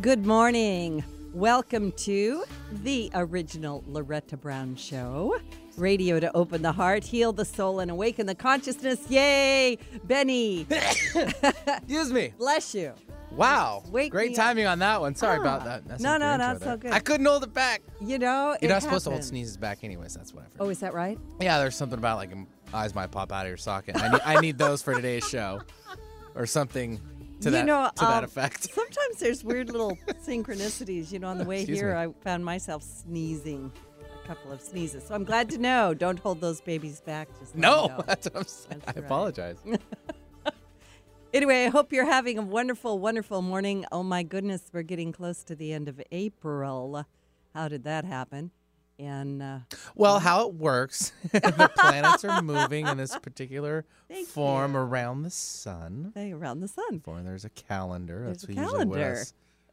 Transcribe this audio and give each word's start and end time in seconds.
Good 0.00 0.26
morning. 0.26 1.04
Welcome 1.32 1.92
to 1.92 2.44
the 2.82 3.10
original 3.14 3.82
Loretta 3.86 4.36
Brown 4.36 4.76
Show. 4.76 5.38
Radio 5.76 6.18
to 6.20 6.34
open 6.34 6.62
the 6.62 6.72
heart, 6.72 7.04
heal 7.04 7.32
the 7.32 7.44
soul, 7.44 7.80
and 7.80 7.90
awaken 7.90 8.26
the 8.26 8.34
consciousness. 8.34 8.98
Yay! 9.10 9.76
Benny, 10.04 10.66
Excuse 11.14 12.10
me. 12.12 12.32
bless 12.38 12.74
you. 12.74 12.94
Wow. 13.32 13.82
Wake 13.90 14.10
Great 14.12 14.30
me 14.30 14.34
up. 14.36 14.42
timing 14.46 14.66
on 14.66 14.78
that 14.78 15.00
one. 15.02 15.14
Sorry 15.14 15.36
Ah. 15.36 15.40
about 15.42 15.64
that. 15.64 15.86
That's 15.86 16.02
No, 16.02 16.16
no, 16.16 16.32
intro 16.34 16.58
so 16.66 16.76
good. 16.78 16.92
I 16.92 17.00
couldn't 17.00 17.26
hold 17.26 17.42
it 17.42 17.52
back. 17.52 17.82
You 18.00 18.18
know, 18.18 18.56
You're 18.62 18.70
it 18.70 18.74
not 18.74 18.82
supposed 18.82 19.04
to 19.04 19.10
hold 19.10 19.24
sneezes 19.24 19.58
back, 19.58 19.84
anyways. 19.84 20.14
That's 20.14 20.32
what 20.32 20.44
I've 20.44 20.52
heard. 20.52 20.60
Oh, 20.66 20.68
is 20.70 20.78
that 20.80 20.94
right? 20.94 21.18
Yeah, 21.40 21.58
there's 21.58 21.74
something 21.76 21.98
about 21.98 22.16
like 22.16 22.30
eyes 22.72 22.94
might 22.94 23.10
pop 23.10 23.32
out 23.32 23.44
of 23.44 23.48
your 23.48 23.58
socket. 23.58 24.00
I 24.00 24.08
need, 24.08 24.20
I 24.24 24.40
need 24.40 24.56
those 24.56 24.80
for 24.80 24.94
today's 24.94 25.28
show, 25.28 25.60
or 26.34 26.46
something 26.46 26.98
to 27.40 27.48
You 27.48 27.50
that 27.52 27.66
know, 27.66 27.90
to 27.94 28.04
that 28.04 28.18
um, 28.18 28.24
effect. 28.24 28.64
Sometimes 28.74 29.16
there's 29.18 29.44
weird 29.44 29.70
little 29.70 29.98
synchronicities. 30.26 31.12
You 31.12 31.18
know, 31.18 31.28
on 31.28 31.38
the 31.38 31.44
way 31.44 31.60
Excuse 31.60 31.78
here, 31.78 31.94
me. 31.94 32.00
I 32.00 32.08
found 32.24 32.44
myself 32.44 32.82
sneezing 32.82 33.72
a 34.24 34.26
couple 34.26 34.52
of 34.52 34.60
sneezes. 34.60 35.04
So 35.06 35.14
I'm 35.14 35.24
glad 35.24 35.50
to 35.50 35.58
know. 35.58 35.94
Don't 35.94 36.18
hold 36.18 36.40
those 36.40 36.60
babies 36.60 37.00
back. 37.00 37.28
Just 37.38 37.54
No, 37.54 38.02
that's 38.06 38.26
what 38.26 38.36
I'm 38.36 38.44
saying. 38.44 38.82
That's 38.84 38.96
I 38.96 39.00
right. 39.00 39.06
apologize. 39.06 39.58
Anyway, 41.34 41.66
I 41.66 41.68
hope 41.68 41.92
you're 41.92 42.06
having 42.06 42.38
a 42.38 42.42
wonderful, 42.42 42.98
wonderful 42.98 43.42
morning. 43.42 43.84
Oh 43.92 44.02
my 44.02 44.22
goodness, 44.22 44.70
we're 44.72 44.82
getting 44.82 45.12
close 45.12 45.44
to 45.44 45.54
the 45.54 45.70
end 45.72 45.86
of 45.86 46.00
April. 46.10 47.04
How 47.52 47.68
did 47.68 47.84
that 47.84 48.06
happen? 48.06 48.52
And 48.98 49.42
uh, 49.42 49.58
Well, 49.94 50.18
how 50.20 50.48
it 50.48 50.54
works, 50.54 51.12
the 51.32 51.70
planets 51.76 52.24
are 52.24 52.40
moving 52.42 52.86
in 52.86 52.96
this 52.96 53.16
particular 53.18 53.84
Thank 54.08 54.26
form 54.28 54.72
you. 54.72 54.78
around 54.78 55.22
the 55.22 55.30
sun. 55.30 56.12
they 56.14 56.32
around 56.32 56.60
the 56.60 56.68
sun. 56.68 57.00
For 57.00 57.20
there's 57.22 57.44
a 57.44 57.50
calendar. 57.50 58.22
There's 58.24 58.42
That's 58.42 58.44
a 58.44 58.46
what 58.46 58.62
usually 58.62 58.84
what 58.86 58.98
calendar. 58.98 59.24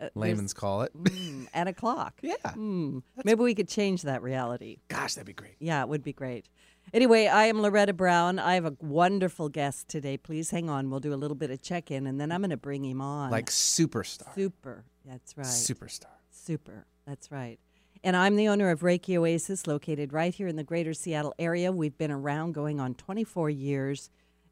Uh, 0.01 0.09
layman's 0.15 0.53
call 0.53 0.81
it. 0.81 0.91
mm, 0.93 1.47
and 1.53 1.69
a 1.69 1.73
clock. 1.73 2.19
yeah. 2.21 2.33
Mm, 2.43 3.03
maybe 3.23 3.41
we 3.43 3.55
could 3.55 3.69
change 3.69 4.01
that 4.01 4.21
reality. 4.21 4.79
Gosh, 4.89 5.13
that'd 5.13 5.27
be 5.27 5.33
great. 5.33 5.55
Yeah, 5.59 5.81
it 5.83 5.87
would 5.87 6.03
be 6.03 6.11
great. 6.13 6.49
Anyway, 6.93 7.27
I 7.27 7.45
am 7.45 7.61
Loretta 7.61 7.93
Brown. 7.93 8.39
I 8.39 8.55
have 8.55 8.65
a 8.65 8.75
wonderful 8.81 9.47
guest 9.47 9.87
today. 9.87 10.17
Please 10.17 10.49
hang 10.49 10.69
on. 10.69 10.89
We'll 10.89 10.99
do 10.99 11.13
a 11.13 11.15
little 11.15 11.35
bit 11.35 11.49
of 11.49 11.61
check 11.61 11.91
in 11.91 12.07
and 12.07 12.19
then 12.19 12.29
I'm 12.31 12.41
going 12.41 12.49
to 12.49 12.57
bring 12.57 12.83
him 12.83 12.99
on. 12.99 13.31
Like 13.31 13.49
superstar. 13.49 14.33
super. 14.35 14.83
That's 15.05 15.37
right. 15.37 15.45
Superstar. 15.45 16.07
Super. 16.31 16.85
That's 17.07 17.31
right. 17.31 17.59
And 18.03 18.17
I'm 18.17 18.35
the 18.35 18.49
owner 18.49 18.69
of 18.69 18.81
Reiki 18.81 19.15
Oasis, 19.15 19.65
located 19.65 20.11
right 20.11 20.35
here 20.35 20.47
in 20.47 20.57
the 20.57 20.63
greater 20.63 20.93
Seattle 20.93 21.33
area. 21.39 21.71
We've 21.71 21.97
been 21.97 22.11
around 22.11 22.53
going 22.53 22.81
on 22.81 22.95
24 22.95 23.49
years, 23.49 24.09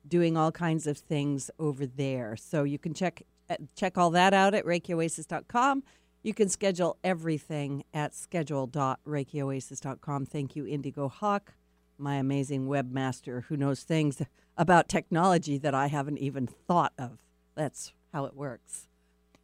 doing 0.08 0.38
all 0.38 0.54
kinds 0.54 0.88
of 0.88 0.98
things 0.98 1.52
over 1.60 1.86
there. 1.86 2.38
So 2.38 2.64
you 2.64 2.80
can 2.80 2.94
check 2.94 3.24
uh, 3.50 3.58
check 3.76 3.98
all 3.98 4.12
that 4.12 4.34
out 4.34 4.54
at 4.54 4.64
ReikiOasis.com. 4.64 5.84
You 6.24 6.34
can 6.34 6.48
schedule 6.48 6.96
everything 7.04 7.84
at 7.94 8.16
schedule.reikioasis.com. 8.16 10.26
Thank 10.28 10.56
you, 10.56 10.66
Indigo 10.66 11.10
Hawk, 11.10 11.56
my 11.98 12.16
amazing 12.16 12.68
webmaster 12.68 13.44
who 13.46 13.58
knows 13.58 13.84
things 13.84 14.22
about 14.56 14.88
technology 14.88 15.58
that 15.58 15.76
I 15.76 15.88
haven't 15.88 16.20
even 16.20 16.48
thought 16.48 16.94
of. 16.98 17.18
That's 17.56 17.92
how 18.14 18.24
it 18.26 18.36
works. 18.36 18.88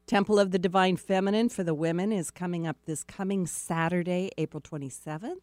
Temple 0.08 0.40
of 0.40 0.52
the 0.52 0.60
Divine 0.60 0.96
Feminine 0.96 1.50
for 1.50 1.66
the 1.66 1.74
women 1.74 2.14
is 2.14 2.32
coming 2.32 2.66
up 2.66 2.78
this 2.86 3.04
coming 3.04 3.46
Saturday, 3.46 4.32
April 4.38 4.62
27th. 4.62 5.42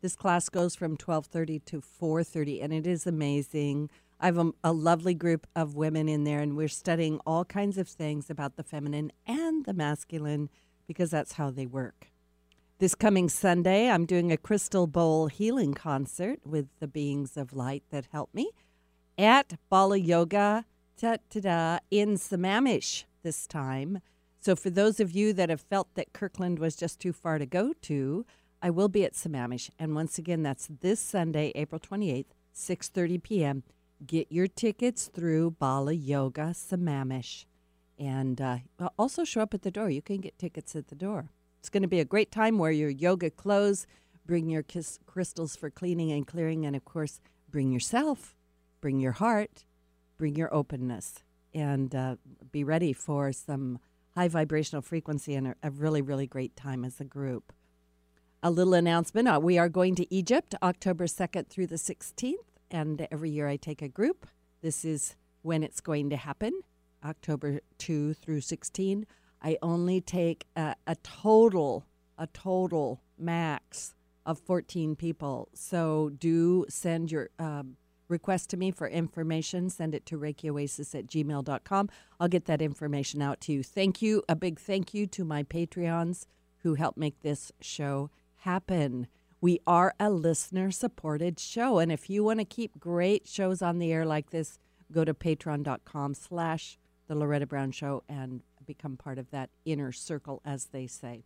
This 0.00 0.16
class 0.16 0.48
goes 0.48 0.74
from 0.74 0.96
12:30 0.96 1.62
to 1.66 1.82
4:30 1.82 2.62
and 2.62 2.72
it 2.72 2.86
is 2.86 3.06
amazing. 3.06 3.90
I 4.18 4.24
have 4.24 4.38
a, 4.38 4.52
a 4.64 4.72
lovely 4.72 5.12
group 5.12 5.46
of 5.54 5.74
women 5.74 6.08
in 6.08 6.24
there 6.24 6.40
and 6.40 6.56
we're 6.56 6.68
studying 6.68 7.20
all 7.26 7.44
kinds 7.44 7.76
of 7.76 7.88
things 7.88 8.30
about 8.30 8.56
the 8.56 8.62
feminine 8.62 9.12
and 9.26 9.66
the 9.66 9.74
masculine 9.74 10.48
because 10.86 11.10
that's 11.10 11.34
how 11.34 11.50
they 11.50 11.66
work. 11.66 12.10
This 12.78 12.94
coming 12.94 13.28
Sunday, 13.28 13.90
I'm 13.90 14.06
doing 14.06 14.32
a 14.32 14.38
crystal 14.38 14.86
bowl 14.86 15.26
healing 15.26 15.74
concert 15.74 16.40
with 16.42 16.68
the 16.80 16.88
beings 16.88 17.36
of 17.36 17.52
light 17.52 17.84
that 17.90 18.06
help 18.12 18.32
me 18.32 18.52
at 19.18 19.58
Bala 19.68 19.98
Yoga 19.98 20.64
ta 20.96 21.16
ta 21.30 21.40
da 21.40 21.78
in 21.90 22.16
Sammamish 22.16 23.04
this 23.22 23.46
time. 23.46 24.00
So 24.40 24.54
for 24.54 24.70
those 24.70 25.00
of 25.00 25.12
you 25.12 25.32
that 25.32 25.50
have 25.50 25.60
felt 25.60 25.94
that 25.94 26.12
Kirkland 26.12 26.58
was 26.58 26.76
just 26.76 27.00
too 27.00 27.12
far 27.12 27.38
to 27.38 27.46
go 27.46 27.72
to, 27.82 28.24
I 28.62 28.70
will 28.70 28.88
be 28.88 29.04
at 29.04 29.14
Sammamish, 29.14 29.70
and 29.78 29.94
once 29.94 30.18
again, 30.18 30.42
that's 30.42 30.68
this 30.80 30.98
Sunday, 30.98 31.52
April 31.54 31.78
twenty 31.78 32.10
eighth, 32.10 32.34
six 32.52 32.88
thirty 32.88 33.18
p.m. 33.18 33.62
Get 34.06 34.32
your 34.32 34.46
tickets 34.46 35.10
through 35.12 35.52
Bala 35.52 35.92
Yoga 35.92 36.52
Sammamish, 36.54 37.44
and 37.98 38.40
uh, 38.40 38.58
also 38.98 39.24
show 39.24 39.42
up 39.42 39.52
at 39.52 39.62
the 39.62 39.70
door. 39.70 39.90
You 39.90 40.02
can 40.02 40.22
get 40.22 40.38
tickets 40.38 40.74
at 40.74 40.88
the 40.88 40.94
door. 40.94 41.30
It's 41.60 41.68
going 41.68 41.82
to 41.82 41.88
be 41.88 42.00
a 42.00 42.04
great 42.04 42.30
time. 42.30 42.58
Wear 42.58 42.70
your 42.70 42.90
yoga 42.90 43.30
clothes, 43.30 43.86
bring 44.24 44.48
your 44.48 44.62
kiss 44.62 44.98
crystals 45.04 45.54
for 45.54 45.68
cleaning 45.68 46.10
and 46.12 46.26
clearing, 46.26 46.64
and 46.64 46.74
of 46.74 46.84
course, 46.84 47.20
bring 47.50 47.72
yourself, 47.72 48.34
bring 48.80 49.00
your 49.00 49.12
heart, 49.12 49.65
bring 50.16 50.36
your 50.36 50.52
openness, 50.54 51.22
and 51.54 51.94
uh, 51.94 52.16
be 52.52 52.64
ready 52.64 52.92
for 52.92 53.32
some 53.32 53.78
high 54.14 54.28
vibrational 54.28 54.82
frequency 54.82 55.34
and 55.34 55.48
a, 55.48 55.54
a 55.62 55.70
really, 55.70 56.02
really 56.02 56.26
great 56.26 56.56
time 56.56 56.84
as 56.84 57.00
a 57.00 57.04
group. 57.04 57.52
A 58.42 58.50
little 58.50 58.74
announcement 58.74 59.28
uh, 59.28 59.40
we 59.42 59.58
are 59.58 59.68
going 59.68 59.94
to 59.96 60.14
Egypt 60.14 60.54
October 60.62 61.06
2nd 61.06 61.48
through 61.48 61.66
the 61.66 61.76
16th, 61.76 62.34
and 62.70 63.06
every 63.10 63.30
year 63.30 63.48
I 63.48 63.56
take 63.56 63.82
a 63.82 63.88
group. 63.88 64.26
This 64.62 64.84
is 64.84 65.16
when 65.42 65.62
it's 65.62 65.80
going 65.80 66.10
to 66.10 66.16
happen 66.16 66.60
October 67.04 67.60
2 67.78 68.14
through 68.14 68.40
16. 68.40 69.06
I 69.42 69.58
only 69.62 70.00
take 70.00 70.46
a, 70.56 70.74
a 70.86 70.96
total, 70.96 71.86
a 72.18 72.26
total 72.26 73.02
max 73.18 73.94
of 74.24 74.38
14 74.40 74.96
people. 74.96 75.48
So 75.54 76.10
do 76.18 76.66
send 76.68 77.12
your 77.12 77.30
um, 77.38 77.76
request 78.08 78.50
to 78.50 78.56
me 78.56 78.70
for 78.70 78.88
information. 78.88 79.70
Send 79.70 79.94
it 79.94 80.06
to 80.06 80.18
ReikiOasis 80.18 80.94
at 80.94 81.06
gmail.com. 81.06 81.88
I'll 82.20 82.28
get 82.28 82.46
that 82.46 82.62
information 82.62 83.22
out 83.22 83.40
to 83.42 83.52
you. 83.52 83.62
Thank 83.62 84.02
you. 84.02 84.22
A 84.28 84.36
big 84.36 84.58
thank 84.58 84.94
you 84.94 85.06
to 85.08 85.24
my 85.24 85.42
Patreons 85.42 86.26
who 86.58 86.74
help 86.74 86.96
make 86.96 87.22
this 87.22 87.52
show 87.60 88.10
happen. 88.36 89.06
We 89.40 89.60
are 89.66 89.94
a 90.00 90.10
listener 90.10 90.70
supported 90.70 91.38
show. 91.38 91.78
And 91.78 91.92
if 91.92 92.08
you 92.08 92.24
want 92.24 92.40
to 92.40 92.44
keep 92.44 92.78
great 92.78 93.28
shows 93.28 93.62
on 93.62 93.78
the 93.78 93.92
air 93.92 94.04
like 94.04 94.30
this, 94.30 94.58
go 94.92 95.04
to 95.04 95.14
patreon.com 95.14 96.14
slash 96.14 96.78
the 97.06 97.14
Loretta 97.14 97.46
Brown 97.46 97.70
Show 97.70 98.02
and 98.08 98.42
become 98.66 98.96
part 98.96 99.18
of 99.18 99.30
that 99.30 99.50
inner 99.64 99.92
circle, 99.92 100.42
as 100.44 100.66
they 100.66 100.86
say 100.86 101.24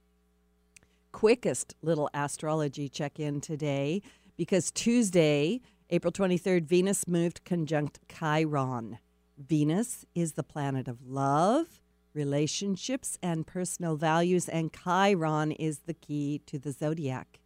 quickest 1.13 1.75
little 1.83 2.09
astrology 2.15 2.89
check 2.89 3.19
in 3.19 3.41
today 3.41 4.03
because 4.37 4.71
Tuesday, 4.71 5.61
April 5.93 6.13
23rd, 6.13 6.67
Venus 6.67 7.09
moved 7.09 7.45
conjunct 7.45 7.99
Chiron. 8.09 8.99
Venus 9.37 10.07
is 10.15 10.35
the 10.35 10.45
planet 10.45 10.87
of 10.87 11.05
love, 11.05 11.81
relationships, 12.15 13.19
and 13.21 13.45
personal 13.45 13.97
values, 13.97 14.49
and 14.49 14.73
Chiron 14.73 15.51
is 15.51 15.81
the 15.81 15.95
key 15.95 16.43
to 16.47 16.61
the 16.61 16.71
zodiac. 16.71 17.41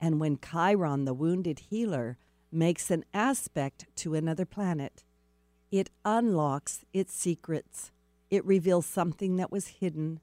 And 0.00 0.18
when 0.18 0.36
Chiron, 0.38 1.04
the 1.04 1.14
wounded 1.14 1.60
healer, 1.70 2.18
makes 2.50 2.90
an 2.90 3.04
aspect 3.14 3.86
to 3.96 4.14
another 4.14 4.44
planet, 4.44 5.04
it 5.70 5.88
unlocks 6.04 6.84
its 6.92 7.14
secrets. 7.14 7.92
It 8.30 8.44
reveals 8.44 8.86
something 8.86 9.36
that 9.36 9.52
was 9.52 9.68
hidden 9.68 10.18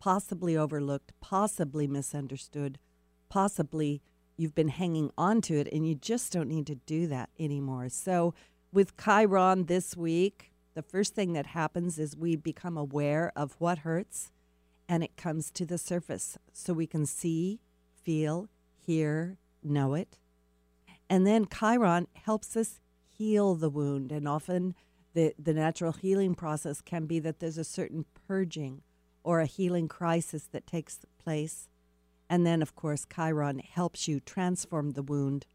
possibly 0.00 0.56
overlooked, 0.56 1.12
possibly 1.20 1.86
misunderstood, 1.86 2.80
possibly 3.28 4.02
you've 4.36 4.54
been 4.54 4.68
hanging 4.68 5.10
on 5.16 5.40
to 5.42 5.54
it 5.58 5.68
and 5.72 5.86
you 5.86 5.94
just 5.94 6.32
don't 6.32 6.48
need 6.48 6.66
to 6.66 6.74
do 6.74 7.06
that 7.08 7.30
anymore. 7.38 7.88
So, 7.88 8.34
with 8.72 8.96
Chiron 8.96 9.66
this 9.66 9.96
week, 9.96 10.52
the 10.74 10.82
first 10.82 11.14
thing 11.14 11.32
that 11.32 11.46
happens 11.46 11.98
is 11.98 12.16
we 12.16 12.36
become 12.36 12.76
aware 12.76 13.32
of 13.34 13.56
what 13.58 13.78
hurts 13.78 14.30
and 14.88 15.02
it 15.02 15.16
comes 15.16 15.50
to 15.52 15.64
the 15.64 15.78
surface 15.78 16.36
so 16.52 16.72
we 16.72 16.86
can 16.86 17.06
see, 17.06 17.60
feel, 18.02 18.48
hear, 18.76 19.38
know 19.62 19.94
it. 19.94 20.18
And 21.08 21.26
then 21.26 21.46
Chiron 21.46 22.08
helps 22.12 22.56
us 22.56 22.80
heal 23.06 23.54
the 23.54 23.70
wound. 23.70 24.12
And 24.12 24.28
often 24.28 24.74
the, 25.14 25.34
the 25.38 25.54
natural 25.54 25.92
healing 25.92 26.34
process 26.34 26.80
can 26.80 27.06
be 27.06 27.18
that 27.20 27.40
there's 27.40 27.58
a 27.58 27.64
certain 27.64 28.04
purging 28.26 28.82
or 29.22 29.40
a 29.40 29.46
healing 29.46 29.88
crisis 29.88 30.48
that 30.52 30.66
takes 30.66 31.00
place. 31.18 31.68
And 32.28 32.46
then, 32.46 32.62
of 32.62 32.74
course, 32.74 33.06
Chiron 33.14 33.60
helps 33.60 34.08
you 34.08 34.20
transform 34.20 34.92
the 34.92 35.02
wound 35.02 35.46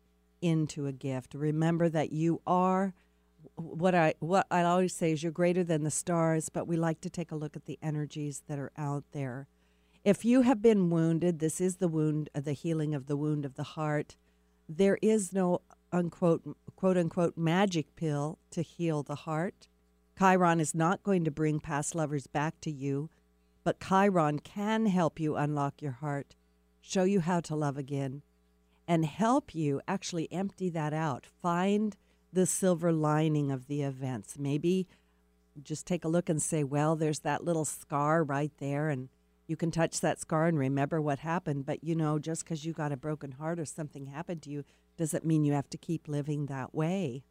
into 0.42 0.88
a 0.88 0.94
gift. 0.94 1.34
Remember 1.34 1.90
that 1.90 2.12
you 2.12 2.42
are 2.48 2.94
what 3.56 3.96
I 3.96 4.14
what 4.20 4.48
I 4.52 4.64
always 4.64 4.94
say 4.96 5.12
is 5.14 5.24
you're 5.24 5.32
greater 5.32 5.64
than 5.64 5.84
the 5.84 5.92
stars, 5.92 6.50
but 6.50 6.68
we 6.68 6.78
like 6.78 7.02
to 7.02 7.10
take 7.10 7.32
a 7.32 7.36
look 7.36 7.56
at 7.56 7.66
the 7.66 7.80
energies 7.82 8.44
that 8.48 8.60
are 8.60 8.72
out 8.78 9.06
there. 9.14 9.48
If 10.04 10.26
you 10.26 10.42
have 10.44 10.62
been 10.62 10.90
wounded, 10.90 11.40
this 11.40 11.62
is 11.62 11.78
the 11.78 11.88
wound, 11.88 12.30
uh, 12.36 12.42
the 12.42 12.54
healing 12.54 12.96
of 12.96 13.08
the 13.08 13.18
wound 13.18 13.46
of 13.46 13.56
the 13.56 13.64
heart. 13.64 14.16
There 14.70 14.98
is 15.02 15.34
no 15.34 15.62
unquote 15.92 16.44
quote 16.76 16.98
unquote 16.98 17.38
magic 17.38 17.96
pill 17.96 18.40
to 18.52 18.62
heal 18.62 19.04
the 19.04 19.16
heart. 19.16 19.68
Chiron 20.18 20.60
is 20.60 20.76
not 20.76 21.04
going 21.04 21.24
to 21.26 21.32
bring 21.32 21.60
past 21.60 21.96
lovers 21.96 22.28
back 22.28 22.60
to 22.62 22.72
you 22.72 23.10
But 23.64 23.80
Chiron 23.80 24.40
can 24.40 24.88
help 24.88 25.20
you 25.20 25.36
unlock 25.36 25.82
your 25.82 25.94
heart, 25.94 26.36
show 26.82 27.04
you 27.04 27.22
how 27.22 27.40
to 27.42 27.56
love 27.56 27.78
again, 27.78 28.22
and 28.88 29.06
help 29.06 29.56
you 29.56 29.82
actually 29.88 30.32
empty 30.32 30.70
that 30.70 30.94
out. 30.94 31.26
Find 31.42 31.96
the 32.34 32.46
silver 32.46 32.92
lining 32.92 33.52
of 33.52 33.68
the 33.68 33.82
events. 33.84 34.38
Maybe 34.38 34.88
just 35.62 35.86
take 35.86 36.04
a 36.06 36.10
look 36.10 36.30
and 36.30 36.42
say, 36.42 36.64
well, 36.64 36.96
there's 36.96 37.20
that 37.20 37.44
little 37.44 37.66
scar 37.66 38.24
right 38.24 38.52
there, 38.60 38.90
and 38.90 39.10
you 39.48 39.58
can 39.58 39.72
touch 39.72 40.00
that 40.02 40.20
scar 40.20 40.48
and 40.48 40.58
remember 40.58 41.02
what 41.02 41.20
happened. 41.20 41.66
But 41.66 41.84
you 41.84 41.96
know, 41.96 42.20
just 42.20 42.44
because 42.44 42.66
you 42.66 42.74
got 42.74 42.92
a 42.92 42.98
broken 42.98 43.34
heart 43.34 43.60
or 43.60 43.66
something 43.66 44.06
happened 44.08 44.42
to 44.44 44.50
you 44.50 44.64
doesn't 44.98 45.26
mean 45.26 45.44
you 45.44 45.54
have 45.54 45.70
to 45.72 45.78
keep 45.78 46.08
living 46.08 46.46
that 46.46 46.74
way. 46.74 47.24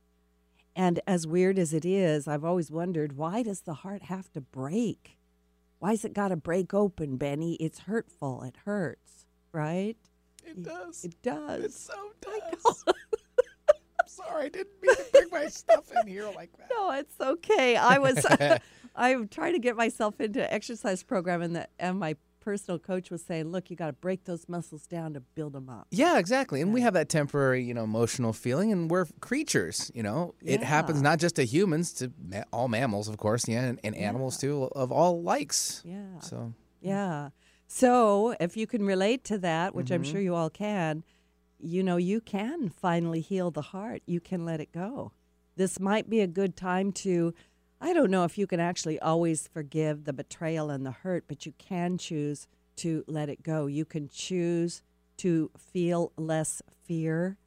And 0.76 1.00
as 1.06 1.26
weird 1.26 1.58
as 1.58 1.72
it 1.72 1.84
is, 1.84 2.28
I've 2.28 2.44
always 2.44 2.70
wondered 2.70 3.16
why 3.16 3.42
does 3.42 3.62
the 3.62 3.74
heart 3.74 4.02
have 4.04 4.32
to 4.32 4.40
break? 4.40 5.18
Why's 5.78 6.04
it 6.04 6.12
got 6.12 6.28
to 6.28 6.36
break 6.36 6.74
open, 6.74 7.16
Benny? 7.16 7.54
It's 7.54 7.80
hurtful. 7.80 8.42
It 8.42 8.56
hurts, 8.64 9.24
right? 9.52 9.96
It 10.44 10.62
does. 10.62 11.04
It 11.04 11.14
does. 11.22 11.64
It 11.64 11.72
so 11.72 11.92
does. 12.20 12.84
I'm 12.88 14.06
sorry, 14.06 14.46
I 14.46 14.48
didn't 14.48 14.68
mean 14.82 14.94
to 14.96 15.04
bring 15.12 15.28
my 15.30 15.46
stuff 15.48 15.90
in 16.00 16.08
here 16.08 16.26
like 16.34 16.50
that. 16.58 16.68
No, 16.70 16.90
it's 16.92 17.14
okay. 17.20 17.76
I 17.76 17.98
was 17.98 18.24
I'm 18.96 19.28
trying 19.28 19.52
to 19.52 19.58
get 19.58 19.76
myself 19.76 20.20
into 20.20 20.42
an 20.42 20.48
exercise 20.52 21.02
program, 21.02 21.42
and 21.42 21.54
the 21.56 21.68
and 21.78 21.98
my 21.98 22.16
personal 22.40 22.78
coach 22.78 23.10
was 23.10 23.22
saying, 23.22 23.50
"Look, 23.52 23.70
you 23.70 23.76
got 23.76 23.86
to 23.88 23.92
break 23.92 24.24
those 24.24 24.48
muscles 24.48 24.86
down 24.86 25.14
to 25.14 25.20
build 25.20 25.52
them 25.52 25.68
up." 25.68 25.86
Yeah, 25.90 26.18
exactly. 26.18 26.60
And 26.60 26.72
we 26.72 26.80
have 26.80 26.94
that 26.94 27.08
temporary, 27.08 27.62
you 27.62 27.74
know, 27.74 27.84
emotional 27.84 28.32
feeling, 28.32 28.72
and 28.72 28.90
we're 28.90 29.06
creatures. 29.20 29.90
You 29.94 30.02
know, 30.02 30.34
Yeah. 30.42 30.54
it 30.54 30.62
happens 30.64 31.02
not 31.02 31.18
just 31.18 31.36
to 31.36 31.44
humans, 31.44 31.92
to 31.94 32.10
ma- 32.20 32.42
all 32.52 32.66
mammals, 32.68 33.08
of 33.08 33.18
course, 33.18 33.46
yeah, 33.46 33.62
and, 33.64 33.78
and 33.84 33.94
animals 33.94 34.38
too, 34.38 34.64
of 34.72 34.90
all 34.90 35.22
likes. 35.22 35.82
Yeah. 35.84 36.18
So 36.20 36.54
Yeah. 36.80 37.28
So 37.72 38.34
if 38.40 38.56
you 38.56 38.66
can 38.66 38.84
relate 38.84 39.22
to 39.26 39.38
that, 39.38 39.76
which 39.76 39.92
I'm 39.92 40.02
Mhm. 40.02 40.10
sure 40.10 40.20
you 40.20 40.34
all 40.34 40.50
can, 40.50 41.04
you 41.60 41.84
know, 41.84 41.98
you 41.98 42.20
can 42.20 42.68
finally 42.68 43.20
heal 43.20 43.52
the 43.52 43.62
heart. 43.62 44.02
You 44.06 44.18
can 44.18 44.44
let 44.44 44.58
it 44.60 44.72
go. 44.72 45.12
This 45.54 45.78
might 45.78 46.10
be 46.10 46.20
a 46.20 46.26
good 46.26 46.56
time 46.56 46.90
to, 46.94 47.32
I 47.80 47.92
don't 47.92 48.10
know 48.10 48.24
if 48.24 48.36
you 48.36 48.48
can 48.48 48.58
actually 48.58 48.98
always 48.98 49.46
forgive 49.46 50.02
the 50.02 50.12
betrayal 50.12 50.68
and 50.68 50.84
the 50.84 50.90
hurt, 50.90 51.26
but 51.28 51.46
you 51.46 51.52
can 51.58 51.96
choose 51.96 52.48
to 52.76 53.04
let 53.06 53.28
it 53.28 53.44
go. 53.44 53.66
You 53.66 53.84
can 53.84 54.08
choose 54.08 54.82
to 55.18 55.52
feel 55.56 56.10
less 56.16 56.62
fear 56.82 57.38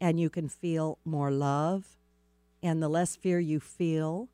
and 0.00 0.20
you 0.20 0.30
can 0.30 0.48
feel 0.48 0.98
more 1.04 1.32
love. 1.32 1.98
And 2.62 2.80
the 2.80 2.88
less 2.88 3.16
fear 3.16 3.40
you 3.40 3.58
feel, 3.58 4.28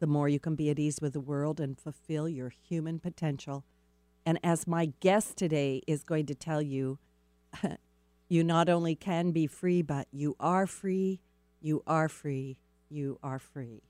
the 0.00 0.08
more 0.08 0.28
you 0.28 0.40
can 0.40 0.56
be 0.56 0.70
at 0.70 0.80
ease 0.80 0.98
with 1.00 1.12
the 1.12 1.20
world 1.20 1.60
and 1.60 1.78
fulfill 1.78 2.28
your 2.28 2.48
human 2.48 2.98
potential. 2.98 3.64
And 4.24 4.38
as 4.44 4.66
my 4.66 4.92
guest 5.00 5.36
today 5.36 5.82
is 5.86 6.04
going 6.04 6.26
to 6.26 6.34
tell 6.34 6.62
you, 6.62 6.98
you 8.28 8.44
not 8.44 8.68
only 8.68 8.94
can 8.94 9.32
be 9.32 9.48
free, 9.48 9.82
but 9.82 10.06
you 10.12 10.36
are 10.38 10.66
free, 10.66 11.20
you 11.60 11.82
are 11.86 12.08
free, 12.08 12.56
you 12.88 13.18
are 13.22 13.40
free. 13.40 13.82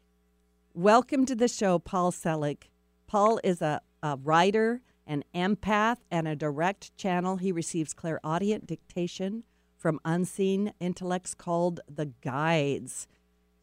Welcome 0.72 1.26
to 1.26 1.34
the 1.34 1.48
show, 1.48 1.78
Paul 1.78 2.12
Selig. 2.12 2.70
Paul 3.06 3.40
is 3.44 3.60
a, 3.60 3.82
a 4.02 4.16
writer, 4.16 4.80
an 5.06 5.22
empath, 5.34 5.98
and 6.10 6.26
a 6.26 6.34
direct 6.34 6.96
channel. 6.96 7.36
He 7.36 7.52
receives 7.52 7.92
clairaudient 7.92 8.66
dictation 8.66 9.44
from 9.76 10.00
unseen 10.02 10.72
intellects 10.80 11.34
called 11.34 11.80
the 11.94 12.06
Guides. 12.22 13.06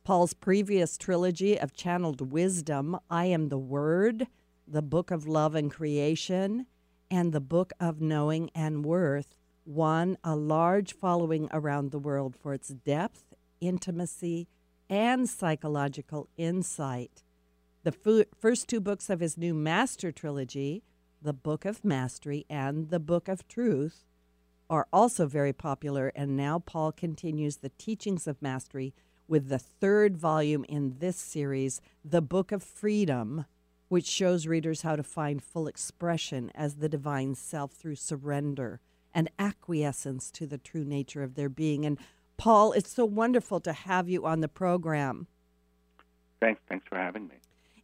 Paul's 0.03 0.35
previous 0.35 0.99
trilogy 0.99 1.59
of 1.59 1.73
channeled 1.73 2.31
wisdom, 2.31 2.99
I 3.09 3.25
Am 3.25 3.49
the 3.49 3.57
Word, 3.57 4.27
the 4.71 4.81
Book 4.83 5.09
of 5.09 5.27
Love 5.27 5.55
and 5.55 5.71
Creation, 5.71 6.67
and 7.09 7.33
the 7.33 7.39
Book 7.39 7.73
of 7.79 8.01
Knowing 8.01 8.51
and 8.53 8.85
Worth, 8.85 9.35
won 9.65 10.17
a 10.23 10.35
large 10.35 10.93
following 10.93 11.49
around 11.51 11.89
the 11.89 11.97
world 11.97 12.35
for 12.35 12.53
its 12.53 12.69
depth, 12.69 13.33
intimacy, 13.59 14.47
and 14.87 15.27
psychological 15.27 16.29
insight. 16.37 17.23
The 17.83 17.91
fu- 17.91 18.25
first 18.39 18.67
two 18.67 18.79
books 18.79 19.09
of 19.09 19.21
his 19.21 19.37
new 19.37 19.55
Master 19.55 20.11
trilogy, 20.11 20.83
The 21.21 21.33
Book 21.33 21.65
of 21.65 21.83
Mastery 21.83 22.45
and 22.47 22.89
The 22.89 22.99
Book 22.99 23.27
of 23.27 23.47
Truth, 23.47 24.05
are 24.69 24.87
also 24.93 25.25
very 25.25 25.53
popular, 25.53 26.11
and 26.15 26.37
now 26.37 26.59
Paul 26.59 26.91
continues 26.91 27.57
the 27.57 27.69
teachings 27.69 28.27
of 28.27 28.41
mastery 28.41 28.93
with 29.27 29.49
the 29.49 29.59
third 29.59 30.15
volume 30.15 30.63
in 30.69 30.97
this 30.99 31.17
series, 31.17 31.81
The 32.05 32.21
Book 32.21 32.51
of 32.51 32.61
Freedom, 32.61 33.45
which 33.89 34.05
shows 34.05 34.47
readers 34.47 34.83
how 34.83 34.95
to 34.95 35.03
find 35.03 35.43
full 35.43 35.67
expression 35.67 36.51
as 36.55 36.75
the 36.75 36.89
divine 36.89 37.35
self 37.35 37.73
through 37.73 37.95
surrender 37.95 38.79
and 39.13 39.29
acquiescence 39.37 40.31
to 40.31 40.47
the 40.47 40.57
true 40.57 40.85
nature 40.85 41.23
of 41.23 41.35
their 41.35 41.49
being. 41.49 41.85
And 41.85 41.97
Paul, 42.37 42.71
it's 42.71 42.91
so 42.91 43.03
wonderful 43.03 43.59
to 43.61 43.73
have 43.73 44.07
you 44.07 44.25
on 44.25 44.39
the 44.39 44.47
program. 44.47 45.27
Thanks. 46.39 46.61
Thanks 46.69 46.85
for 46.87 46.97
having 46.97 47.27
me. 47.27 47.35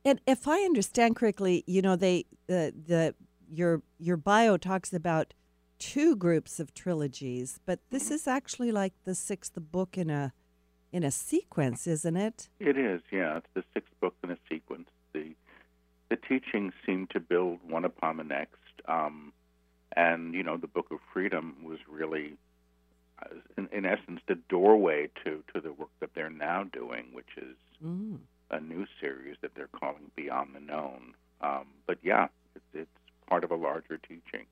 And 0.06 0.22
if 0.28 0.48
I 0.48 0.62
understand 0.62 1.16
correctly, 1.16 1.64
you 1.68 1.82
know, 1.82 1.96
they 1.96 2.26
the 2.48 2.74
the 2.86 3.16
your 3.50 3.82
your 3.98 4.18
bio 4.18 4.58
talks 4.58 4.94
about 4.94 5.34
two 5.80 6.16
groups 6.16 6.60
of 6.60 6.74
trilogies, 6.74 7.60
but 7.66 7.80
this 7.90 8.12
is 8.12 8.28
actually 8.28 8.72
like 8.72 8.94
the 9.04 9.16
sixth 9.16 9.54
book 9.56 9.98
in 9.98 10.10
a 10.10 10.32
in 10.92 11.04
a 11.04 11.12
sequence, 11.12 11.88
isn't 11.88 12.16
it? 12.16 12.50
It 12.60 12.78
is, 12.78 13.02
yeah. 13.12 13.38
It's 13.38 13.48
the 13.54 13.64
sixth 13.74 13.92
book 14.00 14.16
in 14.24 14.32
a 14.32 14.38
sequence. 14.50 14.88
The 15.14 15.36
the 16.10 16.16
teachings 16.18 16.74
seem 16.86 17.08
to 17.12 17.20
build 17.20 17.60
one 17.68 17.86
upon 17.86 18.18
the 18.18 18.24
next, 18.24 18.60
um, 18.88 19.34
and 19.96 20.34
you 20.34 20.44
know, 20.44 20.58
the 20.58 20.68
Book 20.68 20.88
of 20.92 21.00
Freedom 21.14 21.56
was 21.64 21.80
really, 21.90 22.38
uh, 23.22 23.36
in, 23.58 23.68
in 23.72 23.86
essence, 23.86 24.22
the 24.28 24.36
doorway 24.50 25.10
to 25.24 25.44
to 25.54 25.62
the 25.62 25.72
work 25.74 25.90
that 26.00 26.12
they're 26.14 26.30
now 26.30 26.64
doing, 26.64 27.06
which 27.14 27.30
is 27.38 27.56
Mm. 27.84 28.20
a 28.52 28.60
new 28.62 28.86
series 29.02 29.36
that 29.42 29.54
they're 29.54 29.68
calling 29.68 30.10
Beyond 30.16 30.56
the 30.56 30.62
Known. 30.62 31.14
Um, 31.42 31.66
but 31.86 31.98
yeah, 32.02 32.28
it's, 32.56 32.64
it's 32.74 32.90
part 33.28 33.44
of 33.44 33.52
a 33.52 33.56
larger 33.56 33.98
teaching. 33.98 34.46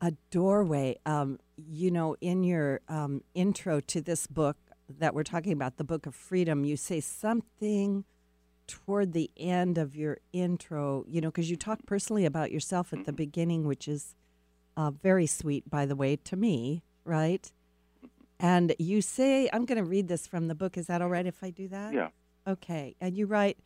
A 0.00 0.12
doorway. 0.30 0.96
Um, 1.04 1.38
you 1.56 1.90
know, 1.90 2.16
in 2.22 2.42
your 2.42 2.80
um, 2.88 3.22
intro 3.34 3.80
to 3.80 4.00
this 4.00 4.26
book 4.26 4.56
that 4.88 5.14
we're 5.14 5.22
talking 5.22 5.52
about, 5.52 5.76
the 5.76 5.84
Book 5.84 6.06
of 6.06 6.14
Freedom, 6.14 6.64
you 6.64 6.76
say 6.78 7.00
something 7.00 8.04
toward 8.66 9.12
the 9.12 9.30
end 9.36 9.78
of 9.78 9.94
your 9.94 10.18
intro, 10.32 11.04
you 11.08 11.20
know, 11.20 11.28
because 11.28 11.50
you 11.50 11.56
talk 11.56 11.80
personally 11.86 12.24
about 12.24 12.50
yourself 12.50 12.92
at 12.92 13.04
the 13.04 13.12
beginning, 13.12 13.66
which 13.66 13.88
is 13.88 14.14
uh, 14.76 14.90
very 14.90 15.26
sweet, 15.26 15.68
by 15.68 15.86
the 15.86 15.96
way, 15.96 16.16
to 16.16 16.36
me, 16.36 16.82
right? 17.04 17.52
And 18.40 18.74
you 18.78 19.00
say, 19.00 19.48
I'm 19.52 19.64
going 19.64 19.78
to 19.78 19.88
read 19.88 20.08
this 20.08 20.26
from 20.26 20.48
the 20.48 20.54
book. 20.54 20.76
Is 20.76 20.86
that 20.88 21.00
all 21.00 21.08
right 21.08 21.26
if 21.26 21.42
I 21.42 21.50
do 21.50 21.68
that? 21.68 21.94
Yeah. 21.94 22.08
Okay. 22.46 22.96
And 23.00 23.16
you 23.16 23.26
write 23.26 23.58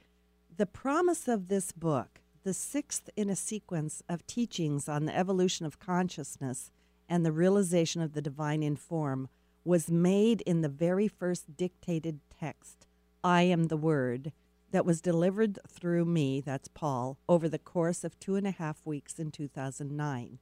The 0.54 0.66
promise 0.66 1.28
of 1.28 1.48
this 1.48 1.72
book, 1.72 2.20
the 2.44 2.54
sixth 2.54 3.10
in 3.16 3.30
a 3.30 3.36
sequence 3.36 4.02
of 4.08 4.26
teachings 4.26 4.88
on 4.88 5.04
the 5.04 5.16
evolution 5.16 5.66
of 5.66 5.78
consciousness 5.78 6.70
and 7.08 7.24
the 7.24 7.32
realization 7.32 8.02
of 8.02 8.12
the 8.12 8.22
divine 8.22 8.62
in 8.62 8.76
form, 8.76 9.28
was 9.64 9.90
made 9.90 10.40
in 10.42 10.60
the 10.60 10.68
very 10.68 11.08
first 11.08 11.56
dictated 11.56 12.20
text, 12.38 12.86
I 13.24 13.42
am 13.42 13.64
the 13.64 13.76
Word, 13.76 14.32
that 14.70 14.84
was 14.84 15.00
delivered 15.00 15.58
through 15.66 16.04
me, 16.04 16.40
that's 16.40 16.68
Paul, 16.68 17.18
over 17.28 17.48
the 17.48 17.58
course 17.58 18.04
of 18.04 18.18
two 18.18 18.36
and 18.36 18.46
a 18.46 18.52
half 18.52 18.84
weeks 18.84 19.18
in 19.18 19.30
2009. 19.30 20.38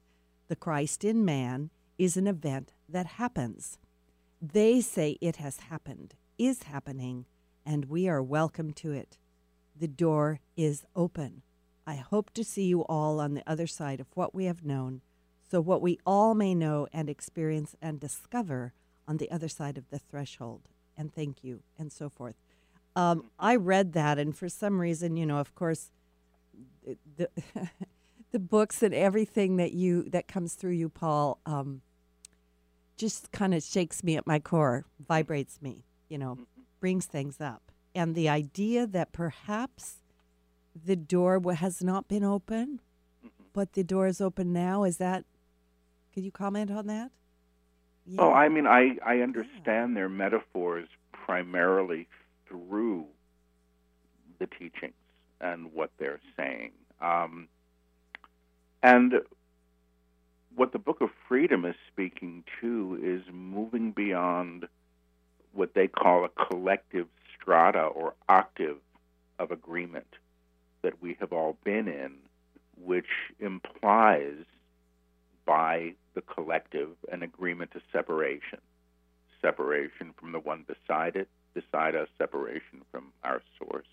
The 0.47 0.55
Christ 0.55 1.03
in 1.03 1.23
man 1.23 1.69
is 1.97 2.17
an 2.17 2.27
event 2.27 2.73
that 2.87 3.05
happens. 3.05 3.79
They 4.41 4.81
say 4.81 5.17
it 5.21 5.37
has 5.37 5.61
happened, 5.61 6.15
is 6.37 6.63
happening, 6.63 7.25
and 7.65 7.85
we 7.85 8.07
are 8.07 8.21
welcome 8.21 8.71
to 8.73 8.91
it. 8.91 9.17
The 9.75 9.87
door 9.87 10.39
is 10.55 10.85
open. 10.95 11.41
I 11.85 11.95
hope 11.95 12.31
to 12.33 12.43
see 12.43 12.65
you 12.65 12.81
all 12.81 13.19
on 13.19 13.33
the 13.33 13.43
other 13.49 13.67
side 13.67 13.99
of 13.99 14.07
what 14.13 14.35
we 14.35 14.45
have 14.45 14.65
known, 14.65 15.01
so 15.49 15.61
what 15.61 15.81
we 15.81 15.99
all 16.05 16.35
may 16.35 16.53
know 16.53 16.87
and 16.91 17.09
experience 17.09 17.75
and 17.81 17.99
discover 17.99 18.73
on 19.07 19.17
the 19.17 19.31
other 19.31 19.47
side 19.47 19.77
of 19.77 19.89
the 19.89 19.99
threshold. 19.99 20.69
And 20.97 21.13
thank 21.13 21.43
you, 21.43 21.61
and 21.77 21.91
so 21.91 22.09
forth. 22.09 22.35
Um, 22.97 23.25
I 23.39 23.55
read 23.55 23.93
that, 23.93 24.17
and 24.17 24.35
for 24.35 24.49
some 24.49 24.81
reason, 24.81 25.17
you 25.17 25.27
know, 25.27 25.37
of 25.37 25.53
course, 25.53 25.91
the 27.15 27.29
the 28.31 28.39
books 28.39 28.81
and 28.81 28.91
everything 28.91 29.57
that 29.57 29.71
you 29.73 30.09
that 30.09 30.27
comes 30.27 30.55
through 30.55 30.71
you, 30.71 30.89
Paul, 30.89 31.37
um, 31.45 31.81
just 32.97 33.31
kind 33.31 33.53
of 33.53 33.61
shakes 33.61 34.03
me 34.03 34.17
at 34.17 34.25
my 34.25 34.39
core, 34.39 34.85
vibrates 35.07 35.61
me, 35.61 35.85
you 36.09 36.17
know, 36.17 36.39
brings 36.79 37.05
things 37.05 37.39
up. 37.39 37.71
And 37.93 38.15
the 38.15 38.29
idea 38.29 38.87
that 38.87 39.11
perhaps 39.11 39.97
the 40.85 40.95
door 40.95 41.39
has 41.53 41.83
not 41.83 42.07
been 42.07 42.23
open, 42.23 42.79
but 43.53 43.73
the 43.73 43.83
door 43.83 44.07
is 44.07 44.19
open 44.19 44.51
now, 44.51 44.83
is 44.83 44.97
that, 44.97 45.23
could 46.15 46.23
you 46.23 46.31
comment 46.31 46.71
on 46.71 46.87
that? 46.87 47.11
Yeah. 48.07 48.21
Oh, 48.21 48.31
I 48.31 48.49
mean, 48.49 48.65
I, 48.65 48.97
I 49.05 49.19
understand 49.19 49.95
their 49.95 50.09
metaphors 50.09 50.87
primarily 51.11 52.07
through 52.47 53.05
the 54.39 54.47
teachings 54.47 54.93
and 55.41 55.73
what 55.73 55.91
they're 55.99 56.19
saying. 56.37 56.71
Um, 57.01 57.47
And 58.83 59.21
what 60.55 60.71
the 60.71 60.79
Book 60.79 61.01
of 61.01 61.09
Freedom 61.27 61.65
is 61.65 61.75
speaking 61.91 62.43
to 62.61 62.99
is 63.01 63.23
moving 63.33 63.91
beyond 63.91 64.67
what 65.53 65.73
they 65.73 65.87
call 65.87 66.25
a 66.25 66.29
collective 66.29 67.07
strata 67.35 67.81
or 67.83 68.13
octave 68.29 68.77
of 69.39 69.51
agreement 69.51 70.07
that 70.83 71.01
we 71.01 71.15
have 71.19 71.33
all 71.33 71.57
been 71.63 71.87
in, 71.87 72.13
which 72.83 73.31
implies 73.39 74.45
by 75.45 75.93
the 76.13 76.21
collective 76.21 76.89
an 77.11 77.23
agreement 77.23 77.71
to 77.71 77.81
separation. 77.91 78.59
Separation 79.41 80.13
from 80.19 80.31
the 80.31 80.39
one 80.39 80.65
beside 80.67 81.15
it, 81.15 81.29
beside 81.59 81.95
us, 81.95 82.07
separation 82.17 82.77
from 82.91 83.05
our 83.23 83.41
source. 83.57 83.87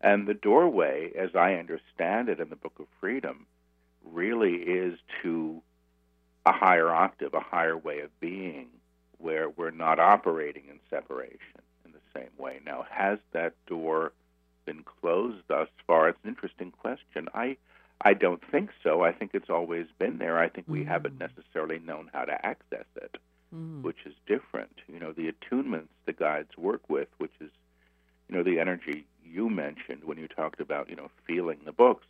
And 0.00 0.26
the 0.26 0.34
doorway, 0.34 1.12
as 1.16 1.30
I 1.36 1.54
understand 1.54 2.28
it 2.28 2.40
in 2.40 2.48
the 2.50 2.56
Book 2.56 2.78
of 2.80 2.86
Freedom, 3.00 3.46
really 4.04 4.54
is 4.54 4.98
to 5.22 5.60
a 6.46 6.52
higher 6.52 6.90
octave, 6.90 7.34
a 7.34 7.40
higher 7.40 7.76
way 7.76 8.00
of 8.00 8.10
being, 8.20 8.68
where 9.18 9.48
we're 9.50 9.70
not 9.86 9.98
operating 10.00 10.64
in 10.70 10.80
separation 10.88 11.60
in 11.84 11.92
the 11.92 12.04
same 12.14 12.30
way. 12.38 12.60
Now, 12.64 12.86
has 12.90 13.18
that 13.32 13.52
door 13.66 14.12
been 14.64 14.82
closed 14.82 15.42
thus 15.48 15.68
far? 15.86 16.08
It's 16.08 16.18
an 16.24 16.30
interesting 16.30 16.72
question. 16.72 17.28
I 17.34 17.56
I 18.02 18.14
don't 18.14 18.42
think 18.50 18.70
so. 18.82 19.02
I 19.04 19.12
think 19.12 19.32
it's 19.34 19.50
always 19.50 19.86
been 19.98 20.16
there. 20.16 20.38
I 20.38 20.48
think 20.48 20.66
we 20.66 20.84
Mm. 20.84 20.86
haven't 20.86 21.18
necessarily 21.18 21.78
known 21.80 22.08
how 22.14 22.24
to 22.24 22.46
access 22.46 22.86
it, 22.96 23.18
Mm. 23.54 23.82
which 23.82 24.06
is 24.06 24.14
different. 24.28 24.76
You 24.86 25.00
know, 25.00 25.12
the 25.12 25.32
attunements 25.32 25.88
the 26.06 26.12
guides 26.12 26.56
work 26.56 26.88
with, 26.88 27.08
which 27.18 27.32
is, 27.40 27.50
you 28.28 28.36
know, 28.36 28.44
the 28.44 28.60
energy 28.60 29.06
you 29.24 29.50
mentioned 29.50 30.04
when 30.04 30.18
you 30.18 30.28
talked 30.28 30.60
about, 30.60 30.88
you 30.88 30.94
know, 30.94 31.10
feeling 31.26 31.58
the 31.64 31.72
books. 31.72 32.06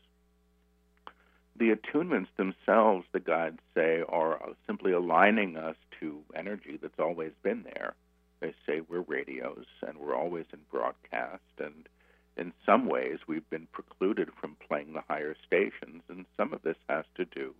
The 1.57 1.75
attunements 1.75 2.29
themselves, 2.37 3.07
the 3.13 3.21
guides 3.21 3.59
say, 3.75 4.03
are 4.07 4.39
simply 4.67 4.93
aligning 4.93 5.57
us 5.57 5.77
to 6.01 6.21
energy 6.35 6.79
that's 6.81 6.99
always 6.99 7.33
been 7.43 7.63
there. 7.63 7.95
They 8.41 8.55
say 8.67 8.83
we're 8.87 9.01
radios 9.01 9.65
and 9.81 9.97
we're 9.97 10.15
always 10.15 10.45
in 10.53 10.61
broadcast, 10.71 11.43
and 11.59 11.89
in 12.37 12.53
some 12.67 12.87
ways 12.87 13.19
we've 13.27 13.49
been 13.49 13.67
precluded 13.73 14.29
from 14.39 14.57
playing 14.69 14.93
the 14.93 15.05
higher 15.09 15.35
stations, 15.47 16.03
and 16.11 16.27
some 16.37 16.53
of 16.53 16.61
this 16.61 16.77
has 16.89 17.07
to 17.15 17.25
do 17.25 17.55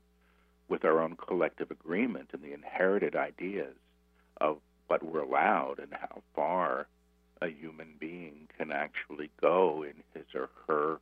with 0.71 0.85
our 0.85 1.03
own 1.03 1.17
collective 1.17 1.71
agreement 1.71 2.31
and 2.33 2.43
the 2.43 2.55
inherited 2.55 3.15
ideas 3.15 3.75
of 4.41 4.59
what 4.87 5.05
we're 5.05 5.21
allowed 5.21 5.79
and 5.79 5.93
how 5.93 6.23
far 6.35 6.87
a 7.43 7.49
human 7.49 7.89
being 7.99 8.49
can 8.57 8.71
actually 8.73 9.31
go 9.41 9.83
in 9.83 9.95
his 10.15 10.27
or 10.35 10.49
her 10.67 11.01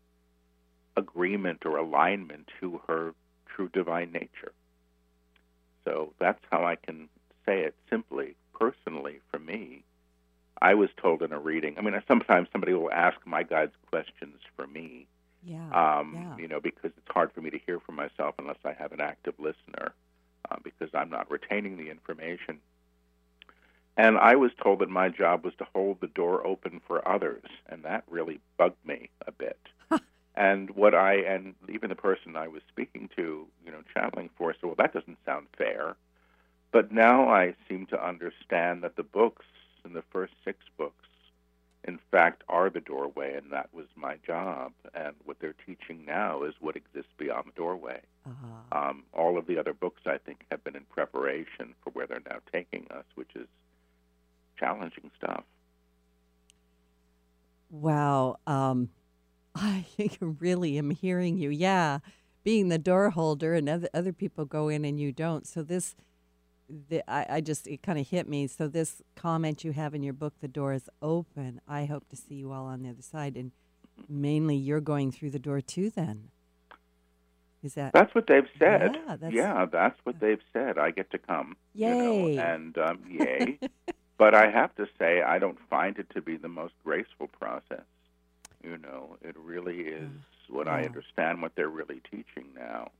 agreement 0.97 1.65
or 1.65 1.77
alignment 1.77 2.49
to 2.61 2.81
her 2.89 3.15
true 3.47 3.69
divine 3.73 4.11
nature. 4.11 4.53
So 5.85 6.13
that's 6.19 6.43
how 6.51 6.65
I 6.65 6.77
can 6.77 7.09
say 7.47 7.61
it 7.61 7.75
simply, 7.89 8.37
personally, 8.53 9.21
for 9.31 9.39
me. 9.39 9.85
I 10.61 10.75
was 10.75 10.91
told 11.01 11.23
in 11.23 11.33
a 11.33 11.39
reading, 11.39 11.77
I 11.79 11.83
mean, 11.83 11.95
sometimes 12.09 12.49
somebody 12.53 12.75
will 12.75 12.91
ask 12.91 13.17
my 13.25 13.43
guides 13.43 13.73
questions 13.91 14.41
for 14.57 14.67
me, 14.67 15.07
Yeah. 15.49 15.99
um, 15.99 16.14
yeah. 16.14 16.37
you 16.37 16.49
know, 16.49 16.61
because 16.61 16.93
it's 16.97 17.09
hard 17.09 17.33
for 17.33 17.40
me 17.40 17.50
to 17.50 17.59
hear 17.59 17.81
for 17.81 17.93
myself 17.93 18.35
unless 18.38 18.59
I 18.64 18.75
have 18.75 18.93
an 18.93 19.00
active 19.00 19.35
listener, 19.38 19.93
uh, 20.50 20.57
because 20.62 20.90
I'm 20.95 21.11
not 21.11 21.31
retaining 21.31 21.76
the 21.76 21.90
information. 21.90 22.59
And 23.97 24.17
I 24.17 24.37
was 24.37 24.52
told 24.62 24.78
that 24.78 24.90
my 24.90 25.09
job 25.09 25.45
was 25.45 25.55
to 25.59 25.67
hold 25.75 26.00
the 26.00 26.07
door 26.07 26.47
open 26.47 26.81
for 26.87 27.07
others, 27.07 27.43
and 27.69 27.83
that 27.83 28.05
really 28.09 28.40
bugged 28.57 28.85
me 28.87 29.11
a 29.26 29.33
bit. 29.33 29.59
and 30.37 30.71
what 30.71 30.95
I 30.95 31.14
and 31.14 31.55
even 31.69 31.88
the 31.88 31.97
person 31.97 32.37
I 32.37 32.47
was 32.47 32.62
speaking 32.69 33.09
to, 33.17 33.47
you 33.64 33.73
know, 33.73 33.83
channeling 33.93 34.31
for, 34.37 34.52
said, 34.52 34.64
"Well, 34.64 34.76
that 34.76 34.93
doesn't 34.93 35.19
sound 35.26 35.49
fair." 35.57 35.97
But 36.71 36.93
now 36.93 37.28
I 37.28 37.55
seem 37.69 37.87
to 37.87 38.07
understand 38.07 38.85
that 38.85 38.95
the 38.97 39.02
books 39.02 39.47
in 39.85 39.95
the 39.95 40.02
first 40.12 40.35
six 40.45 40.59
books, 40.76 41.08
in 41.88 41.99
fact, 42.11 42.45
are 42.49 42.71
the 42.71 42.80
doorway, 42.80 43.35
and 43.35 43.50
that 43.52 43.68
was 43.73 43.87
my 43.97 44.16
job. 44.26 44.73
And 44.95 45.14
what 45.25 45.38
they're 45.40 45.54
teaching 45.66 46.04
now 46.07 46.42
is 46.45 46.54
what 46.61 46.76
exists 46.76 47.12
beyond 47.18 47.47
the 47.49 47.52
doorway. 47.57 48.00
Uh, 48.26 48.30
Um, 48.73 49.04
all 49.14 49.38
of 49.38 49.47
the 49.47 49.59
other 49.59 49.73
books, 49.73 50.02
I 50.07 50.18
think, 50.18 50.45
have 50.50 50.62
been 50.62 50.76
in 50.76 50.85
preparation 50.85 51.75
for 51.83 51.90
where 51.90 52.07
they're 52.07 52.23
now 52.28 52.40
taking 52.52 52.87
us, 52.90 53.07
which 53.14 53.30
is 53.35 53.49
challenging 54.59 55.11
stuff. 55.16 55.45
wow. 57.71 58.37
Um, 58.47 58.90
I 59.54 59.87
really 60.21 60.78
am 60.78 60.90
hearing 60.90 61.38
you. 61.38 61.50
Yeah. 61.50 61.99
Being 62.45 62.68
the 62.68 62.78
door 62.78 63.11
holder 63.11 63.54
and 63.54 63.68
other, 63.68 63.88
other 63.92 64.12
people 64.12 64.45
go 64.45 64.68
in 64.68 64.85
and 64.85 65.00
you 65.00 65.12
don't. 65.12 65.47
So 65.47 65.62
this, 65.62 65.95
the, 66.69 67.09
I, 67.11 67.27
I 67.37 67.41
just, 67.41 67.67
it 67.67 67.83
kind 67.83 67.99
of 67.99 68.09
hit 68.09 68.29
me. 68.29 68.47
So 68.47 68.69
this 68.69 69.03
comment 69.17 69.65
you 69.65 69.73
have 69.73 69.95
in 69.95 70.03
your 70.03 70.13
book, 70.13 70.35
The 70.41 70.49
Door 70.49 70.75
is 70.75 70.89
Open. 71.03 71.61
I 71.67 71.87
hope 71.87 72.09
to 72.11 72.17
see 72.17 72.35
you 72.37 72.53
all 72.53 72.67
on 72.67 72.83
the 72.83 72.91
other 72.91 73.03
side. 73.03 73.37
And 73.37 73.53
mainly 74.09 74.57
you're 74.57 74.81
going 74.81 75.11
through 75.13 75.31
the 75.31 75.39
door 75.39 75.61
too 75.61 75.91
then. 75.91 76.29
Is 77.63 77.75
that? 77.75 77.93
That's 77.93 78.15
what 78.15 78.27
they've 78.29 78.47
said. 78.59 78.95
Yeah, 78.95 79.17
that's- 79.17 79.33
yeah, 79.33 79.67
that's 79.71 79.99
what 80.05 80.21
they've 80.21 80.41
said. 80.53 80.79
I 80.79 80.91
get 80.93 81.11
to 81.11 81.19
come. 81.19 81.57
You 81.75 81.89
Yay. 81.89 82.37
know, 82.37 82.43
and 82.43 82.79
um, 82.79 83.01
yay. 83.11 83.59
but 84.17 84.35
I 84.35 84.49
have 84.51 84.75
to 84.77 84.87
say, 84.99 85.23
I 85.23 85.39
don't 85.41 85.59
find 85.69 85.99
it 85.99 86.09
to 86.15 86.23
be 86.23 86.37
the 86.37 86.49
most 86.49 86.75
graceful 86.85 87.27
process. 87.27 87.83
You 88.63 88.79
know, 88.79 89.17
it 89.23 89.37
really 89.37 89.81
is 89.81 90.11
what 90.49 90.69
I 90.69 90.85
understand 90.85 91.43
what 91.43 91.53
they're 91.57 91.69
really 91.69 92.01
teaching 92.11 92.47
now. 92.57 92.91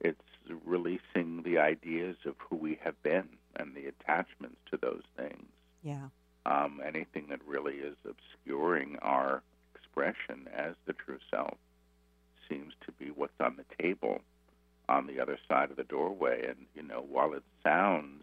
It's 0.00 0.20
releasing 0.64 1.42
the 1.42 1.58
ideas 1.58 2.16
of 2.24 2.34
who 2.38 2.56
we 2.56 2.78
have 2.82 3.00
been 3.02 3.28
and 3.56 3.74
the 3.74 3.86
attachments 3.86 4.58
to 4.70 4.76
those 4.76 5.02
things. 5.16 5.46
yeah. 5.82 6.08
Um, 6.44 6.80
anything 6.86 7.26
that 7.30 7.40
really 7.44 7.74
is 7.74 7.96
obscuring 8.08 8.98
our 9.02 9.42
expression 9.74 10.48
as 10.54 10.74
the 10.86 10.92
true 10.92 11.18
self 11.28 11.56
seems 12.48 12.72
to 12.86 12.92
be 12.92 13.06
what's 13.06 13.40
on 13.40 13.56
the 13.56 13.82
table 13.82 14.20
on 14.88 15.08
the 15.08 15.18
other 15.18 15.38
side 15.48 15.70
of 15.70 15.76
the 15.76 15.82
doorway. 15.82 16.46
And, 16.46 16.66
you 16.74 16.82
know, 16.82 17.04
while 17.10 17.32
it 17.32 17.42
sounds, 17.64 18.22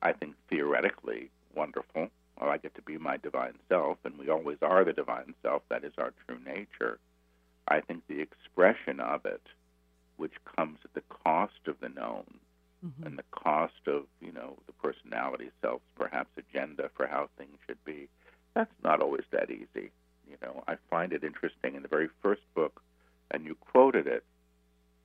I 0.00 0.12
think, 0.12 0.36
theoretically 0.48 1.30
wonderful, 1.54 2.08
well, 2.40 2.50
I 2.50 2.58
get 2.58 2.74
to 2.76 2.82
be 2.82 2.98
my 2.98 3.16
divine 3.16 3.54
self, 3.68 3.98
and 4.04 4.18
we 4.18 4.28
always 4.30 4.58
are 4.62 4.84
the 4.84 4.92
divine 4.92 5.34
self, 5.42 5.62
that 5.68 5.84
is 5.84 5.92
our 5.98 6.12
true 6.26 6.38
nature. 6.44 6.98
I 7.68 7.80
think 7.80 8.04
the 8.06 8.20
expression 8.20 9.00
of 9.00 9.26
it, 9.26 9.42
which 10.16 10.32
comes 10.56 10.78
at 10.84 10.94
the 10.94 11.02
cost 11.24 11.66
of 11.66 11.78
the 11.80 11.88
known, 11.88 12.40
Mhm. 12.84 13.06
and 13.06 13.18
the 13.18 13.24
cost 13.30 13.86
of 13.86 14.06
you 14.20 14.32
know 14.32 14.58
the 14.66 14.72
personality 14.74 15.50
self's 15.62 15.84
perhaps 15.96 16.30
agenda 16.36 16.88
for 16.90 17.06
how 17.06 17.28
things 17.38 17.58
should 17.66 17.82
be. 17.84 18.08
That's 18.54 18.72
not 18.82 19.00
always 19.00 19.24
that 19.30 19.50
easy 19.50 19.90
you 20.28 20.36
know. 20.42 20.64
I 20.68 20.76
find 20.90 21.12
it 21.12 21.22
interesting 21.24 21.74
in 21.76 21.82
the 21.82 21.88
very 21.88 22.08
first 22.22 22.42
book 22.54 22.82
and 23.30 23.44
you 23.44 23.54
quoted 23.56 24.06
it 24.06 24.24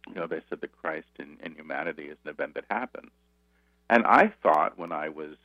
you 0.07 0.15
know 0.15 0.27
they 0.27 0.41
said 0.49 0.61
that 0.61 0.71
christ 0.81 1.07
in, 1.19 1.37
in 1.43 1.53
humanity 1.55 2.05
is 2.09 2.17
an 2.23 2.29
event 2.31 2.53
that 2.55 2.65
happens. 2.69 3.11
And 3.89 4.05
i 4.05 4.27
thought 4.41 4.77
when 4.77 4.91
i 4.91 5.09
was 5.09 5.35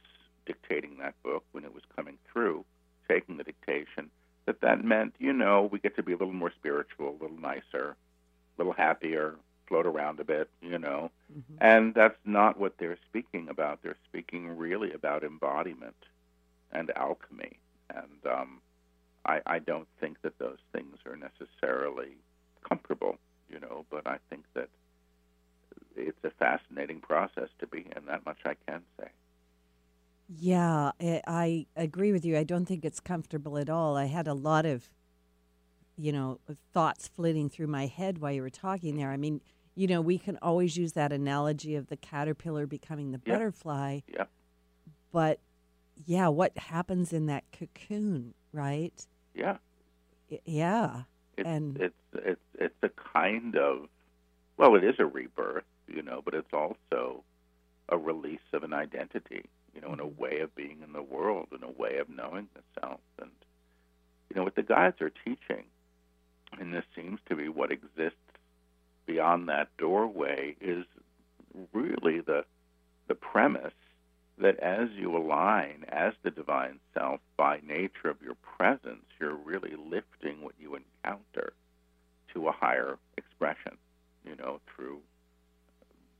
dictating 0.46 0.98
that 0.98 1.14
book 1.22 1.44
when 1.52 1.64
it 1.64 1.74
was 1.74 1.82
coming 1.94 2.18
through 2.32 2.64
taking 3.08 3.36
the 3.36 3.44
dictation 3.44 4.10
that 4.46 4.60
that 4.60 4.84
meant 4.84 5.14
you 5.18 5.32
know 5.32 5.68
we 5.70 5.78
get 5.78 5.96
to 5.96 6.02
be 6.02 6.12
a 6.12 6.16
little 6.16 6.32
more 6.34 6.52
spiritual 6.52 7.10
a 7.10 7.22
little 7.22 7.38
nicer 7.40 7.96
a 7.96 8.54
little 8.58 8.72
happier 8.72 9.34
float 9.66 9.86
around 9.86 10.20
a 10.20 10.24
bit 10.24 10.48
you 10.60 10.78
know 10.78 11.10
Mhm. 11.36 11.56
and 11.60 11.94
that's 11.94 12.18
not 12.24 12.58
what 12.58 12.78
they're 12.78 12.98
speaking 13.08 13.48
about. 13.48 13.82
They're 13.82 13.96
speaking 14.08 14.56
really 14.56 14.92
about 14.92 15.24
embodiment 15.24 15.96
and 16.70 16.90
alchemy. 16.96 17.58
And 17.90 18.20
um, 18.32 18.60
I, 19.24 19.40
I 19.44 19.58
don't 19.58 19.88
think 20.00 20.22
that 20.22 20.38
those 20.38 20.58
things 20.72 20.98
are 21.04 21.16
necessarily 21.16 22.12
comfortable, 22.68 23.18
you 23.50 23.58
know, 23.58 23.84
but 23.90 24.06
I 24.06 24.18
think 24.30 24.44
that 24.54 24.68
it's 25.96 26.24
a 26.24 26.30
fascinating 26.30 27.00
process 27.00 27.48
to 27.58 27.66
be 27.66 27.86
in. 27.96 28.06
That 28.06 28.24
much 28.24 28.38
I 28.44 28.54
can 28.68 28.82
say. 29.00 29.08
Yeah, 30.28 30.92
I 31.00 31.66
agree 31.76 32.12
with 32.12 32.24
you. 32.24 32.36
I 32.36 32.44
don't 32.44 32.66
think 32.66 32.84
it's 32.84 33.00
comfortable 33.00 33.58
at 33.58 33.70
all. 33.70 33.96
I 33.96 34.06
had 34.06 34.26
a 34.26 34.34
lot 34.34 34.66
of, 34.66 34.90
you 35.96 36.12
know, 36.12 36.40
thoughts 36.72 37.08
flitting 37.08 37.48
through 37.48 37.68
my 37.68 37.86
head 37.86 38.18
while 38.18 38.32
you 38.32 38.42
were 38.42 38.50
talking 38.50 38.96
there. 38.96 39.10
I 39.10 39.16
mean, 39.16 39.40
you 39.76 39.86
know, 39.86 40.00
we 40.00 40.18
can 40.18 40.38
always 40.42 40.76
use 40.76 40.92
that 40.94 41.12
analogy 41.12 41.74
of 41.76 41.86
the 41.88 41.96
caterpillar 41.96 42.66
becoming 42.66 43.12
the 43.12 43.20
Yeah. 43.24 43.34
butterfly, 43.34 44.00
Yeah. 44.08 44.24
but 45.12 45.38
yeah, 46.06 46.28
what 46.28 46.56
happens 46.58 47.12
in 47.12 47.26
that 47.26 47.44
cocoon, 47.52 48.34
right? 48.52 49.06
Yeah. 49.34 49.58
Yeah. 50.44 51.02
It's 51.36 51.46
And- 51.46 51.76
it's 51.80 51.94
it's 52.14 52.40
it's 52.54 52.82
a 52.82 52.88
kind 52.88 53.56
of 53.56 53.88
well, 54.56 54.74
it 54.74 54.82
is 54.84 54.98
a 54.98 55.04
rebirth, 55.06 55.64
you 55.86 56.00
know, 56.02 56.22
but 56.24 56.32
it's 56.32 56.52
also 56.54 57.22
a 57.90 57.98
release 57.98 58.40
of 58.54 58.64
an 58.64 58.72
identity, 58.72 59.44
you 59.74 59.82
know, 59.82 59.92
in 59.92 60.00
a 60.00 60.06
Mhm. 60.06 60.16
way 60.16 60.40
of 60.40 60.54
being 60.54 60.80
in 60.82 60.92
the 60.94 61.02
world, 61.02 61.48
in 61.52 61.62
a 61.62 61.70
way 61.70 61.98
of 61.98 62.08
knowing 62.08 62.48
the 62.54 62.62
self. 62.80 63.00
And 63.18 63.30
you 64.30 64.36
know 64.36 64.44
what 64.44 64.54
the 64.54 64.62
guides 64.62 65.00
are 65.02 65.10
teaching, 65.10 65.66
and 66.58 66.72
this 66.72 66.86
seems 66.94 67.20
to 67.26 67.36
be 67.36 67.48
what 67.50 67.70
exists 67.70 68.25
beyond 69.06 69.48
that 69.48 69.68
doorway 69.78 70.56
is 70.60 70.84
really 71.72 72.20
the 72.20 72.44
the 73.08 73.14
premise 73.14 73.72
that 74.38 74.58
as 74.58 74.90
you 74.90 75.16
align 75.16 75.84
as 75.88 76.12
the 76.22 76.30
divine 76.30 76.78
self 76.92 77.20
by 77.36 77.60
nature 77.66 78.10
of 78.10 78.20
your 78.20 78.34
presence, 78.34 79.04
you're 79.18 79.34
really 79.36 79.74
lifting 79.76 80.42
what 80.42 80.54
you 80.60 80.74
encounter 80.76 81.52
to 82.34 82.48
a 82.48 82.52
higher 82.52 82.98
expression, 83.16 83.78
you 84.24 84.34
know, 84.36 84.60
through 84.66 85.00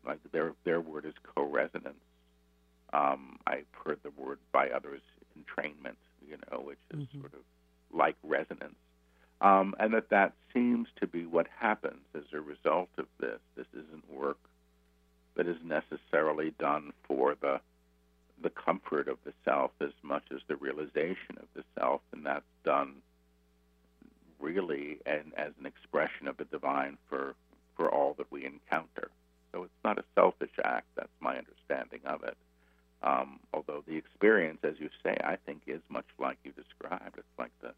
like 0.06 0.20
their 0.32 0.52
their 0.64 0.80
word 0.80 1.04
is 1.04 1.14
co-resonance. 1.34 1.96
Um, 2.92 3.38
I've 3.46 3.66
heard 3.84 3.98
the 4.02 4.10
word 4.10 4.38
by 4.52 4.70
others 4.70 5.02
entrainment, 5.36 5.96
you 6.26 6.36
know, 6.50 6.60
which 6.60 6.78
is 6.92 7.00
Mhm. 7.00 7.20
sort 7.20 7.34
of 7.34 7.40
like 7.92 8.16
resonance, 8.22 8.76
um, 9.40 9.74
and 9.78 9.92
that 9.94 10.10
that 10.10 10.32
seems 10.52 10.88
to 11.00 11.06
be 11.06 11.26
what 11.26 11.46
happens 11.58 12.04
as 12.14 12.24
a 12.32 12.40
result 12.40 12.88
of 12.98 13.06
this. 13.20 13.38
This 13.56 13.66
isn't 13.72 14.10
work 14.10 14.38
that 15.36 15.46
is 15.46 15.58
necessarily 15.62 16.52
done 16.58 16.92
for 17.06 17.36
the 17.40 17.60
the 18.42 18.50
comfort 18.50 19.08
of 19.08 19.16
the 19.24 19.32
self 19.46 19.70
as 19.80 19.92
much 20.02 20.24
as 20.30 20.40
the 20.46 20.56
realization 20.56 21.38
of 21.38 21.46
the 21.54 21.64
self, 21.78 22.02
and 22.12 22.24
that's 22.24 22.44
done 22.64 22.96
really 24.38 24.98
and 25.06 25.32
as 25.36 25.52
an 25.58 25.66
expression 25.66 26.28
of 26.28 26.36
the 26.36 26.44
divine 26.44 26.98
for 27.08 27.34
for 27.76 27.90
all 27.92 28.14
that 28.14 28.30
we 28.30 28.44
encounter. 28.44 29.10
So 29.52 29.64
it's 29.64 29.84
not 29.84 29.98
a 29.98 30.04
selfish 30.14 30.50
act. 30.64 30.86
That's 30.96 31.08
my 31.20 31.38
understanding 31.38 32.00
of 32.04 32.22
it. 32.24 32.36
Um, 33.02 33.40
although 33.52 33.84
the 33.86 33.96
experience, 33.96 34.58
as 34.62 34.74
you 34.78 34.88
say, 35.02 35.16
I 35.22 35.36
think 35.44 35.62
is 35.66 35.82
much 35.88 36.06
like 36.18 36.38
you 36.44 36.52
described. 36.52 37.16
It's 37.18 37.38
like 37.38 37.52
the 37.60 37.72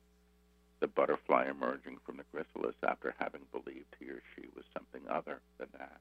the 0.81 0.87
butterfly 0.89 1.47
emerging 1.51 1.99
from 2.05 2.17
the 2.19 2.25
chrysalis 2.33 2.77
after 2.87 3.15
having 3.19 3.43
believed 3.53 3.97
he 3.99 4.07
or 4.07 4.23
she 4.35 4.43
was 4.55 4.65
something 4.73 5.03
other 5.11 5.41
than 5.59 5.69
that. 5.79 6.01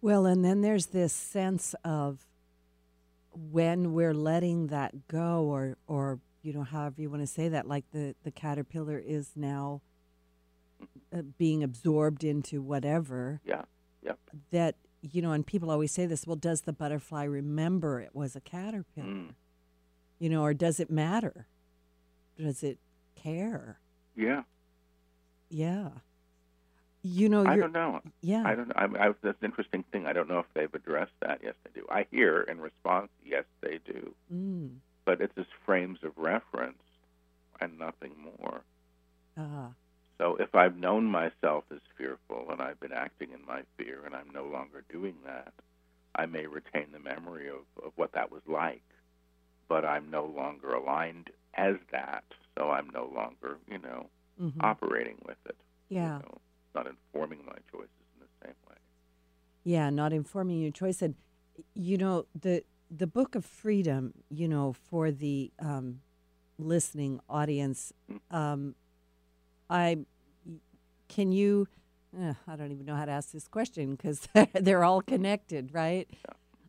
Well, 0.00 0.26
and 0.26 0.44
then 0.44 0.62
there's 0.62 0.86
this 0.86 1.12
sense 1.12 1.74
of 1.84 2.26
when 3.34 3.92
we're 3.92 4.14
letting 4.14 4.66
that 4.68 5.06
go, 5.08 5.44
or 5.44 5.76
or 5.86 6.18
you 6.42 6.52
know, 6.52 6.64
however 6.64 7.00
you 7.00 7.08
want 7.10 7.22
to 7.22 7.26
say 7.26 7.48
that, 7.48 7.66
like 7.68 7.84
the 7.92 8.14
the 8.24 8.30
caterpillar 8.30 8.98
is 8.98 9.32
now 9.36 9.80
uh, 11.16 11.22
being 11.38 11.62
absorbed 11.62 12.24
into 12.24 12.60
whatever 12.60 13.40
Yeah. 13.44 13.62
Yep. 14.02 14.18
that 14.50 14.74
you 15.02 15.22
know, 15.22 15.32
and 15.32 15.46
people 15.46 15.70
always 15.70 15.92
say 15.92 16.06
this. 16.06 16.26
Well, 16.26 16.36
does 16.36 16.62
the 16.62 16.72
butterfly 16.72 17.24
remember 17.24 18.00
it 18.00 18.14
was 18.14 18.34
a 18.36 18.40
caterpillar? 18.40 19.06
Mm. 19.08 19.34
You 20.18 20.30
know, 20.30 20.42
or 20.42 20.54
does 20.54 20.78
it 20.80 20.90
matter? 20.90 21.46
Does 22.36 22.62
it 22.62 22.78
care? 23.14 23.78
Yeah. 24.16 24.42
Yeah. 25.50 25.90
You 27.02 27.28
know, 27.28 27.44
I 27.44 27.56
don't 27.56 27.72
know. 27.72 28.00
yeah. 28.20 28.44
I 28.46 28.54
don't 28.54 28.68
know. 28.68 28.74
I, 28.76 28.84
I, 28.84 29.12
that's 29.22 29.38
an 29.42 29.46
interesting 29.46 29.84
thing. 29.90 30.06
I 30.06 30.12
don't 30.12 30.28
know 30.28 30.38
if 30.38 30.46
they've 30.54 30.72
addressed 30.72 31.18
that. 31.20 31.40
Yes, 31.42 31.54
they 31.64 31.80
do. 31.80 31.86
I 31.90 32.06
hear 32.10 32.42
in 32.42 32.60
response, 32.60 33.08
yes, 33.24 33.44
they 33.60 33.80
do. 33.84 34.14
Mm. 34.32 34.76
But 35.04 35.20
it's 35.20 35.34
just 35.34 35.48
frames 35.66 35.98
of 36.04 36.12
reference 36.16 36.78
and 37.60 37.76
nothing 37.78 38.12
more. 38.40 38.62
Ah. 39.36 39.70
So 40.18 40.36
if 40.36 40.54
I've 40.54 40.76
known 40.76 41.06
myself 41.06 41.64
as 41.72 41.80
fearful 41.98 42.46
and 42.50 42.62
I've 42.62 42.78
been 42.78 42.92
acting 42.92 43.30
in 43.32 43.44
my 43.44 43.62
fear 43.76 44.02
and 44.06 44.14
I'm 44.14 44.30
no 44.32 44.44
longer 44.44 44.84
doing 44.88 45.16
that, 45.26 45.52
I 46.14 46.26
may 46.26 46.46
retain 46.46 46.92
the 46.92 47.00
memory 47.00 47.48
of, 47.48 47.84
of 47.84 47.92
what 47.96 48.12
that 48.12 48.30
was 48.30 48.42
like, 48.46 48.84
but 49.68 49.84
I'm 49.84 50.10
no 50.10 50.24
longer 50.24 50.74
aligned 50.74 51.30
as 51.54 51.76
that, 51.90 52.24
so 52.56 52.70
I'm 52.70 52.88
no 52.90 53.10
longer, 53.14 53.58
you 53.70 53.78
know, 53.78 54.10
mhm. 54.40 54.52
operating 54.60 55.16
with 55.26 55.38
it. 55.46 55.56
Yeah. 55.88 56.18
You 56.18 56.22
know, 56.22 56.40
not 56.74 56.86
informing 56.86 57.40
my 57.46 57.56
choices 57.70 57.90
in 58.14 58.20
the 58.20 58.46
same 58.46 58.54
way. 58.68 58.76
Yeah, 59.64 59.90
not 59.90 60.12
informing 60.12 60.60
your 60.60 60.72
choice. 60.72 61.02
And 61.02 61.14
you 61.74 61.98
know 61.98 62.26
the 62.38 62.64
the 62.90 63.06
book 63.06 63.34
of 63.34 63.44
freedom. 63.44 64.14
You 64.30 64.48
know, 64.48 64.72
for 64.72 65.10
the 65.10 65.50
um, 65.58 66.00
listening 66.58 67.20
audience, 67.28 67.92
um, 68.30 68.74
I 69.70 69.98
can 71.08 71.32
you. 71.32 71.68
Uh, 72.18 72.34
I 72.46 72.56
don't 72.56 72.72
even 72.72 72.84
know 72.84 72.96
how 72.96 73.06
to 73.06 73.10
ask 73.12 73.32
this 73.32 73.48
question 73.48 73.94
because 73.94 74.28
they're 74.52 74.84
all 74.84 75.00
connected, 75.00 75.72
right? 75.72 76.08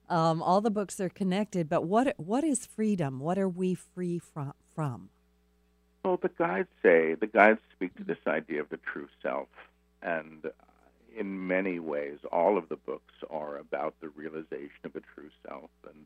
Um, 0.10 0.42
all 0.42 0.62
the 0.62 0.72
books 0.72 1.00
are 1.02 1.10
connected, 1.10 1.68
but 1.70 1.84
what 1.86 2.14
what 2.18 2.44
is 2.44 2.66
freedom? 2.66 3.20
What 3.20 3.38
are 3.38 3.50
we 3.50 3.74
free 3.74 4.20
from? 4.20 4.54
From? 4.76 5.10
Well, 6.04 6.20
the 6.22 6.30
guides 6.30 6.68
say, 6.82 7.14
the 7.14 7.28
guides 7.28 7.62
speak 7.74 7.96
to 7.96 8.04
this 8.04 8.18
idea 8.28 8.60
of 8.60 8.68
the 8.68 8.78
true 8.78 9.08
self. 9.22 9.48
And 10.02 10.52
in 11.18 11.48
many 11.48 11.80
ways, 11.80 12.20
all 12.30 12.58
of 12.58 12.68
the 12.68 12.76
books 12.76 13.14
are 13.30 13.58
about 13.58 13.96
the 14.02 14.10
realization 14.10 14.84
of 14.84 14.92
the 14.92 15.02
true 15.16 15.30
self. 15.48 15.70
And, 15.88 16.06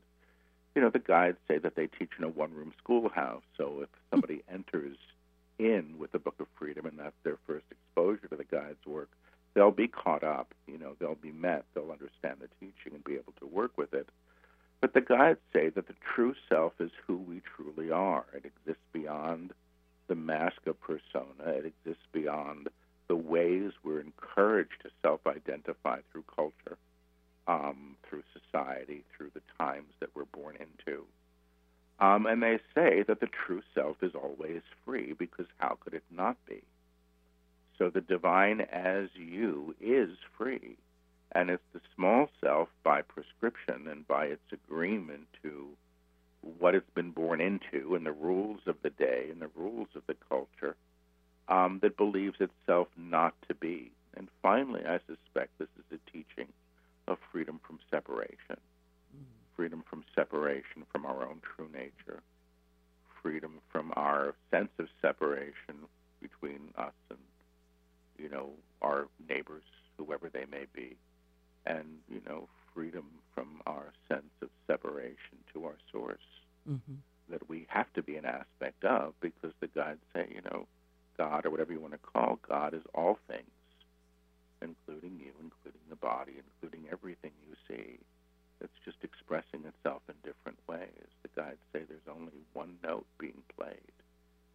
you 0.76 0.82
know, 0.82 0.90
the 0.90 1.00
guides 1.00 1.38
say 1.48 1.58
that 1.58 1.74
they 1.74 1.88
teach 1.88 2.10
in 2.16 2.22
a 2.22 2.28
one 2.28 2.54
room 2.54 2.72
schoolhouse. 2.78 3.42
So 3.56 3.80
if 3.82 3.88
somebody 4.10 4.42
enters 4.52 4.96
in 5.58 5.98
with 5.98 6.12
the 6.12 6.20
Book 6.20 6.36
of 6.38 6.46
Freedom 6.56 6.86
and 6.86 6.96
that's 6.96 7.16
their 7.24 7.38
first 7.44 7.64
exposure 7.68 8.28
to 8.28 8.36
the 8.36 8.44
guides' 8.44 8.86
work, 8.86 9.10
they'll 9.54 9.72
be 9.72 9.88
caught 9.88 10.22
up. 10.22 10.54
You 10.68 10.78
know, 10.78 10.94
they'll 11.00 11.16
be 11.16 11.32
met, 11.32 11.64
they'll 11.74 11.90
understand 11.90 12.36
the 12.40 12.48
teaching 12.60 12.94
and 12.94 13.02
be 13.02 13.14
able 13.14 13.34
to 13.40 13.46
work 13.46 13.76
with 13.76 13.92
it. 13.94 14.08
But 14.80 14.94
the 14.94 15.00
guides 15.00 15.40
say 15.52 15.70
that 15.70 15.88
the 15.88 15.94
true 16.14 16.36
self 16.48 16.74
is 16.78 16.92
who 17.04 17.16
we 17.16 17.42
truly 17.56 17.90
are. 17.90 18.26
It 18.32 18.44
exists 18.44 18.84
beyond 18.92 19.52
the 20.08 20.14
mask 20.14 20.66
of 20.66 20.80
persona. 20.80 21.44
It 21.46 21.66
exists 21.66 22.06
beyond 22.12 22.68
the 23.08 23.16
ways 23.16 23.72
we're 23.82 24.00
encouraged 24.00 24.82
to 24.82 24.90
self 25.02 25.20
identify 25.26 26.00
through 26.10 26.24
culture, 26.34 26.76
um, 27.46 27.96
through 28.08 28.22
society, 28.32 29.04
through 29.16 29.30
the 29.34 29.42
times 29.58 29.92
that 30.00 30.10
we're 30.14 30.24
born 30.24 30.56
into. 30.56 31.04
Um, 32.00 32.26
and 32.26 32.42
they 32.42 32.58
say 32.74 33.02
that 33.08 33.20
the 33.20 33.28
true 33.46 33.62
self 33.74 33.96
is 34.02 34.12
always 34.14 34.62
free 34.84 35.14
because 35.14 35.46
how 35.58 35.78
could 35.80 35.94
it 35.94 36.04
not 36.10 36.36
be? 36.46 36.62
So 37.78 37.90
the 37.90 38.00
divine 38.00 38.60
as 38.60 39.08
you 39.14 39.74
is 39.80 40.10
free. 40.36 40.76
And 41.32 41.50
it's 41.50 41.62
the 41.72 41.80
small 41.94 42.28
self 42.42 42.68
by 42.82 43.02
prescription 43.02 43.86
and 43.88 44.06
by 44.06 44.26
its 44.26 44.52
agreement 44.52 45.26
to 45.42 45.68
what 46.58 46.74
it's 46.74 46.90
been 46.94 47.10
born 47.10 47.40
into 47.40 47.94
and 47.94 48.06
the 48.06 48.12
rules 48.12 48.60
of 48.66 48.76
the 48.82 48.90
day 48.90 49.26
and 49.30 49.40
the 49.40 49.50
rules 49.54 49.88
of 49.94 50.02
the 50.06 50.16
culture 50.28 50.76
um, 51.48 51.78
that 51.82 51.96
believes 51.96 52.36
itself 52.40 52.88
not 52.96 53.34
to 53.48 53.54
be. 53.54 53.90
And 54.16 54.28
finally, 54.42 54.82
I 54.86 54.98
suspect 55.06 55.58
this 55.58 55.68
is 55.78 55.98
a 55.98 56.10
teaching 56.10 56.48
of 57.06 57.18
freedom 57.32 57.60
from 57.66 57.78
separation, 57.90 58.56
freedom 59.56 59.82
from 59.88 60.04
separation 60.14 60.84
from 60.92 61.06
our 61.06 61.22
own 61.26 61.40
true 61.42 61.68
nature, 61.72 62.22
freedom 63.22 63.60
from 63.70 63.92
our 63.96 64.34
sense 64.50 64.70
of 64.78 64.88
separation 65.00 65.86
between 66.20 66.60
us 66.76 66.92
and, 67.10 67.18
you 68.18 68.28
know, 68.28 68.50
our 68.82 69.08
neighbors, 69.28 69.62
whoever 69.96 70.28
they 70.28 70.44
may 70.50 70.66
be, 70.74 70.96
and, 71.66 71.86
you 72.10 72.20
know, 72.26 72.48
freedom 72.78 73.06
from 73.34 73.48
our 73.66 73.92
sense 74.08 74.30
of 74.40 74.48
separation 74.68 75.42
to 75.52 75.64
our 75.64 75.78
source 75.90 76.18
Mm-hmm. 76.68 77.00
that 77.32 77.48
we 77.48 77.64
have 77.70 77.90
to 77.94 78.02
be 78.02 78.16
an 78.16 78.26
aspect 78.26 78.84
of 78.84 79.14
because 79.22 79.52
the 79.60 79.68
guides 79.68 80.04
say, 80.12 80.28
you 80.28 80.42
know, 80.50 80.66
God 81.16 81.46
or 81.46 81.50
whatever 81.50 81.72
you 81.72 81.80
want 81.80 81.94
to 81.94 82.10
call 82.12 82.38
God 82.46 82.74
is 82.74 82.82
all 82.94 83.18
things, 83.26 83.48
including 84.60 85.16
you, 85.18 85.32
including 85.40 85.80
the 85.88 85.96
body, 85.96 86.34
including 86.36 86.84
everything 86.92 87.32
you 87.48 87.56
see. 87.66 87.96
It's 88.60 88.76
just 88.84 88.98
expressing 89.02 89.64
itself 89.64 90.02
in 90.10 90.14
different 90.28 90.58
ways. 90.68 91.08
The 91.22 91.30
guides 91.34 91.62
say 91.72 91.88
there's 91.88 92.04
only 92.04 92.36
one 92.52 92.76
note 92.84 93.06
being 93.18 93.40
played 93.56 93.96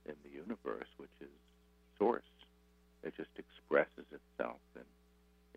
in 0.05 0.13
the 0.21 0.29
universe, 0.29 0.91
which 0.97 1.17
is 1.19 1.33
source. 1.97 2.29
It 3.01 3.17
just 3.17 3.33
expresses 3.41 4.05
itself 4.13 4.61
in, 4.75 4.85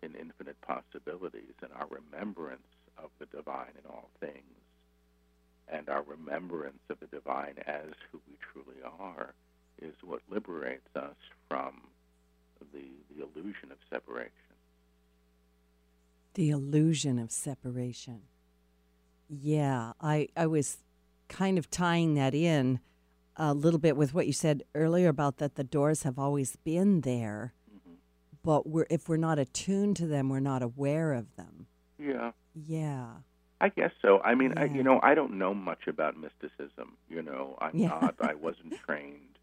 in 0.03 0.15
infinite 0.15 0.59
possibilities, 0.61 1.53
and 1.61 1.71
our 1.73 1.87
remembrance 1.89 2.67
of 2.97 3.09
the 3.19 3.25
divine 3.27 3.73
in 3.77 3.89
all 3.89 4.09
things 4.19 4.57
and 5.69 5.89
our 5.89 6.03
remembrance 6.03 6.79
of 6.89 6.99
the 6.99 7.07
divine 7.07 7.55
as 7.65 7.91
who 8.11 8.21
we 8.27 8.37
truly 8.51 8.81
are 8.99 9.33
is 9.81 9.93
what 10.03 10.21
liberates 10.29 10.95
us 10.95 11.15
from 11.47 11.81
the, 12.73 12.85
the 13.15 13.23
illusion 13.23 13.71
of 13.71 13.77
separation. 13.89 14.31
The 16.33 16.49
illusion 16.51 17.19
of 17.19 17.31
separation. 17.31 18.21
Yeah, 19.29 19.93
I, 19.99 20.29
I 20.37 20.47
was 20.47 20.77
kind 21.27 21.57
of 21.57 21.69
tying 21.69 22.13
that 22.13 22.33
in 22.33 22.79
a 23.35 23.53
little 23.53 23.79
bit 23.79 23.97
with 23.97 24.13
what 24.13 24.25
you 24.25 24.33
said 24.33 24.63
earlier 24.73 25.09
about 25.09 25.37
that 25.37 25.55
the 25.55 25.63
doors 25.63 26.03
have 26.03 26.17
always 26.17 26.55
been 26.55 27.01
there. 27.01 27.53
But 28.43 28.67
we're 28.67 28.87
if 28.89 29.07
we're 29.09 29.17
not 29.17 29.39
attuned 29.39 29.95
to 29.97 30.07
them, 30.07 30.29
we're 30.29 30.39
not 30.39 30.61
aware 30.61 31.13
of 31.13 31.35
them. 31.35 31.67
Yeah, 31.99 32.31
Yeah. 32.53 33.07
I 33.59 33.69
guess 33.69 33.91
so. 34.03 34.19
I 34.21 34.35
mean, 34.35 34.53
I, 34.55 34.65
you 34.65 34.83
know, 34.83 34.99
I 35.01 35.15
don't 35.15 35.39
know 35.39 35.51
much 35.55 35.87
about 35.87 36.15
mysticism. 36.15 36.95
You 37.09 37.23
know, 37.23 37.57
I'm 37.59 37.75
Yeah. 37.75 37.87
not. 37.87 38.15
I 38.21 38.33
wasn't 38.47 38.77
trained, 38.85 39.39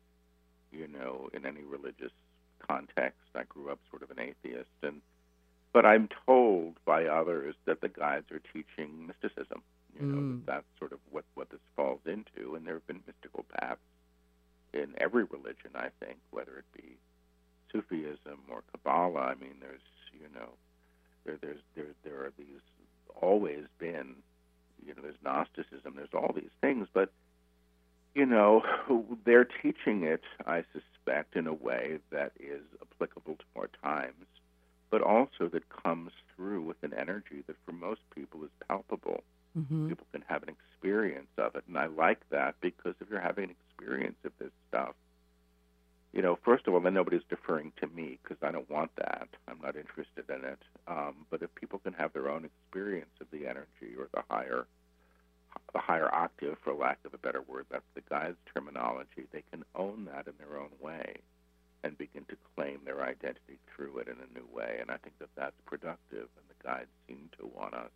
you 0.70 0.86
know, 0.86 1.30
in 1.32 1.44
any 1.44 1.62
religious 1.64 2.12
context. 2.60 3.18
I 3.34 3.42
grew 3.42 3.70
up 3.70 3.80
sort 3.90 4.02
of 4.04 4.10
an 4.12 4.20
atheist, 4.20 4.70
and 4.82 5.00
but 5.72 5.84
I'm 5.84 6.08
told 6.26 6.76
by 6.84 7.06
others 7.06 7.56
that 7.64 7.80
the 7.80 7.88
guides 7.88 8.30
are 8.30 8.40
teaching 8.52 9.08
mysticism. 9.08 9.62
You 9.98 10.06
know, 10.06 10.16
Mm. 10.18 10.46
that 10.46 10.52
that's 10.52 10.66
sort 10.78 10.92
of 10.92 10.98
what, 11.10 11.24
what 11.34 11.50
this 11.50 11.60
falls 11.76 12.00
into. 12.06 12.54
And 12.54 12.64
there 12.66 12.74
have 12.74 12.86
been 12.86 13.02
mystical 13.06 13.44
paths 13.58 13.80
in 14.72 14.94
every 14.98 15.24
religion, 15.24 15.70
I 15.74 15.88
think, 16.00 16.18
whether 16.30 16.56
it 16.58 16.64
be 16.72 16.96
Sufism 17.74 18.38
or 18.48 18.62
Kabbalah. 18.70 19.20
I 19.20 19.34
mean, 19.34 19.56
there's, 19.60 19.80
you 20.12 20.28
know, 20.32 20.50
there, 21.24 21.36
there's, 21.40 21.60
there, 21.74 21.86
there 22.04 22.20
are 22.24 22.32
these 22.38 22.60
always 23.20 23.64
been, 23.78 24.14
you 24.86 24.94
know, 24.94 25.02
there's 25.02 25.14
Gnosticism, 25.24 25.94
there's 25.96 26.14
all 26.14 26.32
these 26.34 26.54
things, 26.60 26.86
but, 26.92 27.10
you 28.14 28.26
know, 28.26 28.62
they're 29.24 29.48
teaching 29.62 30.04
it, 30.04 30.22
I 30.46 30.64
suspect, 30.72 31.36
in 31.36 31.46
a 31.46 31.54
way 31.54 31.98
that 32.10 32.32
is 32.38 32.62
applicable 32.80 33.36
to 33.36 33.60
our 33.60 33.68
times, 33.82 34.26
but 34.90 35.02
also 35.02 35.48
that 35.52 35.64
comes 35.68 36.12
through 36.36 36.62
with 36.62 36.76
an 36.82 36.94
energy 36.96 37.42
that 37.46 37.56
for 37.66 37.72
most 37.72 38.00
people 38.14 38.44
is 38.44 38.50
palpable. 38.68 39.22
hmm 39.54 39.88
People 39.88 40.06
can 40.12 40.22
have 40.28 40.42
an 40.44 40.50
experience 40.50 41.30
of 41.38 41.56
it, 41.56 41.64
and 41.66 41.76
I 41.76 41.86
like 41.86 42.20
that 42.30 42.54
because 42.60 42.94
if 43.00 43.08
you're 43.10 43.20
having 43.20 43.44
an 43.44 43.54
experience 43.68 44.16
of 44.24 44.32
this 44.38 44.52
stuff, 44.68 44.94
you 46.14 46.22
know, 46.22 46.38
first 46.44 46.68
of 46.68 46.74
all, 46.74 46.80
then 46.80 46.94
nobody's 46.94 47.24
deferring 47.28 47.72
to 47.80 47.88
me 47.88 48.20
because 48.22 48.36
I 48.40 48.52
don't 48.52 48.70
want 48.70 48.92
that. 48.96 49.28
I'm 49.48 49.58
not 49.60 49.74
interested 49.74 50.30
in 50.30 50.44
it. 50.44 50.60
Um, 50.86 51.26
but 51.28 51.42
if 51.42 51.52
people 51.56 51.80
can 51.80 51.92
have 51.94 52.12
their 52.12 52.30
own 52.30 52.44
experience 52.44 53.10
of 53.20 53.26
the 53.32 53.48
energy 53.48 53.98
or 53.98 54.08
the 54.14 54.22
higher, 54.30 54.66
the 55.72 55.80
higher 55.80 56.14
octave, 56.14 56.56
for 56.62 56.72
lack 56.72 56.98
of 57.04 57.14
a 57.14 57.18
better 57.18 57.42
word, 57.42 57.66
that's 57.68 57.82
the 57.96 58.02
guide's 58.08 58.36
terminology. 58.54 59.26
They 59.32 59.42
can 59.50 59.64
own 59.74 60.04
that 60.04 60.28
in 60.28 60.34
their 60.38 60.56
own 60.56 60.70
way 60.80 61.16
and 61.82 61.98
begin 61.98 62.24
to 62.26 62.36
claim 62.54 62.78
their 62.84 63.02
identity 63.02 63.58
through 63.74 63.98
it 63.98 64.06
in 64.06 64.14
a 64.14 64.38
new 64.38 64.46
way. 64.54 64.78
And 64.80 64.92
I 64.92 64.98
think 64.98 65.18
that 65.18 65.34
that's 65.36 65.60
productive. 65.66 66.28
And 66.38 66.46
the 66.48 66.62
guides 66.62 66.90
seem 67.08 67.28
to 67.40 67.50
want 67.52 67.74
us 67.74 67.90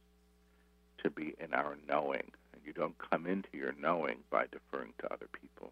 to 1.05 1.11
be 1.11 1.35
in 1.39 1.55
our 1.55 1.79
knowing. 1.89 2.33
And 2.53 2.63
you 2.67 2.73
don't 2.73 2.97
come 2.99 3.29
into 3.29 3.51
your 3.53 3.75
knowing 3.81 4.19
by 4.29 4.47
deferring 4.51 4.95
to 4.99 5.13
other 5.13 5.29
people. 5.41 5.71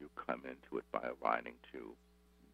You 0.00 0.08
come 0.26 0.42
into 0.44 0.78
it 0.78 0.84
by 0.92 1.00
aligning 1.20 1.54
to 1.72 1.94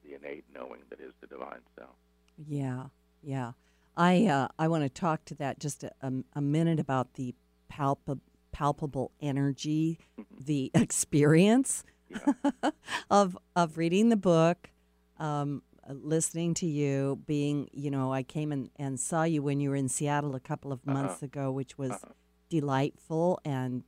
the 0.05 0.15
innate 0.15 0.45
knowing 0.53 0.81
that 0.91 1.01
is 1.01 1.13
the 1.21 1.27
divine 1.29 1.61
self. 1.79 1.95
Yeah, 2.37 2.87
yeah. 3.23 3.53
I 3.97 4.27
uh, 4.27 4.49
I 4.59 4.69
want 4.69 4.83
to 4.85 4.89
talk 4.91 5.25
to 5.27 5.35
that 5.37 5.59
just 5.59 5.85
a, 5.85 5.93
a, 6.03 6.13
a 6.35 6.41
minute 6.41 6.79
about 6.81 7.15
the 7.15 7.35
palpa- 7.73 8.21
palpable 8.53 9.13
energy, 9.21 9.99
the 10.39 10.71
experience 10.75 11.85
Yeah. 12.11 12.71
of 13.11 13.39
of 13.55 13.79
reading 13.79 14.09
the 14.11 14.17
book, 14.17 14.71
um, 15.19 15.63
listening 15.89 16.53
to 16.55 16.67
you, 16.67 17.21
being 17.27 17.69
you 17.73 17.91
know 17.91 18.13
I 18.13 18.23
came 18.23 18.53
and, 18.53 18.71
and 18.77 18.99
saw 19.01 19.23
you 19.23 19.43
when 19.43 19.61
you 19.61 19.71
were 19.71 19.77
in 19.77 19.89
Seattle 19.89 20.35
a 20.35 20.41
couple 20.41 20.73
of 20.73 20.81
Uh-huh. 20.81 20.93
months 20.93 21.23
ago, 21.23 21.51
which 21.53 21.79
was 21.79 21.93
Uh-huh. 21.93 22.13
delightful 22.51 23.39
and 23.45 23.85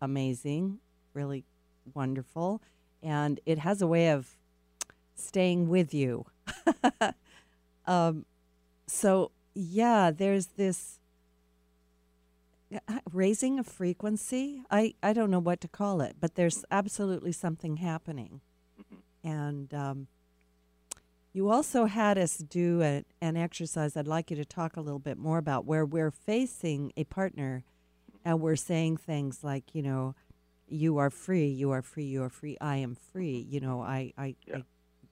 amazing, 0.00 0.78
really 1.14 1.44
wonderful, 1.94 2.60
and 3.02 3.40
it 3.46 3.58
has 3.58 3.80
a 3.82 3.86
way 3.86 4.10
of 4.10 4.36
staying 5.14 5.68
with 5.68 5.92
you. 5.94 6.26
um, 7.86 8.24
so 8.86 9.30
yeah, 9.54 10.10
there's 10.10 10.46
this 10.56 10.98
uh, 12.74 12.98
raising 13.12 13.58
a 13.58 13.64
frequency. 13.64 14.62
I 14.70 14.94
I 15.02 15.12
don't 15.12 15.30
know 15.30 15.38
what 15.38 15.60
to 15.62 15.68
call 15.68 16.00
it, 16.00 16.16
but 16.20 16.34
there's 16.34 16.64
absolutely 16.70 17.32
something 17.32 17.78
happening, 17.78 18.40
Mhm. 18.78 18.98
and 19.24 19.74
um, 19.74 20.06
you 21.32 21.48
also 21.50 21.86
had 21.86 22.18
us 22.18 22.38
do 22.38 22.82
a, 22.82 23.04
an 23.20 23.36
exercise. 23.36 23.96
I'd 23.96 24.06
like 24.06 24.30
you 24.30 24.36
to 24.36 24.44
talk 24.44 24.76
a 24.76 24.80
little 24.80 24.98
bit 24.98 25.18
more 25.18 25.38
about 25.38 25.64
where 25.64 25.84
we're 25.84 26.10
facing 26.10 26.92
a 26.96 27.04
partner, 27.04 27.64
and 28.24 28.40
we're 28.40 28.56
saying 28.56 28.96
things 28.98 29.42
like, 29.44 29.74
you 29.74 29.82
know, 29.82 30.14
you 30.68 30.98
are 30.98 31.10
free, 31.10 31.46
you 31.46 31.70
are 31.70 31.82
free, 31.82 32.04
you 32.04 32.22
are 32.22 32.28
free, 32.28 32.56
I 32.60 32.76
am 32.76 32.94
free. 32.94 33.42
Mm-hmm. 33.42 33.54
You 33.54 33.60
know, 33.60 33.82
I, 33.82 34.12
I, 34.16 34.34
Yeah. 34.46 34.56
I 34.56 34.62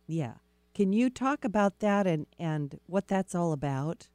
yeah. 0.06 0.32
Can 0.74 0.92
you 0.92 1.08
talk 1.10 1.44
about 1.44 1.78
that 1.80 2.06
and 2.06 2.26
and 2.38 2.78
what 2.86 3.08
that's 3.08 3.34
all 3.34 3.52
about? 3.52 4.08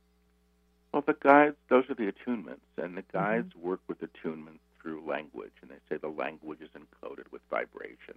Well, 0.93 1.03
the 1.05 1.15
guides, 1.19 1.55
those 1.69 1.89
are 1.89 1.95
the 1.95 2.11
attunements, 2.11 2.67
and 2.77 2.97
the 2.97 3.01
mm-hmm. 3.01 3.17
guides 3.17 3.55
work 3.55 3.79
with 3.87 3.99
attunements 4.01 4.59
through 4.81 5.07
language, 5.07 5.53
and 5.61 5.71
they 5.71 5.79
say 5.89 5.97
the 5.97 6.09
language 6.09 6.59
is 6.61 6.69
encoded 6.75 7.31
with 7.31 7.41
vibration. 7.49 8.15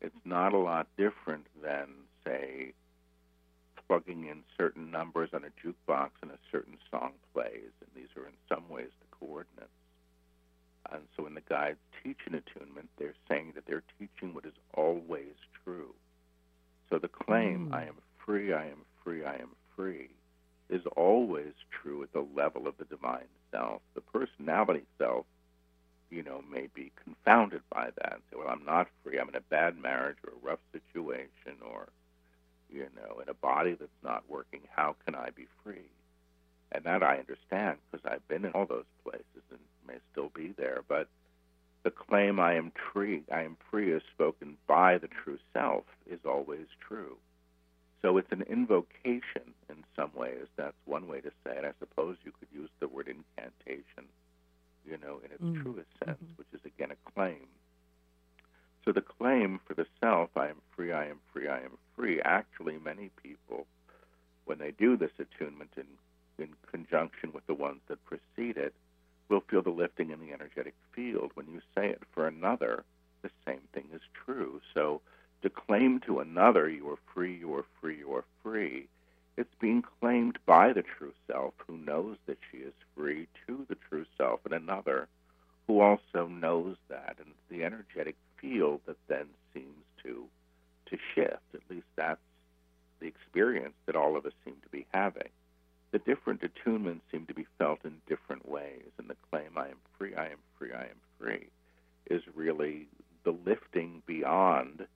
It's 0.00 0.14
mm-hmm. 0.16 0.30
not 0.30 0.52
a 0.52 0.58
lot 0.58 0.88
different 0.96 1.46
than, 1.62 1.88
say, 2.24 2.72
plugging 3.86 4.26
in 4.26 4.42
certain 4.56 4.90
numbers 4.90 5.30
on 5.32 5.44
a 5.44 5.66
jukebox 5.66 6.10
and 6.22 6.30
a 6.30 6.38
certain 6.50 6.78
song 6.90 7.12
plays, 7.34 7.72
and 7.80 7.90
these 7.94 8.08
are 8.16 8.26
in 8.26 8.34
some 8.48 8.68
ways 8.68 8.88
the 9.00 9.16
coordinates. 9.16 9.68
And 10.90 11.02
so 11.16 11.24
when 11.24 11.34
the 11.34 11.40
guides 11.42 11.78
teach 12.02 12.18
an 12.26 12.34
attunement, 12.34 12.88
they're 12.98 13.14
saying 13.28 13.52
that 13.54 13.66
they're 13.66 13.82
teaching 13.98 14.34
what 14.34 14.44
is 14.46 14.54
always 14.74 15.34
true. 15.64 15.94
So 16.88 16.98
the 16.98 17.08
claim, 17.08 17.68
Mm. 17.68 17.74
I 17.74 17.84
am 17.84 17.96
free, 18.24 18.52
I 18.52 18.66
am 18.66 18.84
free, 19.04 19.24
I 19.24 19.36
am 19.36 19.50
free, 19.76 20.10
is 20.68 20.86
always 20.96 21.54
true 21.70 22.02
at 22.02 22.12
the 22.12 22.26
level 22.34 22.66
of 22.66 22.76
the 22.78 22.84
divine 22.84 23.28
self. 23.50 23.82
The 23.94 24.00
personality 24.00 24.84
self, 24.98 25.26
you 26.10 26.22
know, 26.22 26.42
may 26.50 26.68
be 26.74 26.90
confounded 27.04 27.62
by 27.70 27.90
that 27.96 28.12
and 28.14 28.22
say, 28.30 28.36
well, 28.38 28.48
I'm 28.48 28.64
not 28.64 28.88
free. 29.02 29.18
I'm 29.18 29.28
in 29.28 29.36
a 29.36 29.40
bad 29.40 29.76
marriage 29.80 30.18
or 30.26 30.32
a 30.32 30.46
rough 30.46 30.60
situation 30.72 31.60
or, 31.62 31.88
you 32.68 32.88
know, 32.96 33.20
in 33.20 33.28
a 33.28 33.34
body 33.34 33.74
that's 33.74 33.90
not 34.02 34.24
working. 34.28 34.60
How 34.74 34.96
can 35.04 35.14
I 35.14 35.30
be 35.30 35.46
free? 35.62 35.90
And 36.72 36.84
that 36.84 37.02
I 37.02 37.18
understand 37.18 37.78
because 37.90 38.04
I've 38.06 38.26
been 38.28 38.44
in 38.44 38.52
all 38.52 38.66
those 38.66 38.84
places 39.04 39.42
and 39.50 39.60
may 39.90 39.98
still 40.12 40.30
be 40.34 40.54
there. 40.56 40.82
But 40.88 41.08
the 41.82 41.90
claim 41.90 42.38
I 42.38 42.54
am 42.54 42.72
free, 42.92 43.22
I 43.32 43.42
am 43.42 43.56
free 43.70 43.92
is 43.92 44.02
spoken 44.14 44.56
by 44.66 44.98
the 44.98 45.08
true 45.08 45.38
self 45.52 45.84
is 46.06 46.20
always 46.24 46.66
true. 46.86 47.16
So 48.02 48.16
it's 48.16 48.32
an 48.32 48.42
invocation 48.42 49.52
in 49.68 49.84
some 49.96 50.10
ways. 50.14 50.46
That's 50.56 50.76
one 50.86 51.06
way 51.06 51.20
to 51.20 51.30
say 51.44 51.56
it. 51.58 51.64
I 51.64 51.72
suppose 51.78 52.16
you 52.24 52.32
could 52.38 52.48
use 52.52 52.70
the 52.80 52.88
word 52.88 53.08
incantation, 53.08 54.08
you 54.86 54.96
know, 55.02 55.20
in 55.24 55.30
its 55.32 55.42
Mm, 55.42 55.62
truest 55.62 55.90
sense, 56.04 56.22
mhm. 56.22 56.36
which 56.38 56.48
is 56.52 56.64
again 56.64 56.90
a 56.90 57.10
claim. 57.12 57.46
So 58.84 58.92
the 58.92 59.02
claim 59.02 59.58
for 59.66 59.74
the 59.74 59.86
self, 60.00 60.30
I 60.36 60.48
am 60.48 60.62
free, 60.74 60.92
I 60.92 61.06
am 61.06 61.20
free, 61.32 61.48
I 61.48 61.60
am 61.60 61.76
free, 61.94 62.20
actually 62.22 62.78
many 62.78 63.10
people, 63.22 63.66
when 64.46 64.58
they 64.58 64.70
do 64.70 64.96
this 64.96 65.12
attunement 65.18 65.70
in, 65.76 65.86
in 66.42 66.54
conjunction 66.70 67.32
with 67.32 67.46
the 67.46 67.54
ones 67.54 67.82
that 67.88 68.02
precede 68.06 68.56
it, 68.56 68.74
will 69.30 69.44
feel 69.48 69.62
the 69.62 69.70
lifting 69.70 70.10
in 70.10 70.20
the 70.20 70.32
energetic 70.32 70.74
field. 70.92 71.30
When 71.34 71.46
you 71.46 71.60
say 71.74 71.88
it 71.88 72.02
for 72.12 72.26
another, 72.26 72.84
the 73.22 73.30
same 73.46 73.62
thing 73.72 73.84
is 73.94 74.02
true. 74.24 74.60
So 74.74 75.00
to 75.42 75.48
claim 75.48 76.00
to 76.00 76.20
another, 76.20 76.68
you 76.68 76.90
are 76.90 76.98
free, 77.14 77.36
you 77.36 77.54
are 77.54 77.64
free, 77.80 77.98
you 77.98 78.12
are 78.14 78.24
free, 78.42 78.88
it's 79.36 79.54
being 79.60 79.82
claimed 80.00 80.38
by 80.44 80.72
the 80.72 80.82
true 80.82 81.14
self 81.26 81.54
who 81.66 81.78
knows 81.78 82.16
that 82.26 82.38
she 82.50 82.58
is 82.58 82.74
free 82.94 83.26
to 83.46 83.64
the 83.68 83.76
true 83.88 84.04
self 84.18 84.40
and 84.44 84.52
another 84.52 85.08
who 85.66 85.80
also 85.80 86.26
knows 86.26 86.76
that. 86.88 87.16
And 87.18 87.28
it's 87.28 87.48
the 87.48 87.64
energetic 87.64 88.16
field 88.40 88.80
that 88.86 88.98
then 89.08 89.26
seems 89.54 89.84
to 90.02 90.26
to 90.90 90.98
shift. 91.14 91.54
At 91.54 91.60
least 91.70 91.86
that's 91.96 92.20
the 93.00 93.06
experience 93.06 93.74
that 93.86 93.96
all 93.96 94.16
of 94.16 94.26
us 94.26 94.32
seem 94.44 94.56
to 94.62 94.68
be 94.68 94.86
having. 94.92 95.30
The 95.92 95.98
different 95.98 96.42
attunements 96.42 97.00
seem 97.10 97.26
to 97.26 97.34
be 97.34 97.46
felt 97.58 97.80
in 97.84 98.00
different 98.06 98.48
ways, 98.48 98.90
and 98.98 99.08
the 99.08 99.16
claim 99.30 99.50
I 99.56 99.68
am 99.68 99.78
free, 99.98 100.14
I 100.14 100.26
am 100.26 100.38
free, 100.58 100.72
I 100.72 100.84
am 100.84 101.00
free 101.18 101.46
is 102.10 102.22
really 102.34 102.86
the 103.24 103.30
lifting 103.46 104.02
beyond 104.06 104.86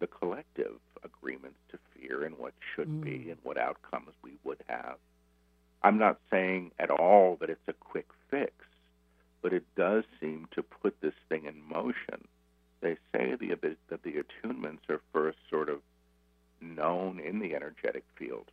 the 0.00 0.06
collective 0.06 0.80
agreements 1.04 1.58
to 1.70 1.78
fear 1.94 2.24
and 2.24 2.36
what 2.38 2.54
should 2.74 3.00
be 3.02 3.26
Mm. 3.26 3.32
and 3.32 3.38
what 3.42 3.58
outcomes 3.58 4.14
we 4.22 4.38
would 4.42 4.62
have. 4.66 4.98
I'm 5.82 5.98
not 5.98 6.18
saying 6.30 6.72
at 6.78 6.90
all 6.90 7.36
that 7.36 7.50
it's 7.50 7.68
a 7.68 7.74
quick 7.74 8.08
fix, 8.30 8.52
but 9.42 9.52
it 9.52 9.64
does 9.76 10.04
seem 10.20 10.46
to 10.52 10.62
put 10.62 11.00
this 11.00 11.14
thing 11.28 11.44
in 11.44 11.62
motion. 11.62 12.26
They 12.80 12.96
say 13.12 13.34
the, 13.34 13.54
that 13.88 14.02
the 14.02 14.22
attunements 14.22 14.88
are 14.88 15.00
first 15.12 15.38
sort 15.50 15.68
of 15.68 15.82
known 16.60 17.20
in 17.20 17.38
the 17.38 17.54
energetic 17.54 18.04
field, 18.16 18.50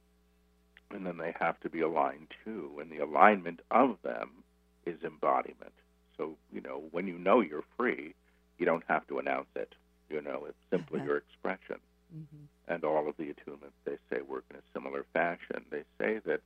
and 0.94 1.06
then 1.06 1.18
they 1.18 1.34
have 1.40 1.60
to 1.62 1.70
be 1.70 1.82
aligned 1.82 2.28
too, 2.44 2.78
and 2.80 2.92
the 2.92 3.00
alignment 3.00 3.62
of 3.72 3.98
them 4.04 4.44
is 4.86 5.02
embodiment. 5.04 5.74
So, 6.18 6.36
you 6.52 6.62
know, 6.62 6.84
when 6.92 7.08
you 7.08 7.18
know 7.18 7.42
you're 7.42 7.64
free, 7.78 8.14
you 8.58 8.66
don't 8.66 8.84
have 8.88 9.08
to 9.08 9.20
announce 9.20 9.48
it. 9.56 9.74
You 10.10 10.22
know, 10.22 10.46
it's 10.48 10.58
simply 10.70 11.02
your 11.04 11.18
expression 11.18 11.78
Mm-hmm. 12.14 12.74
and 12.74 12.84
all 12.84 13.08
of 13.08 13.16
the 13.16 13.34
attunements 13.34 13.80
they 13.86 13.96
say 14.10 14.22
work 14.22 14.44
in 14.50 14.58
a 14.58 14.62
similar 14.74 15.06
fashion. 15.14 15.64
They 15.70 15.84
say 15.98 16.20
that 16.26 16.42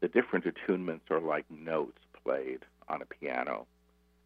the 0.00 0.08
different 0.08 0.46
attunements 0.46 1.10
are 1.10 1.20
like 1.20 1.44
notes 1.50 1.98
played 2.24 2.60
on 2.88 3.02
a 3.02 3.04
piano, 3.04 3.66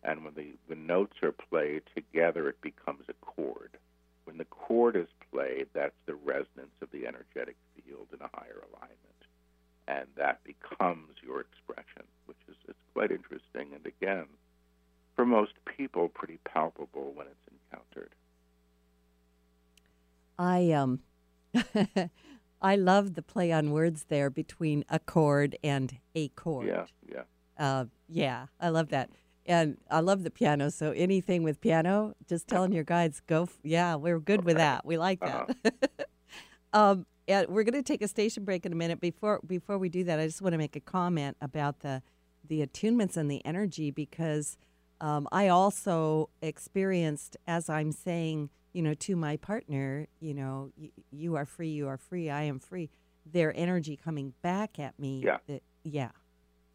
and 0.05 0.25
when 0.25 0.35
the, 0.35 0.53
the 0.69 0.77
notes 0.77 1.17
are 1.25 1.33
played 1.33 1.83
together, 1.95 2.49
it 2.49 2.61
becomes 2.61 3.03
a 3.09 3.15
chord. 3.15 3.79
When 4.25 4.39
the 4.39 4.45
chord 4.45 4.95
is 4.95 5.09
played, 5.33 5.67
that's 5.75 5.97
the 6.07 6.15
resonance 6.15 6.77
of 6.81 6.91
the 6.93 7.05
energetic 7.07 7.57
field 7.75 8.07
in 8.13 8.21
a 8.21 8.31
higher 8.33 8.63
alignment. 8.73 9.20
And 9.89 10.07
that 10.17 10.41
becomes 10.45 11.15
your 11.23 11.41
expression, 11.41 12.05
which 12.27 12.39
is 12.49 12.57
it's 12.69 12.79
quite 12.95 13.11
interesting. 13.11 13.75
And 13.75 13.87
again, 13.87 14.27
for 15.17 15.25
most 15.25 15.53
people, 15.77 16.09
pretty 16.09 16.39
palpable 16.45 17.13
when 17.15 17.27
it's 17.27 17.59
encountered. 17.73 18.15
I 20.39 20.73
um 20.73 21.01
I 22.63 22.77
love 22.77 23.15
the 23.15 23.23
play 23.23 23.53
on 23.53 23.71
words 23.71 24.07
there 24.09 24.31
between 24.31 24.85
a 24.89 24.99
chord 24.99 25.57
and 25.63 25.97
a 26.15 26.29
chord. 26.29 26.69
Yeah, 26.69 26.87
yeah. 27.09 27.23
Uh, 27.59 27.85
yeah, 28.09 28.47
I 28.59 28.69
love 28.69 28.89
that. 28.91 29.11
And 29.47 29.79
I 29.91 30.01
love 30.01 30.23
the 30.23 30.31
piano. 30.31 30.71
So 30.71 30.93
anything 30.93 31.43
with 31.43 31.61
piano, 31.61 32.15
just 32.29 32.47
telling 32.47 32.73
your 32.73 32.85
guides, 32.85 33.21
go. 33.27 33.45
F- 33.45 33.59
yeah, 33.63 33.97
we're 33.97 34.21
good 34.21 34.45
with 34.45 34.59
that. 34.59 34.85
We 34.85 34.99
like 34.99 35.21
that. 35.21 35.51
um, 36.73 37.07
and 37.31 37.49
we're 37.49 37.63
going 37.63 37.75
to 37.75 37.83
take 37.83 38.03
a 38.03 38.09
station 38.09 38.45
break 38.45 38.67
in 38.67 38.73
a 38.73 38.77
minute. 38.77 39.01
Before 39.01 39.41
before 39.47 39.79
we 39.79 39.89
do 39.89 40.05
that, 40.05 40.19
I 40.19 40.27
just 40.27 40.43
want 40.43 40.53
to 40.53 40.59
make 40.59 40.77
a 40.77 40.81
comment 40.81 41.37
about 41.41 41.81
the 41.81 42.03
the 42.47 42.67
attunements 42.67 43.17
and 43.17 43.31
the 43.31 43.45
energy 43.47 43.91
because 43.91 44.57
um, 45.01 45.29
I 45.33 45.49
also 45.49 46.29
experienced, 46.43 47.37
as 47.47 47.69
I'm 47.71 47.93
saying, 47.93 48.51
you 48.73 48.83
know, 48.83 48.95
to 48.95 49.17
my 49.17 49.37
partner, 49.37 50.07
you 50.21 50.35
know, 50.35 50.71
y- 50.79 50.91
you 51.11 51.37
are 51.37 51.47
free, 51.47 51.69
you 51.69 51.89
are 51.89 51.97
free, 51.97 52.29
I 52.29 52.43
am 52.43 52.59
free. 52.59 52.91
Their 53.25 53.53
energy 53.57 53.97
coming 53.97 54.35
back 54.43 54.79
at 54.79 54.99
me. 54.99 55.23
Yeah. 55.25 55.39
that- 55.47 55.63
yeah. 55.85 56.11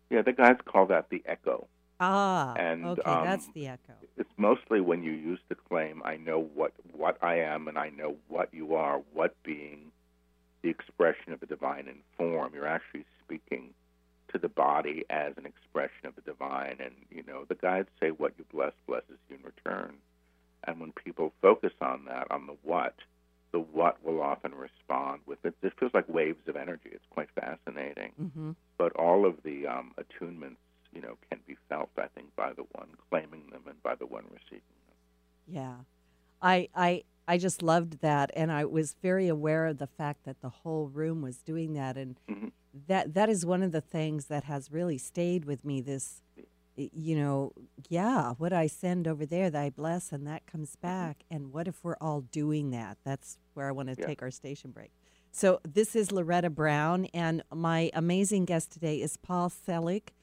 Yeah, 0.09 0.21
the 0.21 0.33
guys 0.33 0.55
call 0.65 0.85
that 0.87 1.09
the 1.09 1.21
echo. 1.25 1.67
Ah, 1.99 2.53
And, 2.55 2.85
okay, 2.85 3.09
um, 3.09 3.23
that's 3.23 3.47
the 3.53 3.67
echo. 3.67 3.93
It's 4.17 4.29
mostly 4.37 4.81
when 4.81 5.03
you 5.03 5.11
use 5.11 5.39
the 5.49 5.55
claim, 5.55 6.01
I 6.05 6.17
know 6.17 6.39
what, 6.53 6.73
what 6.91 7.17
I 7.23 7.39
am 7.39 7.67
and 7.67 7.77
I 7.77 7.89
know 7.89 8.15
what 8.27 8.53
you 8.53 8.75
are, 8.75 9.01
what 9.13 9.35
being 9.43 9.91
the 10.65 10.71
expression 10.71 11.32
of 11.32 11.39
the 11.39 11.45
divine 11.45 11.88
in 11.88 11.97
form. 12.17 12.51
You're 12.56 12.65
actually 12.67 13.06
speaking 13.23 13.69
to 14.34 14.39
the 14.39 14.49
body 14.49 15.06
as 15.12 15.34
an 15.38 15.45
expression 15.45 16.08
of 16.08 16.15
the 16.15 16.21
divine. 16.21 16.78
And, 16.80 16.95
you 17.12 17.23
know, 17.28 17.45
the 17.47 17.54
guides 17.54 17.88
say, 18.01 18.10
what 18.10 18.34
you 18.39 18.45
bless, 18.51 18.73
blesses 18.88 19.19
you 19.30 19.38
in 19.38 19.43
return. 19.43 19.93
And 20.63 20.80
when 20.80 20.91
people 20.91 21.34
focus 21.39 21.73
on 21.82 22.06
that, 22.06 22.32
on 22.32 22.47
the 22.47 22.56
what, 22.63 22.95
the 23.51 23.60
what 23.60 24.04
will 24.04 24.23
often 24.23 24.56
respond 24.56 25.21
with 25.28 25.38
it. 25.45 25.54
This 25.62 25.71
feels 25.80 25.93
like 25.93 26.10
waves 26.10 26.47
of 26.47 26.56
energy. 26.56 26.89
It's 26.91 27.06
quite 27.12 27.30
fascinating. 27.39 28.13
hmm 28.17 28.51
But 28.80 28.91
all 28.95 29.28
of 29.28 29.36
the 29.43 29.67
um, 29.67 29.91
attunements, 29.99 30.58
you 30.91 31.01
know, 31.01 31.15
can 31.30 31.41
be 31.45 31.58
felt, 31.69 31.91
I 31.95 32.08
think, 32.15 32.36
by 32.36 32.54
the 32.54 32.65
one 32.71 32.88
claiming 33.12 33.43
them 33.51 33.62
and 33.67 33.82
by 33.84 33.93
the 33.93 34.08
one 34.08 34.23
receiving 34.32 34.80
them. 34.88 34.97
Yeah, 35.47 35.75
I 36.41 36.69
I 36.75 37.04
I 37.27 37.38
just 37.38 37.61
loved 37.63 38.01
that, 38.01 38.31
and 38.35 38.51
I 38.51 38.65
was 38.65 38.95
very 39.01 39.27
aware 39.27 39.65
of 39.65 39.77
the 39.79 39.88
fact 39.88 40.25
that 40.25 40.41
the 40.41 40.49
whole 40.49 40.88
room 40.88 41.21
was 41.21 41.38
doing 41.41 41.73
that, 41.73 41.97
and 41.97 42.19
Mhm. 42.27 42.51
that 42.88 43.13
that 43.13 43.29
is 43.29 43.45
one 43.45 43.63
of 43.63 43.71
the 43.71 43.81
things 43.81 44.27
that 44.27 44.43
has 44.43 44.71
really 44.71 44.97
stayed 44.97 45.45
with 45.45 45.65
me. 45.65 45.81
This, 45.81 46.21
you 46.75 47.15
know, 47.15 47.53
yeah, 47.89 48.33
what 48.38 48.53
I 48.53 48.67
send 48.67 49.07
over 49.07 49.25
there, 49.25 49.49
that 49.49 49.61
I 49.61 49.69
bless, 49.69 50.11
and 50.11 50.27
that 50.27 50.45
comes 50.45 50.75
back. 50.75 51.23
And 51.31 51.51
what 51.51 51.67
if 51.67 51.83
we're 51.83 51.97
all 51.99 52.21
doing 52.21 52.69
that? 52.71 52.97
That's 53.03 53.38
where 53.53 53.67
I 53.67 53.71
want 53.71 53.89
to 53.89 53.95
Yeah. 53.97 54.05
take 54.05 54.21
our 54.21 54.31
station 54.31 54.71
break. 54.71 54.91
So 55.31 55.59
this 55.63 55.95
is 55.95 56.11
Loretta 56.11 56.49
Brown, 56.49 57.05
and 57.05 57.43
my 57.53 57.89
amazing 57.93 58.45
guest 58.45 58.71
today 58.71 59.01
is 59.01 59.17
Paul 59.17 59.49
Selig. 59.49 60.13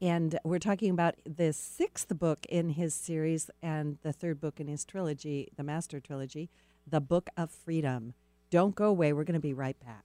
And 0.00 0.38
we're 0.44 0.58
talking 0.58 0.90
about 0.90 1.14
the 1.24 1.52
sixth 1.52 2.08
book 2.18 2.44
in 2.50 2.70
his 2.70 2.92
series 2.94 3.50
and 3.62 3.96
the 4.02 4.12
third 4.12 4.40
book 4.40 4.60
in 4.60 4.68
his 4.68 4.84
trilogy, 4.84 5.48
the 5.56 5.62
Master 5.62 6.00
Trilogy, 6.00 6.50
The 6.86 7.00
Book 7.00 7.30
of 7.36 7.50
Freedom. 7.50 8.12
Don't 8.50 8.74
go 8.74 8.86
away. 8.86 9.12
We're 9.14 9.24
going 9.24 9.34
to 9.34 9.40
be 9.40 9.54
right 9.54 9.78
back. 9.80 10.04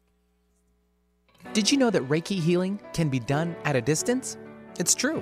Did 1.53 1.71
you 1.71 1.77
know 1.77 1.89
that 1.89 2.07
Reiki 2.07 2.39
healing 2.39 2.79
can 2.93 3.09
be 3.09 3.19
done 3.19 3.55
at 3.65 3.75
a 3.75 3.81
distance? 3.81 4.37
It's 4.79 4.95
true. 4.95 5.21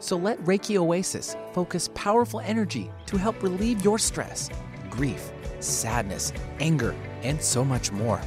So 0.00 0.16
let 0.16 0.38
Reiki 0.40 0.76
Oasis 0.76 1.36
focus 1.52 1.88
powerful 1.94 2.40
energy 2.40 2.90
to 3.06 3.16
help 3.16 3.42
relieve 3.42 3.82
your 3.84 3.98
stress, 3.98 4.50
grief, 4.90 5.30
sadness, 5.60 6.32
anger, 6.58 6.94
and 7.22 7.40
so 7.40 7.64
much 7.64 7.90
more. 7.92 8.20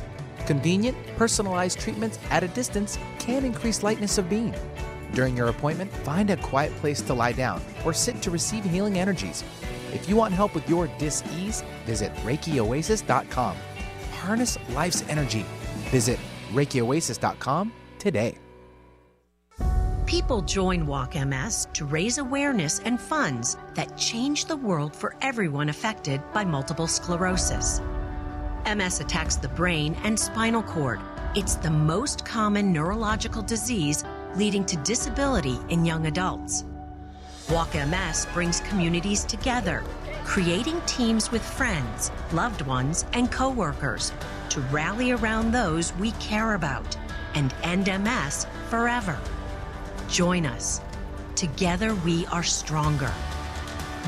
Convenient, 0.48 0.98
personalized 1.18 1.80
treatments 1.80 2.20
at 2.30 2.44
a 2.44 2.48
distance 2.50 2.98
can 3.20 3.46
increase 3.46 3.84
lightness 3.84 4.18
of 4.18 4.30
being. 4.30 4.54
During 5.14 5.38
your 5.38 5.48
appointment, 5.50 5.94
find 5.94 6.30
a 6.30 6.38
quiet 6.38 6.76
place 6.78 7.02
to 7.04 7.14
lie 7.14 7.34
down 7.34 7.62
or 7.86 7.94
sit 7.94 8.22
to 8.24 8.32
receive 8.32 8.66
healing 8.66 8.98
energies. 8.98 9.44
If 9.94 10.10
you 10.10 10.16
want 10.16 10.34
help 10.34 10.56
with 10.56 10.68
your 10.68 10.88
dis-ease, 10.98 11.64
visit 11.86 12.14
ReikiOasis.com. 12.16 13.56
Harness 14.14 14.58
life's 14.70 15.04
energy. 15.10 15.46
Visit 15.92 16.20
ReikiOasis.com 16.52 17.72
today. 18.00 18.38
People 20.06 20.42
join 20.42 20.86
Walk 20.86 21.16
MS 21.16 21.68
to 21.74 21.86
raise 21.86 22.18
awareness 22.18 22.80
and 22.80 23.00
funds 23.00 23.58
that 23.74 23.98
change 23.98 24.46
the 24.46 24.56
world 24.56 24.96
for 24.96 25.16
everyone 25.22 25.70
affected 25.70 26.22
by 26.34 26.44
multiple 26.46 26.88
sclerosis. 26.88 27.82
MS 28.66 29.00
attacks 29.00 29.38
the 29.38 29.48
brain 29.48 29.96
and 30.04 30.20
spinal 30.20 30.62
cord. 30.62 31.00
It's 31.36 31.56
the 31.56 31.72
most 31.72 32.26
common 32.26 32.72
neurological 32.72 33.42
disease 33.42 34.04
leading 34.36 34.66
to 34.66 34.78
disability 34.78 35.60
in 35.70 35.86
young 35.86 36.08
adults. 36.08 36.66
Walk 37.52 37.74
MS 37.76 38.28
brings 38.34 38.62
communities 38.62 39.26
together, 39.26 39.84
creating 40.24 40.82
teams 40.86 41.32
with 41.32 41.44
friends, 41.44 42.12
loved 42.32 42.62
ones, 42.62 43.06
and 43.14 43.32
coworkers 43.32 44.14
to 44.50 44.62
rally 44.72 45.12
around 45.12 45.52
those 45.52 45.94
we 45.96 46.12
care 46.14 46.54
about 46.54 46.98
and 47.36 47.54
end 47.64 47.88
MS 47.88 48.48
forever. 48.70 49.20
Join 50.08 50.46
us. 50.46 50.82
Together 51.36 51.96
we 51.96 52.26
are 52.28 52.44
stronger. 52.44 53.12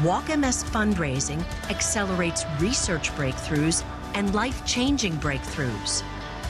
Walk 0.03 0.27
MS 0.27 0.63
fundraising 0.63 1.43
accelerates 1.69 2.45
research 2.59 3.11
breakthroughs 3.11 3.83
and 4.13 4.33
life 4.33 4.65
changing 4.65 5.13
breakthroughs. 5.13 6.03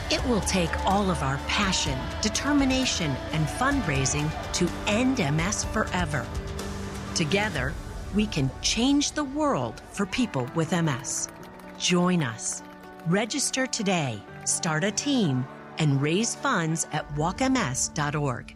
It 0.08 0.24
will 0.26 0.40
take 0.42 0.70
all 0.86 1.10
of 1.10 1.22
our 1.22 1.38
passion, 1.48 1.98
determination, 2.22 3.10
and 3.32 3.46
fundraising 3.46 4.30
to 4.52 4.68
end 4.86 5.18
MS 5.18 5.64
forever. 5.64 6.24
Together, 7.16 7.74
we 8.14 8.26
can 8.26 8.48
change 8.62 9.12
the 9.12 9.24
world 9.24 9.82
for 9.90 10.06
people 10.06 10.48
with 10.54 10.70
MS. 10.70 11.28
Join 11.78 12.22
us. 12.22 12.62
Register 13.06 13.66
today, 13.66 14.22
start 14.44 14.84
a 14.84 14.92
team, 14.92 15.44
and 15.78 16.00
raise 16.00 16.36
funds 16.36 16.86
at 16.92 17.08
walkms.org. 17.16 18.55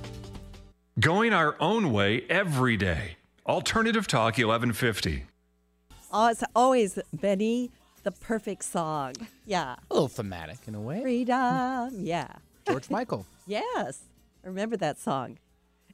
Going 1.01 1.33
our 1.33 1.55
own 1.59 1.91
way 1.91 2.25
every 2.29 2.77
day. 2.77 3.17
Alternative 3.47 4.05
Talk 4.05 4.37
1150. 4.37 5.25
Oh, 6.11 6.27
it's 6.27 6.43
always 6.55 6.99
Benny, 7.11 7.71
the 8.03 8.11
perfect 8.11 8.63
song. 8.63 9.13
Yeah. 9.47 9.77
A 9.89 9.93
little 9.95 10.07
thematic 10.07 10.59
in 10.67 10.75
a 10.75 10.79
way. 10.79 11.01
Freedom. 11.01 11.89
Yeah. 11.97 12.27
George 12.67 12.87
Michael. 12.91 13.25
Yes. 13.47 14.01
I 14.43 14.47
remember 14.47 14.77
that 14.77 14.99
song. 14.99 15.39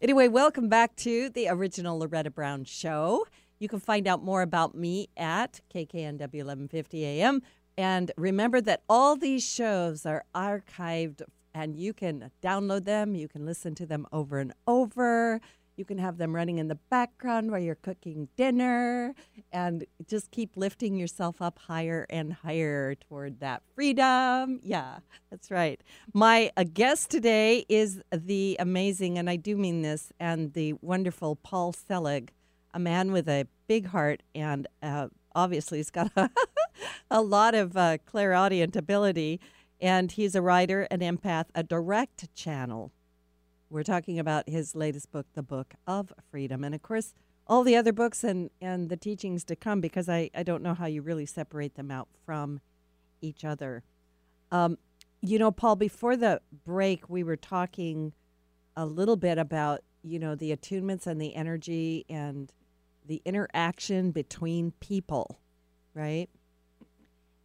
Anyway, 0.02 0.28
welcome 0.28 0.67
back 0.67 0.98
to 0.98 1.30
the 1.30 1.48
original 1.48 2.00
Loretta 2.00 2.30
Brown 2.30 2.65
Show. 2.65 3.26
You 3.60 3.70
can 3.70 3.80
find 3.80 4.10
out 4.10 4.22
more 4.22 4.41
about 4.41 4.76
me 4.76 5.08
at 5.15 5.62
KKNW 5.74 6.20
1150 6.20 7.06
AM. 7.06 7.41
And 7.78 8.12
remember 8.17 8.60
that 8.60 8.82
all 8.89 9.15
these 9.15 9.48
shows 9.48 10.06
are 10.06 10.26
archived 10.36 11.22
and 11.58 11.76
you 11.76 11.91
can 11.91 12.30
download 12.43 12.86
them. 12.86 13.15
You 13.15 13.28
can 13.28 13.46
listen 13.46 13.74
to 13.76 13.86
them 13.86 14.06
over 14.12 14.38
and 14.38 14.54
over. 14.67 15.41
You 15.76 15.86
can 15.86 15.98
have 15.98 16.17
them 16.17 16.36
running 16.36 16.60
in 16.60 16.67
the 16.67 16.80
background 16.89 17.52
while 17.52 17.60
you're 17.60 17.76
cooking 17.76 18.30
dinner 18.36 19.13
and 19.52 19.86
just 20.08 20.32
keep 20.32 20.56
lifting 20.56 20.96
yourself 20.96 21.41
up 21.41 21.58
higher 21.60 22.06
and 22.10 22.34
higher 22.34 22.96
toward 22.96 23.39
that 23.39 23.63
freedom. 23.76 24.60
Yeah, 24.63 25.00
that's 25.32 25.50
right. 25.52 25.82
My 26.13 26.52
uh, 26.58 26.63
guest 26.72 27.10
today 27.10 27.65
is 27.70 28.02
the 28.12 28.56
amazing, 28.60 29.17
and 29.17 29.30
I 29.30 29.36
do 29.36 29.56
mean 29.56 29.82
this, 29.82 30.12
and 30.20 30.54
the 30.54 30.74
wonderful 30.82 31.36
Paul 31.36 31.74
Selig, 31.74 32.32
a 32.74 32.80
man 32.80 33.12
with 33.12 33.28
a 33.28 33.48
big 33.67 33.88
heart 33.88 34.22
and 34.34 34.67
uh, 34.82 35.08
obviously 35.36 35.78
he's 35.78 35.91
got 35.91 36.12
a, 36.15 36.30
a 37.12 37.22
lot 37.22 37.56
of 37.56 37.78
uh, 37.78 37.98
clairaudient 38.06 38.76
ability. 38.76 39.39
And 39.80 40.12
he's 40.12 40.36
a 40.36 40.42
writer, 40.42 40.88
an 40.90 41.00
empath, 41.00 41.46
a 41.56 41.63
direct 41.63 42.34
channel 42.36 42.92
We're 43.70 43.84
talking 43.84 44.18
about 44.18 44.48
his 44.48 44.76
latest 44.76 45.12
book, 45.12 45.28
The 45.34 45.44
Book 45.44 45.74
of 45.86 46.13
Freedom. 46.32 46.63
And 46.63 46.74
of 46.74 46.82
course, 46.82 47.13
all 47.48 47.63
the 47.63 47.76
other 47.76 47.92
books 47.92 48.24
and, 48.24 48.50
and 48.62 48.90
the 48.90 48.96
teachings 48.96 49.44
to 49.46 49.58
come, 49.58 49.82
because 49.82 50.08
I, 50.08 50.30
I 50.34 50.44
don't 50.44 50.63
know 50.63 50.74
how 50.74 50.86
you 50.86 51.02
really 51.02 51.26
separate 51.26 51.76
them 51.76 51.92
out 51.92 52.08
from 52.26 52.62
each 53.22 53.44
other. 53.44 53.84
Um, 54.52 54.78
you 55.22 55.38
know, 55.38 55.52
Paul, 55.52 55.76
before 55.76 56.16
the 56.16 56.42
break, 56.66 57.10
we 57.10 57.24
were 57.24 57.36
talking 57.36 58.13
a 58.78 58.86
little 58.86 59.18
bit 59.18 59.38
about, 59.38 59.82
you 60.02 60.20
know, 60.20 60.36
the 60.36 60.56
attunements 60.56 61.06
and 61.06 61.20
the 61.20 61.36
energy 61.36 62.06
and 62.10 62.54
the 63.06 63.22
interaction 63.26 64.12
between 64.12 64.72
people, 64.80 65.40
right? 65.94 66.30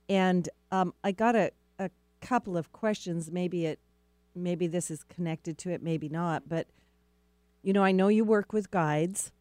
And 0.09 0.49
um, 0.71 0.95
I 1.03 1.11
got 1.12 1.35
a, 1.35 1.51
couple 2.22 2.56
of 2.56 2.72
questions. 2.72 3.30
Maybe 3.30 3.66
it, 3.66 3.80
maybe 4.35 4.66
this 4.66 4.90
is 4.90 5.02
connected 5.04 5.58
to 5.58 5.70
it, 5.70 5.82
maybe 5.82 6.08
not. 6.08 6.48
But 6.48 6.68
you 7.62 7.72
know, 7.72 7.85
I 7.85 7.92
know 7.92 8.08
you 8.08 8.24
work 8.24 8.52
with 8.52 8.70
guides, 8.70 9.32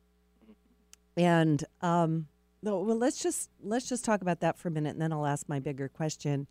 and 1.15 1.63
um, 1.81 2.27
well, 2.61 2.83
let's 2.97 3.21
just 3.21 3.49
let's 3.63 3.87
just 3.87 4.03
talk 4.03 4.21
about 4.21 4.41
that 4.41 4.57
for 4.57 4.67
a 4.67 4.71
minute, 4.71 4.91
and 4.91 5.01
then 5.01 5.13
I'll 5.13 5.25
ask 5.25 5.47
my 5.47 5.59
bigger 5.59 5.87
question. 5.87 6.47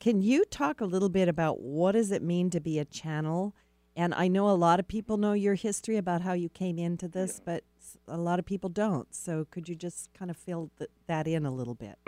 Can 0.00 0.22
you 0.22 0.44
talk 0.46 0.80
a 0.80 0.86
little 0.86 1.10
bit 1.10 1.28
about 1.28 1.60
what 1.60 1.92
does 1.92 2.10
it 2.10 2.22
mean 2.22 2.50
to 2.50 2.60
be 2.60 2.78
a 2.78 2.84
channel? 2.84 3.54
And 3.94 4.14
I 4.14 4.26
know 4.26 4.48
a 4.48 4.52
lot 4.52 4.80
of 4.80 4.88
people 4.88 5.18
know 5.18 5.34
your 5.34 5.54
history 5.54 5.98
about 5.98 6.22
how 6.22 6.32
you 6.32 6.48
came 6.48 6.78
into 6.78 7.08
this, 7.08 7.40
yeah. 7.40 7.54
but 7.54 7.64
a 8.08 8.16
lot 8.16 8.38
of 8.38 8.46
people 8.46 8.70
don't. 8.70 9.14
So 9.14 9.46
could 9.50 9.68
you 9.68 9.74
just 9.74 10.08
kind 10.14 10.30
of 10.30 10.36
fill 10.38 10.70
th- 10.78 10.90
that 11.08 11.28
in 11.28 11.44
a 11.44 11.50
little 11.50 11.74
bit? 11.74 11.98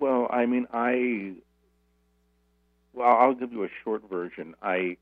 Well, 0.00 0.26
I 0.30 0.46
mean, 0.46 0.66
I 0.72 1.34
well, 2.92 3.16
I'll 3.16 3.34
give 3.34 3.52
you 3.52 3.64
a 3.64 3.68
short 3.84 4.08
version. 4.08 4.54
I 4.62 4.96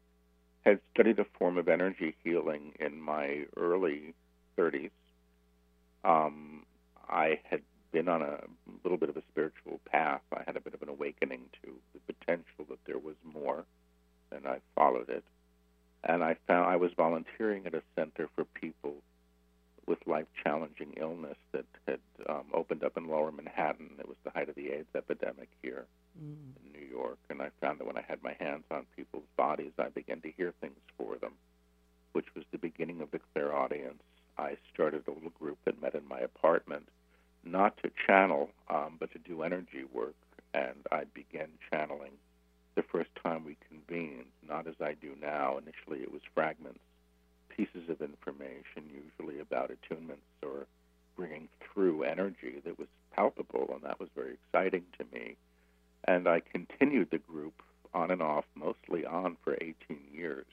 had 0.64 0.80
studied 0.92 1.18
a 1.18 1.26
form 1.38 1.58
of 1.58 1.68
energy 1.68 2.14
healing 2.24 2.72
in 2.80 3.00
my 3.00 3.44
early 3.56 4.14
30s. 4.58 4.90
Um, 6.04 6.64
I 7.08 7.40
had 7.48 7.62
been 7.92 8.08
on 8.08 8.22
a 8.22 8.40
little 8.82 8.98
bit 8.98 9.08
of 9.08 9.16
a 9.16 9.22
spiritual 9.30 9.80
path. 9.90 10.22
I 10.32 10.42
had 10.46 10.56
a 10.56 10.60
bit 10.60 10.74
of 10.74 10.82
an 10.82 10.88
awakening 10.88 11.42
to 11.62 11.70
the 11.94 12.12
potential 12.12 12.66
that 12.68 12.78
there 12.84 12.98
was 12.98 13.14
more, 13.24 13.64
and 14.32 14.46
I 14.46 14.58
followed 14.74 15.08
it. 15.08 15.24
And 16.04 16.22
I 16.22 16.36
found 16.46 16.66
I 16.66 16.76
was 16.76 16.90
volunteering 16.96 17.66
at 17.66 17.74
a 17.74 17.82
center 17.94 18.28
for 18.34 18.44
people 18.44 18.94
with 19.86 19.98
life-challenging 20.06 20.94
illness 21.00 21.36
that 21.52 21.64
had 21.86 22.00
um, 22.28 22.44
opened 22.52 22.82
up 22.82 22.96
in 22.96 23.08
Lower 23.08 23.30
Manhattan. 23.30 23.90
It 23.98 24.08
was 24.08 24.16
the 24.24 24.30
height 24.30 24.48
of 24.48 24.56
the 24.56 24.70
AIDS 24.72 24.88
epidemic 24.96 25.48
here 25.62 25.86
mm. 26.20 26.64
in 26.64 26.72
New 26.72 26.86
York, 26.86 27.18
and 27.30 27.42
I 27.42 27.50
found 27.60 27.78
that 27.80 27.86
when 27.86 27.98
I 27.98 28.04
had 28.06 28.22
my 28.22 28.34
hands 28.38 28.64
on 28.70 28.86
people's 28.96 29.28
bodies, 29.36 29.72
I 29.78 29.88
began 29.88 30.20
to 30.22 30.32
hear 30.36 30.52
things 30.60 30.78
for 30.96 31.16
them, 31.16 31.32
which 32.12 32.34
was 32.34 32.44
the 32.50 32.58
beginning 32.58 33.00
of 33.00 33.10
the 33.10 33.20
clairaudience. 33.32 34.02
I 34.38 34.56
started 34.72 35.04
a 35.06 35.12
little 35.12 35.30
group 35.30 35.58
that 35.64 35.80
met 35.80 35.94
in 35.94 36.06
my 36.08 36.20
apartment 36.20 36.88
not 37.44 37.76
to 37.82 37.90
channel, 38.06 38.50
um, 38.68 38.96
but 38.98 39.12
to 39.12 39.18
do 39.18 39.42
energy 39.42 39.84
work. 39.92 40.14
And 40.52 40.86
I 40.90 41.04
began 41.14 41.48
channeling 41.70 42.12
the 42.74 42.82
first 42.82 43.10
time 43.22 43.44
we 43.44 43.56
convened, 43.68 44.26
not 44.46 44.66
as 44.66 44.74
I 44.80 44.94
do 44.94 45.14
now. 45.20 45.58
Initially, 45.58 46.02
it 46.02 46.12
was 46.12 46.22
fragments, 46.34 46.80
pieces 47.48 47.88
of 47.88 48.02
information, 48.02 48.90
usually 48.92 49.40
about 49.40 49.70
attunements 49.70 50.42
or 50.42 50.66
bringing 51.16 51.48
through 51.60 52.02
energy 52.02 52.60
that 52.64 52.78
was 52.78 52.88
palpable, 53.14 53.70
and 53.72 53.82
that 53.82 53.98
was 53.98 54.10
very 54.14 54.34
exciting 54.34 54.84
to 54.98 55.04
me. 55.12 55.36
And 56.06 56.28
I 56.28 56.40
continued 56.40 57.10
the 57.10 57.18
group 57.18 57.62
on 57.94 58.10
and 58.10 58.22
off, 58.22 58.44
mostly 58.54 59.04
on 59.04 59.36
for 59.42 59.54
18 59.54 59.74
years. 60.12 60.46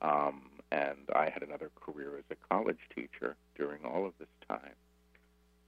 Um, 0.00 0.42
and 0.72 0.98
I 1.14 1.30
had 1.30 1.42
another 1.42 1.70
career 1.80 2.18
as 2.18 2.24
a 2.30 2.54
college 2.54 2.78
teacher 2.94 3.36
during 3.56 3.84
all 3.84 4.06
of 4.06 4.12
this 4.18 4.28
time. 4.48 4.74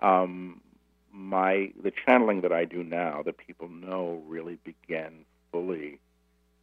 Um, 0.01 0.61
my 1.13 1.73
the 1.83 1.93
channeling 2.05 2.43
that 2.43 2.53
I 2.53 2.65
do 2.65 2.83
now 2.83 3.23
that 3.25 3.39
people 3.39 3.69
know 3.69 4.23
really 4.27 4.59
began 4.65 5.25
fully. 5.51 5.99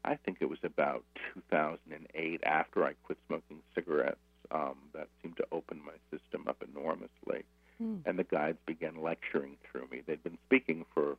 I 0.06 0.15
think 0.15 0.39
it 0.41 0.49
was 0.49 0.60
about 0.63 1.03
2008 1.34 2.41
after 2.45 2.84
I 2.84 2.93
quit 3.03 3.17
smoking 3.27 3.62
cigarettes. 3.73 4.17
Um, 4.51 4.75
that 4.93 5.08
seemed 5.21 5.38
to 5.38 5.45
open 5.51 5.82
my 5.84 5.93
system 6.15 6.45
up 6.47 6.62
enormously, 6.62 7.45
mm. 7.82 8.01
and 8.06 8.19
the 8.19 8.23
guides 8.23 8.60
began 8.67 9.01
lecturing 9.01 9.58
through 9.63 9.88
me. 9.89 10.01
They'd 10.06 10.23
been 10.23 10.38
speaking 10.45 10.86
for 10.93 11.17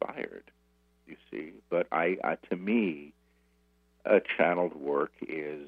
inspired, 0.00 0.50
you 1.06 1.16
see. 1.30 1.52
But 1.70 1.86
I, 1.92 2.16
uh, 2.22 2.36
to 2.50 2.56
me, 2.56 3.12
a 4.04 4.20
channeled 4.36 4.74
work 4.74 5.12
is 5.22 5.66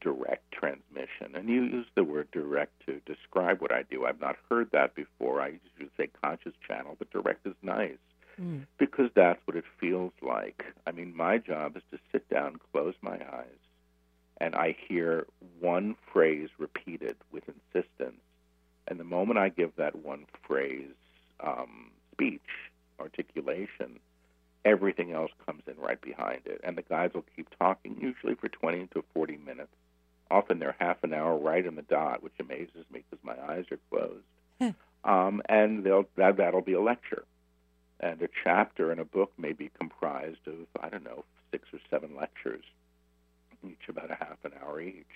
direct 0.00 0.50
transmission. 0.52 1.34
And 1.34 1.48
you 1.48 1.62
use 1.62 1.86
the 1.94 2.04
word 2.04 2.28
direct 2.32 2.72
to 2.86 3.00
describe 3.06 3.60
what 3.60 3.72
I 3.72 3.82
do. 3.82 4.04
I've 4.04 4.20
not 4.20 4.36
heard 4.48 4.70
that 4.72 4.94
before. 4.94 5.40
I 5.40 5.58
usually 5.76 5.90
say 5.96 6.08
conscious 6.22 6.54
channel, 6.66 6.96
but 6.98 7.10
direct 7.10 7.46
is 7.46 7.54
nice 7.62 7.98
mm. 8.40 8.66
because 8.78 9.10
that's 9.14 9.40
what 9.46 9.56
it 9.56 9.64
feels 9.80 10.12
like. 10.20 10.64
I 10.86 10.92
mean, 10.92 11.16
my 11.16 11.38
job 11.38 11.76
is 11.76 11.82
to 11.92 11.98
sit 12.10 12.28
down, 12.28 12.58
close 12.72 12.94
my 13.00 13.14
eyes, 13.14 13.62
and 14.38 14.54
I 14.54 14.76
hear 14.88 15.26
one 15.60 15.94
phrase 16.12 16.48
repeated 16.58 17.16
with 17.30 17.44
insistence. 17.48 18.20
And 18.88 18.98
the 18.98 19.04
moment 19.04 19.38
I 19.38 19.48
give 19.48 19.76
that 19.76 19.94
one 19.96 20.26
phrase 20.46 20.94
um, 21.40 21.92
speech, 22.12 22.40
articulation, 23.00 23.98
everything 24.64 25.12
else 25.12 25.30
comes 25.44 25.62
in 25.66 25.76
right 25.76 26.00
behind 26.00 26.42
it. 26.46 26.60
And 26.64 26.76
the 26.76 26.82
guys 26.82 27.10
will 27.14 27.24
keep 27.34 27.48
talking, 27.58 27.96
usually 28.00 28.34
for 28.34 28.48
20 28.48 28.88
to 28.94 29.04
40 29.14 29.38
minutes. 29.38 29.72
Often 30.30 30.60
they're 30.60 30.76
half 30.78 31.02
an 31.02 31.12
hour 31.12 31.36
right 31.36 31.64
in 31.64 31.74
the 31.74 31.82
dot, 31.82 32.22
which 32.22 32.32
amazes 32.40 32.86
me 32.90 33.04
because 33.10 33.24
my 33.24 33.36
eyes 33.52 33.64
are 33.70 33.78
closed. 33.90 34.24
um, 35.04 35.42
and 35.48 35.84
they'll, 35.84 36.06
that, 36.16 36.36
that'll 36.36 36.62
be 36.62 36.74
a 36.74 36.80
lecture. 36.80 37.24
And 38.00 38.20
a 38.22 38.28
chapter 38.42 38.90
in 38.90 38.98
a 38.98 39.04
book 39.04 39.32
may 39.38 39.52
be 39.52 39.70
comprised 39.78 40.46
of, 40.46 40.66
I 40.80 40.88
don't 40.88 41.04
know, 41.04 41.24
six 41.50 41.68
or 41.72 41.78
seven 41.90 42.16
lectures, 42.16 42.64
each 43.64 43.88
about 43.88 44.10
a 44.10 44.14
half 44.14 44.38
an 44.44 44.52
hour 44.62 44.80
each. 44.80 45.06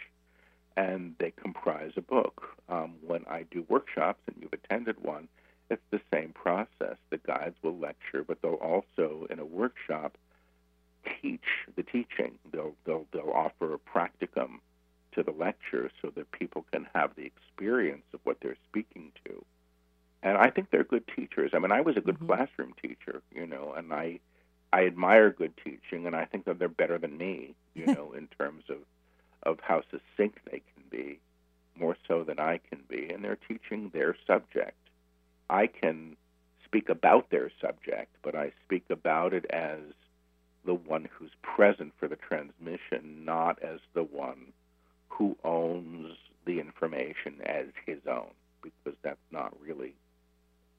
And 0.76 1.14
they 1.18 1.30
comprise 1.30 1.92
a 1.96 2.02
book. 2.02 2.48
Um, 2.68 2.94
when 3.04 3.24
I 3.28 3.44
do 3.50 3.64
workshops, 3.68 4.20
and 4.26 4.36
you've 4.40 4.52
attended 4.52 5.02
one, 5.02 5.28
it's 5.70 5.82
the 5.90 6.00
same 6.12 6.32
process. 6.32 6.96
The 7.10 7.18
guides 7.18 7.56
will 7.62 7.78
lecture, 7.78 8.24
but 8.24 8.40
they'll 8.42 8.54
also, 8.54 9.26
in 9.30 9.38
a 9.38 9.44
workshop, 9.44 10.16
teach 11.22 11.44
the 11.76 11.82
teaching. 11.82 12.38
they'll 12.52 12.74
they'll 12.84 13.06
they'll 13.12 13.30
offer 13.34 13.74
a 13.74 13.78
practicum 13.78 14.60
to 15.12 15.22
the 15.22 15.30
lecture 15.32 15.90
so 16.02 16.10
that 16.14 16.30
people 16.32 16.64
can 16.72 16.86
have 16.94 17.14
the 17.16 17.24
experience 17.24 18.04
of 18.12 18.20
what 18.24 18.38
they're 18.40 18.56
speaking 18.68 19.12
to. 19.26 19.44
And 20.22 20.36
I 20.38 20.50
think 20.50 20.70
they're 20.70 20.84
good 20.84 21.04
teachers. 21.16 21.52
I 21.54 21.58
mean, 21.58 21.72
I 21.72 21.80
was 21.82 21.96
a 21.96 22.00
good 22.00 22.18
Mhm. 22.18 22.20
classroom 22.20 22.74
teacher, 22.82 23.22
you 23.32 23.46
know, 23.46 23.74
and 23.76 23.92
I 23.92 24.20
I 24.72 24.86
admire 24.86 25.30
good 25.30 25.54
teaching, 25.64 26.06
and 26.06 26.16
I 26.16 26.24
think 26.26 26.44
that 26.46 26.58
they're 26.58 26.68
better 26.68 26.98
than 26.98 27.16
me, 27.18 27.54
you 27.74 27.86
know, 27.88 28.12
in 28.12 28.28
terms 28.28 28.64
of 28.70 28.78
of 29.44 29.60
how 29.60 29.82
succinct 29.90 30.40
they 30.50 30.60
can 30.74 30.84
be, 30.90 31.20
more 31.76 31.96
so 32.08 32.24
than 32.24 32.38
I 32.40 32.58
can 32.58 32.82
be, 32.88 33.10
and 33.10 33.24
they're 33.24 33.36
teaching 33.48 33.90
their 33.90 34.16
subject. 34.26 34.76
I 35.48 35.66
can 35.66 36.16
speak 36.64 36.88
about 36.88 37.30
their 37.30 37.50
subject, 37.60 38.14
but 38.22 38.34
I 38.34 38.52
speak 38.64 38.84
about 38.90 39.32
it 39.32 39.46
as 39.50 39.80
the 40.64 40.74
one 40.74 41.08
who's 41.12 41.30
present 41.42 41.92
for 41.98 42.08
the 42.08 42.16
transmission, 42.16 43.24
not 43.24 43.62
as 43.62 43.78
the 43.94 44.02
one 44.02 44.52
who 45.08 45.36
owns 45.44 46.16
the 46.44 46.58
information 46.60 47.40
as 47.44 47.66
his 47.86 47.98
own, 48.08 48.30
because 48.62 48.98
that's 49.02 49.18
not 49.30 49.54
really, 49.60 49.94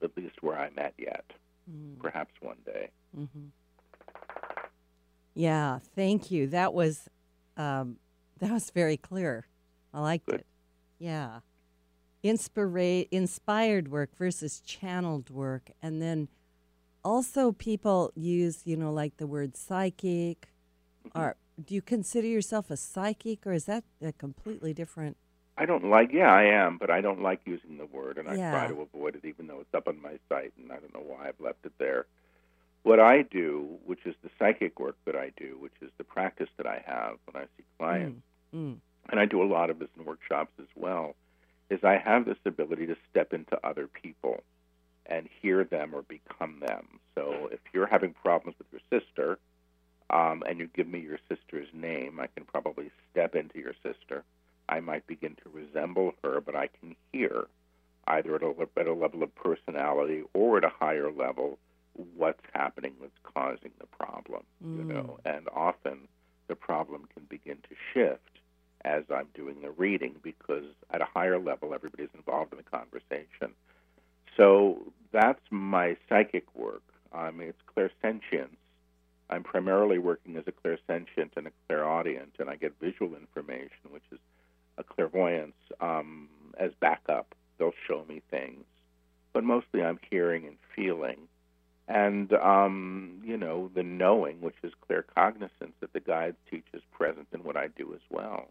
at 0.03 0.11
least 0.17 0.41
where 0.41 0.57
I'm 0.59 0.77
at 0.77 0.93
yet. 0.97 1.25
Mm. 1.71 1.99
Perhaps 2.01 2.33
one 2.41 2.57
day. 2.65 2.89
hmm 3.15 3.47
Yeah, 5.33 5.79
thank 5.95 6.31
you. 6.31 6.47
That 6.47 6.73
was 6.73 7.09
um, 7.55 7.97
that 8.39 8.51
was 8.51 8.69
very 8.69 8.97
clear. 8.97 9.47
I 9.93 10.01
liked 10.01 10.27
Good. 10.27 10.41
it. 10.41 10.45
Yeah, 10.99 11.39
Inspira- 12.27 13.07
inspired 13.11 13.87
work 13.89 14.15
versus 14.17 14.59
channeled 14.59 15.29
work, 15.29 15.71
and 15.81 16.01
then 16.01 16.27
also 17.03 17.51
people 17.51 18.11
use 18.15 18.61
you 18.65 18.75
know 18.77 18.91
like 18.91 19.17
the 19.17 19.27
word 19.27 19.55
psychic. 19.55 20.49
Mm-hmm. 21.07 21.19
Or 21.19 21.35
do 21.63 21.73
you 21.73 21.81
consider 21.81 22.27
yourself 22.27 22.69
a 22.69 22.77
psychic, 22.77 23.45
or 23.47 23.53
is 23.53 23.65
that 23.65 23.83
a 24.01 24.11
completely 24.11 24.73
different? 24.73 25.17
I 25.59 25.65
don't 25.65 25.85
like, 25.89 26.11
yeah, 26.13 26.31
I 26.31 26.43
am, 26.43 26.77
but 26.77 26.91
I 26.91 27.01
don't 27.01 27.21
like 27.23 27.41
using 27.45 27.77
the 27.77 27.87
word, 27.87 28.19
and 28.19 28.29
I 28.29 28.35
try 28.35 28.67
to 28.67 28.81
avoid 28.81 29.15
it, 29.15 29.25
even 29.25 29.47
though 29.47 29.59
it's 29.61 29.73
up 29.73 29.87
on 29.87 29.99
my 29.99 30.19
site, 30.29 30.53
and 30.55 30.71
I 30.71 30.75
don't 30.75 30.93
know 30.93 31.01
why 31.03 31.27
I've 31.27 31.39
left 31.39 31.65
it 31.65 31.71
there. 31.79 32.05
What 32.83 32.99
I 32.99 33.23
do, 33.23 33.79
which 33.85 34.05
is 34.05 34.13
the 34.21 34.29
psychic 34.37 34.79
work 34.79 34.97
that 35.05 35.15
I 35.15 35.31
do, 35.35 35.57
which 35.59 35.73
is 35.81 35.89
the 35.97 36.03
practice 36.03 36.49
that 36.57 36.67
I 36.67 36.83
have 36.85 37.15
when 37.25 37.41
I 37.41 37.47
see 37.57 37.63
clients, 37.79 38.21
Mm. 38.53 38.77
and 39.09 39.19
I 39.19 39.25
do 39.25 39.41
a 39.41 39.49
lot 39.57 39.69
of 39.71 39.79
this 39.79 39.89
in 39.97 40.05
workshops 40.05 40.51
as 40.59 40.67
well, 40.75 41.15
is 41.69 41.83
I 41.83 41.97
have 41.97 42.25
this 42.25 42.37
ability 42.45 42.87
to 42.87 42.95
step 43.09 43.33
into 43.33 43.57
other 43.65 43.87
people 43.87 44.43
and 45.05 45.27
hear 45.41 45.63
them 45.63 45.93
or 45.93 46.01
become 46.03 46.59
them. 46.65 46.99
So 47.15 47.49
if 47.51 47.59
you're 47.73 47.87
having 47.87 48.13
problems 48.13 48.57
with 48.57 48.67
your 48.71 49.01
sister, 49.01 49.39
um, 50.09 50.43
and 50.47 50.59
you 50.59 50.67
give 50.73 50.87
me 50.87 50.99
your 50.99 51.19
sister's 51.27 51.67
name, 51.73 52.19
I 52.19 52.27
can 52.27 52.45
probably 52.45 52.91
step 53.11 53.35
into 53.35 53.59
your 53.59 53.73
sister. 53.83 54.23
I 54.69 54.79
might 54.79 55.05
begin 55.07 55.35
to 55.43 55.49
resemble 55.51 56.13
her, 56.23 56.41
but 56.41 56.55
I 56.55 56.67
can 56.67 56.95
hear 57.11 57.47
either 58.07 58.35
at 58.35 58.43
a, 58.43 58.53
at 58.77 58.87
a 58.87 58.93
level 58.93 59.23
of 59.23 59.35
personality 59.35 60.23
or 60.33 60.57
at 60.57 60.63
a 60.63 60.69
higher 60.69 61.11
level 61.11 61.59
what's 62.15 62.43
happening 62.53 62.93
what's 62.99 63.17
causing 63.23 63.71
the 63.79 63.87
problem. 63.87 64.43
You 64.61 64.83
Mm. 64.83 64.89
know, 64.89 65.19
and 65.25 65.47
often 65.53 66.07
the 66.47 66.55
problem 66.55 67.07
can 67.13 67.23
begin 67.29 67.57
to 67.69 67.75
shift 67.93 68.36
as 68.85 69.03
I'm 69.13 69.27
doing 69.33 69.61
the 69.61 69.71
reading 69.71 70.15
because 70.21 70.65
at 70.91 71.01
a 71.01 71.05
higher 71.05 71.39
level 71.39 71.73
everybody's 71.73 72.09
involved 72.15 72.53
in 72.53 72.57
the 72.57 72.63
conversation. 72.63 73.55
So 74.35 74.81
that's 75.11 75.41
my 75.49 75.97
psychic 76.07 76.45
work. 76.55 76.83
Mean, 77.33 77.49
it's 77.49 77.61
clairsentience. 77.75 78.55
I'm 79.29 79.43
primarily 79.43 79.97
working 79.97 80.37
as 80.37 80.45
a 80.47 80.51
clairsentient 80.51 81.31
and 81.35 81.47
a 81.47 81.51
clairaudient, 81.67 82.35
and 82.39 82.49
I 82.49 82.55
get 82.55 82.73
visual 82.79 83.15
information, 83.15 83.91
which 83.91 84.03
is 84.11 84.19
a 84.77 84.83
clairvoyance, 84.83 85.55
um, 85.81 86.29
as 86.57 86.71
backup. 86.79 87.35
They'll 87.57 87.73
show 87.87 88.05
me 88.07 88.21
things, 88.29 88.63
but 89.33 89.43
mostly 89.43 89.83
I'm 89.83 89.99
hearing 90.09 90.45
and 90.45 90.57
feeling. 90.75 91.27
And, 91.87 92.33
um, 92.33 93.21
you 93.23 93.37
know, 93.37 93.69
the 93.73 93.83
knowing, 93.83 94.41
which 94.41 94.55
is 94.63 94.73
claircognizance, 94.89 95.73
that 95.79 95.93
the 95.93 95.99
guides 95.99 96.37
teach 96.49 96.65
is 96.73 96.81
present 96.91 97.27
in 97.33 97.43
what 97.43 97.57
I 97.57 97.67
do 97.67 97.93
as 97.93 98.01
well. 98.09 98.47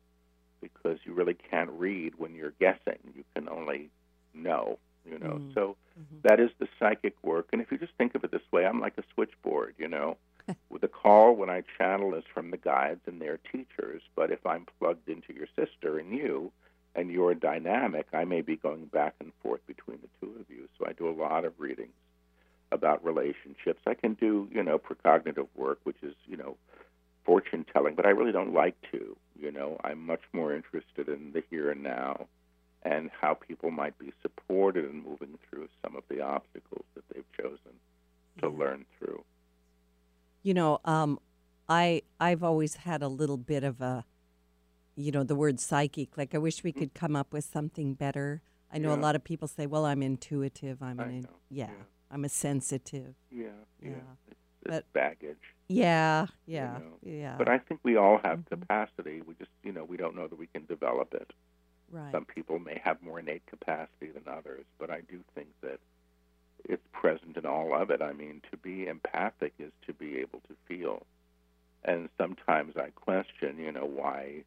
Because 0.61 0.99
you 1.05 1.13
really 1.15 1.35
can't 1.35 1.71
read 1.71 2.15
when 2.17 2.35
you're 2.35 2.55
guessing. 2.59 2.99
You 3.15 3.25
can 3.35 3.49
only 3.49 3.91
know, 4.35 4.79
you 5.05 5.19
know. 5.19 5.41
Mm. 5.41 5.55
So 5.55 5.77
Mhm. 5.99 6.23
that 6.23 6.41
is 6.41 6.51
the 6.59 6.69
psychic 6.79 7.15
work. 7.23 7.49
And 7.53 7.63
if 7.63 7.71
you 7.71 7.79
just 7.79 7.95
think 7.95 8.15
of 8.15 8.25
it 8.25 8.31
this 8.31 8.53
way, 8.53 8.67
I'm 8.67 8.81
like 8.81 8.99
a 8.99 9.05
switchboard, 9.15 9.75
you 9.79 9.89
know. 9.89 10.17
With 10.71 10.83
the 10.83 10.89
call 10.89 11.35
when 11.35 11.51
I 11.51 11.63
channel 11.77 12.15
is 12.15 12.25
from 12.33 12.51
the 12.51 12.57
guides 12.57 13.01
and 13.07 13.21
their 13.21 13.39
teachers, 13.39 14.03
but 14.15 14.31
if 14.31 14.45
I'm 14.47 14.67
plugged 14.79 15.09
into 15.09 15.33
your 15.35 15.49
sister 15.57 15.99
and 15.99 16.13
you 16.13 16.53
and 16.95 17.11
you're 17.11 17.35
dynamic, 17.35 18.07
I 18.13 18.25
may 18.25 18.41
be 18.41 18.57
going 18.57 18.87
back 18.87 19.15
and 19.21 19.33
forth 19.43 19.67
between 19.67 19.99
the 20.01 20.09
two 20.21 20.35
of 20.41 20.49
you. 20.49 20.69
So 20.79 20.87
I 20.87 20.93
do 20.93 21.09
a 21.09 21.11
lot 21.11 21.45
of 21.45 21.59
readings 21.59 21.93
about 22.73 23.05
relationships. 23.05 23.81
I 23.87 23.95
can 23.95 24.15
do, 24.15 24.49
you 24.53 24.63
know, 24.63 24.79
precognitive 24.79 25.49
work, 25.55 25.79
which 25.85 26.03
is, 26.03 26.15
you 26.27 26.37
know, 26.37 26.57
fortune 27.25 27.65
telling, 27.73 27.95
but 27.95 28.07
I 28.07 28.11
really 28.11 28.33
don't 28.33 28.53
like 28.55 28.77
to. 28.93 29.17
You 29.39 29.53
know, 29.53 29.78
I'm 29.84 30.05
much 30.05 30.22
more 30.32 30.55
interested 30.55 31.09
in 31.09 31.32
the 31.32 31.43
here 31.51 31.70
and 31.70 31.82
now 31.82 32.26
and 32.82 33.11
how 33.20 33.34
people 33.34 33.70
might 33.70 33.99
be 33.99 34.12
supported 34.22 34.84
in 34.84 35.03
moving 35.03 35.39
through 35.51 35.68
some 35.84 35.97
of 35.97 36.05
the 36.09 36.20
obstacles 36.20 36.84
that 36.95 37.05
they've 37.12 37.24
chosen 37.41 37.72
to 38.41 38.49
Yeah. 38.49 38.59
learn 38.59 38.87
through. 38.99 39.24
You 40.43 40.55
know, 40.55 40.80
um, 40.84 41.18
I 41.68 42.03
I've 42.20 42.43
always 42.45 42.76
had 42.76 43.03
a 43.03 43.09
little 43.09 43.37
bit 43.37 43.64
of 43.64 43.80
a, 43.80 44.05
you 44.95 45.11
know, 45.11 45.24
the 45.24 45.34
word 45.34 45.59
psychic. 45.61 46.16
Like 46.16 46.34
I 46.34 46.39
wish 46.39 46.62
we 46.62 46.72
could 46.72 46.95
come 46.95 47.16
up 47.16 47.32
with 47.32 47.45
something 47.45 47.95
better. 47.95 48.41
I 48.72 48.78
know 48.78 48.93
a 48.93 48.97
lot 48.97 49.16
of 49.16 49.24
people 49.24 49.49
say, 49.49 49.66
"Well, 49.66 49.84
I'm 49.84 50.03
intuitive. 50.03 50.82
I'm 50.82 51.01
I 51.01 51.05
an 51.05 51.11
in- 51.11 51.28
yeah, 51.51 51.66
yeah. 51.66 51.82
I'm 52.11 52.24
a 52.24 52.28
sensitive." 52.28 53.14
Yeah, 53.30 53.47
yeah. 53.80 53.91
Yeah. 53.91 53.95
It's, 54.28 54.30
it's 54.30 54.41
But- 54.64 54.93
baggage. 54.93 55.55
Yeah, 55.69 56.27
yeah, 56.47 56.79
know, 56.79 56.99
yeah. 57.03 57.37
But 57.39 57.49
I 57.49 57.59
think 57.59 57.81
we 57.83 57.97
all 57.97 58.19
have 58.19 58.41
Mhm. 58.41 58.47
capacity. 58.47 59.21
We 59.23 59.35
just, 59.35 59.51
you 59.62 59.73
know, 59.73 59.85
we 59.85 59.97
don't 59.97 60.14
know 60.14 60.29
that 60.29 60.39
we 60.39 60.47
can 60.47 60.64
develop 60.67 61.14
it. 61.14 61.33
right. 61.91 62.12
Some 62.12 62.25
people 62.25 62.59
may 62.59 62.79
have 62.85 63.01
more 63.03 63.21
innate 63.21 63.47
capacity 63.47 64.11
than 64.11 64.27
others, 64.27 64.64
but 64.79 64.91
I 64.91 65.03
do 65.03 65.23
think 65.35 65.49
that 65.61 65.79
it's 66.64 66.87
present 66.93 67.37
in 67.37 67.47
all 67.47 67.75
of 67.75 67.91
it. 67.91 68.03
I 68.03 68.12
mean, 68.12 68.43
to 68.51 68.57
be 68.57 68.87
empathic 68.89 69.55
is 69.59 69.73
to 69.87 69.93
be 69.93 70.19
able 70.19 70.41
to 70.49 70.57
feel. 70.67 71.07
And 71.85 72.09
sometimes 72.19 72.77
I 72.77 72.91
question, 72.91 73.59
you 73.59 73.71
know, 73.71 73.85
why, 73.87 74.45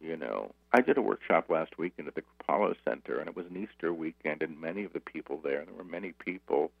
you 0.00 0.16
know, 0.16 0.52
I 0.72 0.80
did 0.80 0.98
a 0.98 1.02
workshop 1.02 1.48
last 1.48 1.78
weekend 1.78 2.08
at 2.08 2.14
the 2.16 2.24
Apollo 2.40 2.74
Center, 2.84 3.18
and 3.20 3.28
it 3.28 3.36
was 3.36 3.46
an 3.46 3.56
Easter 3.56 3.92
weekend, 3.92 4.42
and 4.42 4.60
many 4.60 4.84
of 4.84 4.92
the 4.92 5.00
people 5.00 5.38
there, 5.38 5.60
and 5.60 5.68
there 5.68 5.76
were 5.76 5.84
many 5.84 6.12
people, 6.12 6.72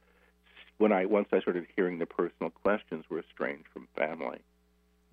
when 0.78 0.92
I 0.92 1.06
once 1.06 1.28
I 1.32 1.40
started 1.40 1.66
hearing 1.76 1.98
the 1.98 2.06
personal 2.06 2.50
questions, 2.50 3.04
were 3.08 3.20
estranged 3.20 3.68
from 3.72 3.88
family. 3.96 4.38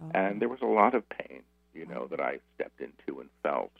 Oh, 0.01 0.11
And 0.13 0.41
there 0.41 0.49
was 0.49 0.61
a 0.61 0.67
lot 0.67 0.95
of 0.95 1.07
pain, 1.09 1.41
you 1.73 1.85
know, 1.85 2.07
that 2.07 2.19
I 2.19 2.39
stepped 2.55 2.79
into 2.81 3.19
and 3.19 3.29
felt. 3.43 3.71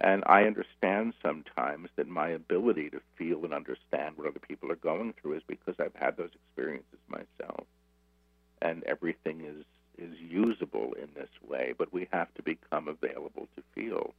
And 0.00 0.22
I 0.26 0.44
understand 0.44 1.14
sometimes 1.22 1.88
that 1.96 2.06
my 2.06 2.28
ability 2.28 2.90
to 2.90 3.00
feel 3.16 3.44
and 3.44 3.52
understand 3.52 4.16
what 4.16 4.28
other 4.28 4.38
people 4.38 4.70
are 4.70 4.76
going 4.76 5.12
through 5.14 5.34
is 5.34 5.42
because 5.46 5.74
I've 5.80 5.94
had 5.96 6.16
those 6.16 6.30
experiences 6.34 7.00
myself. 7.08 7.66
And 8.62 8.84
everything 8.84 9.40
is, 9.40 9.64
is 9.96 10.16
usable 10.20 10.92
in 10.92 11.08
this 11.14 11.30
way, 11.48 11.74
but 11.76 11.92
we 11.92 12.06
have 12.12 12.32
to 12.34 12.42
become 12.42 12.86
available 12.86 13.48
to 13.56 13.62
feel. 13.74 14.14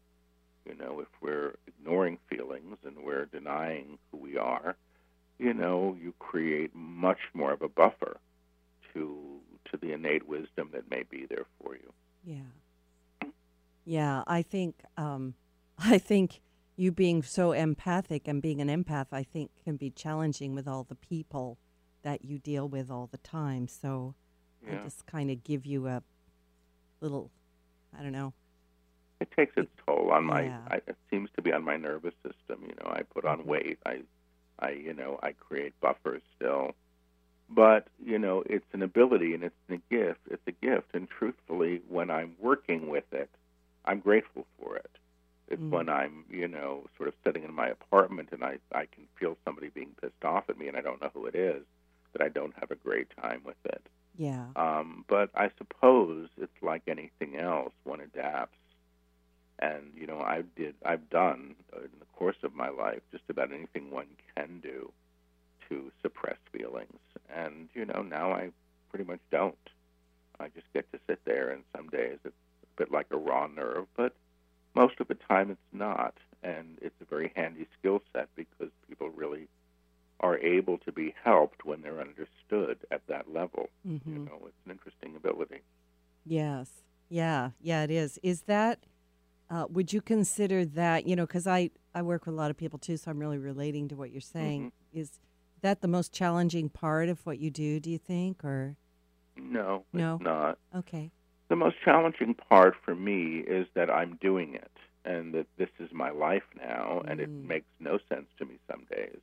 You 0.65 0.75
know, 0.75 0.99
if 0.99 1.07
we're 1.21 1.55
ignoring 1.67 2.17
feelings 2.29 2.77
and 2.85 2.97
we're 3.03 3.25
denying 3.25 3.97
who 4.11 4.17
we 4.17 4.37
are, 4.37 4.75
you 5.39 5.53
know, 5.53 5.97
you 6.01 6.13
create 6.19 6.75
much 6.75 7.19
more 7.33 7.51
of 7.53 7.61
a 7.61 7.69
buffer 7.69 8.19
to 8.93 9.39
to 9.71 9.77
the 9.77 9.91
innate 9.93 10.27
wisdom 10.27 10.69
that 10.73 10.89
may 10.89 11.03
be 11.09 11.25
there 11.29 11.45
for 11.61 11.75
you. 11.75 11.93
yeah, 12.23 13.29
yeah. 13.85 14.23
I 14.27 14.41
think 14.41 14.75
um, 14.97 15.35
I 15.77 15.97
think 15.97 16.41
you 16.75 16.91
being 16.91 17.21
so 17.23 17.51
empathic 17.51 18.27
and 18.27 18.41
being 18.41 18.61
an 18.61 18.67
empath, 18.69 19.07
I 19.11 19.23
think, 19.23 19.51
can 19.63 19.75
be 19.75 19.89
challenging 19.89 20.55
with 20.55 20.67
all 20.67 20.83
the 20.85 20.95
people 20.95 21.57
that 22.03 22.23
you 22.23 22.39
deal 22.39 22.67
with 22.69 22.89
all 22.89 23.07
the 23.11 23.17
time. 23.17 23.67
So 23.67 24.15
I 24.69 24.75
just 24.83 25.05
kind 25.05 25.29
of 25.29 25.43
give 25.43 25.65
you 25.65 25.87
a 25.87 26.01
little, 27.01 27.31
I 27.97 28.01
don't 28.01 28.13
know. 28.13 28.33
It 29.19 29.29
takes 29.35 29.53
its 29.57 29.69
toll 29.85 30.11
on 30.11 30.23
my. 30.25 30.43
Yeah. 30.43 30.59
I, 30.69 30.75
it 30.87 30.95
seems 31.11 31.29
to 31.35 31.41
be 31.41 31.51
on 31.51 31.63
my 31.65 31.75
nervous 31.75 32.13
system. 32.23 32.63
You 32.63 32.75
know, 32.81 32.89
I 32.91 33.01
put 33.03 33.25
on 33.25 33.39
Mhm. 33.39 33.45
weight. 33.45 33.79
I, 33.85 34.01
I, 34.59 34.71
you 34.71 34.93
know, 34.93 35.19
I 35.23 35.31
create 35.33 35.73
buffers 35.81 36.21
still. 36.35 36.75
But 37.49 37.87
you 38.03 38.19
know, 38.19 38.43
it's 38.45 38.71
an 38.73 38.83
ability 38.83 39.33
and 39.33 39.43
it's 39.43 39.55
a 39.69 39.77
gift. 39.93 40.19
It's 40.29 40.47
a 40.47 40.51
gift, 40.51 40.89
and 40.93 41.09
truthfully, 41.09 41.81
when 41.89 42.11
I'm 42.11 42.35
working 42.39 42.89
with 42.89 43.11
it, 43.11 43.29
I'm 43.85 43.99
grateful 43.99 44.45
for 44.59 44.75
it. 44.75 44.91
It's 45.47 45.61
Mm. 45.61 45.71
when 45.71 45.89
I'm, 45.89 46.25
you 46.29 46.47
know, 46.47 46.85
sort 46.95 47.09
of 47.09 47.15
sitting 47.25 47.43
in 47.43 47.53
my 47.53 47.67
apartment 47.69 48.29
and 48.31 48.43
I, 48.43 48.59
I 48.71 48.85
can 48.85 49.07
feel 49.19 49.35
somebody 49.43 49.69
being 49.69 49.95
pissed 49.99 50.23
off 50.23 50.47
at 50.47 50.59
me 50.59 50.67
and 50.67 50.77
I 50.77 50.81
don't 50.81 51.01
know 51.01 51.09
who 51.11 51.25
it 51.25 51.33
is, 51.33 51.63
that 52.13 52.21
I 52.21 52.29
don't 52.29 52.53
have 52.59 52.69
a 52.69 52.75
great 52.75 53.07
time 53.19 53.41
with 53.43 53.57
it. 53.65 53.81
Yeah. 54.15 54.45
Um, 54.55 55.05
but 55.07 55.31
I 55.33 55.49
suppose 55.57 56.29
it's 56.37 56.61
like 56.61 56.83
anything 56.87 57.37
else, 57.37 57.73
one 57.83 57.99
adapts. 57.99 58.58
And 59.59 59.91
you 59.95 60.07
know, 60.07 60.21
I 60.21 60.43
did, 60.55 60.75
I've 60.85 61.09
done 61.09 61.55
uh, 61.75 61.81
in 61.81 61.99
the 61.99 62.05
course 62.15 62.37
of 62.43 62.55
my 62.55 62.69
life 62.69 63.01
just 63.11 63.23
about 63.29 63.51
anything 63.51 63.91
one 63.91 64.07
can 64.35 64.59
do 64.61 64.91
to 65.67 65.91
suppress 66.01 66.37
feelings. 66.51 66.99
And 67.33 67.69
you 67.73 67.85
know, 67.85 68.01
now 68.01 68.31
I 68.31 68.51
pretty 68.89 69.05
much 69.05 69.19
don't. 69.31 69.55
I 70.39 70.47
just 70.47 70.71
get 70.73 70.89
to 70.93 70.99
sit 71.07 71.19
there, 71.25 71.49
and 71.49 71.63
some 71.75 71.89
days 71.89 72.17
it's 72.23 72.33
a 72.63 72.77
bit 72.77 72.91
like 72.91 73.07
a 73.11 73.17
raw 73.17 73.47
nerve, 73.47 73.87
but 73.97 74.13
most 74.75 74.99
of 74.99 75.07
the 75.09 75.15
time 75.15 75.51
it's 75.51 75.59
not. 75.73 76.15
And 76.41 76.77
it's 76.81 76.95
a 77.01 77.05
very 77.05 77.33
handy 77.35 77.67
skill 77.77 78.01
set 78.13 78.29
because 78.37 78.69
people 78.87 79.09
really 79.09 79.49
are 80.21 80.37
able 80.37 80.77
to 80.79 80.91
be 80.91 81.13
helped 81.23 81.65
when 81.65 81.81
they're 81.81 81.99
understood 81.99 82.77
at 82.89 83.05
that 83.07 83.33
level. 83.33 83.69
Mm-hmm. 83.85 84.13
You 84.13 84.19
know, 84.19 84.39
it's 84.45 84.55
an 84.65 84.71
interesting 84.71 85.17
ability. 85.17 85.59
Yes. 86.25 86.69
Yeah. 87.09 87.49
Yeah, 87.61 87.83
it 87.83 87.91
is. 87.91 88.19
Is 88.23 88.43
that, 88.43 88.85
uh, 89.49 89.65
would 89.69 89.91
you 89.91 90.01
consider 90.01 90.63
that, 90.65 91.07
you 91.07 91.15
know, 91.15 91.25
because 91.25 91.47
I, 91.47 91.71
I 91.95 92.01
work 92.01 92.25
with 92.25 92.35
a 92.35 92.37
lot 92.37 92.51
of 92.51 92.57
people 92.57 92.77
too, 92.79 92.97
so 92.97 93.09
I'm 93.11 93.19
really 93.19 93.37
relating 93.37 93.87
to 93.89 93.95
what 93.95 94.11
you're 94.11 94.21
saying. 94.21 94.71
Is 94.93 95.19
that 95.61 95.81
the 95.81 95.87
most 95.87 96.13
challenging 96.13 96.69
part 96.69 97.09
of 97.09 97.25
what 97.25 97.39
you 97.39 97.49
do, 97.49 97.79
do 97.79 97.89
you 97.89 97.97
think? 97.97 98.43
Or, 98.45 98.75
No, 99.35 99.85
No. 99.93 100.15
it's 100.15 100.23
not. 100.23 100.57
okay. 100.75 101.11
The 101.47 101.55
most 101.55 101.77
challenging 101.83 102.35
part 102.35 102.75
for 102.85 102.93
me 102.93 103.39
is 103.39 103.65
that 103.73 103.89
I'm 103.89 104.17
doing 104.21 104.53
it 104.53 104.71
and 105.03 105.33
that 105.33 105.47
this 105.57 105.69
is 105.79 105.89
my 105.91 106.11
life 106.11 106.43
now, 106.55 107.01
and 107.07 107.19
it 107.19 107.29
Mm. 107.29 107.47
makes 107.47 107.65
no 107.79 107.97
sense 108.09 108.27
to 108.37 108.45
me 108.45 108.59
some 108.69 108.85
days 108.91 109.17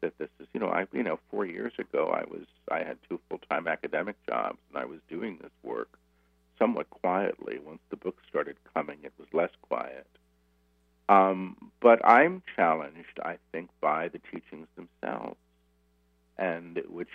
that 0.00 0.16
this 0.16 0.30
is, 0.38 0.46
you 0.54 0.60
know, 0.60 0.68
I, 0.70 0.86
you 0.92 1.02
know, 1.02 1.18
four 1.30 1.44
years 1.44 1.74
ago 1.78 2.06
I 2.08 2.24
was, 2.24 2.46
I 2.70 2.78
had 2.78 2.96
two 3.08 3.20
full-time 3.28 3.68
academic 3.68 4.16
jobs, 4.26 4.58
and 4.70 4.78
I 4.78 4.86
was 4.86 5.00
doing 5.10 5.36
this 5.42 5.52
work 5.62 5.98
somewhat 6.60 6.90
quietly. 6.90 7.58
Once 7.64 7.80
the 7.90 7.96
book 7.96 8.16
started 8.28 8.56
coming, 8.74 8.98
it 9.02 9.12
was 9.18 9.26
less 9.32 9.50
quiet. 9.62 10.06
Um, 11.08 11.56
but 11.80 12.04
I'm 12.06 12.42
challenged, 12.54 13.18
I 13.22 13.38
think, 13.50 13.70
by 13.80 14.08
the 14.08 14.20
teachings 14.20 14.68
themselves, 14.76 15.38
and 16.38 16.80
which 16.88 17.08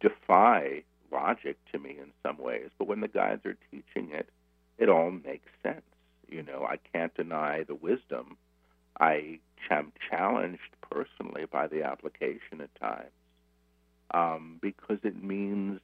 defy 0.00 0.82
logic 1.10 1.56
to 1.72 1.78
me 1.78 1.96
in 1.98 2.12
some 2.22 2.38
ways. 2.38 2.70
But 2.78 2.86
when 2.86 3.00
the 3.00 3.08
guides 3.08 3.44
are 3.46 3.56
teaching 3.70 4.10
it, 4.12 4.28
it 4.78 4.88
all 4.88 5.10
makes 5.10 5.48
sense. 5.62 5.82
You 6.28 6.42
know, 6.42 6.66
I 6.68 6.76
can't 6.92 7.14
deny 7.14 7.64
the 7.64 7.74
wisdom. 7.74 8.36
I 9.00 9.40
am 9.70 9.92
challenged 10.08 10.76
personally 10.88 11.44
by 11.50 11.66
the 11.66 11.82
application 11.82 12.60
at 12.60 12.74
times 12.80 13.10
um, 14.12 14.58
because 14.60 14.98
it 15.02 15.22
means 15.22 15.80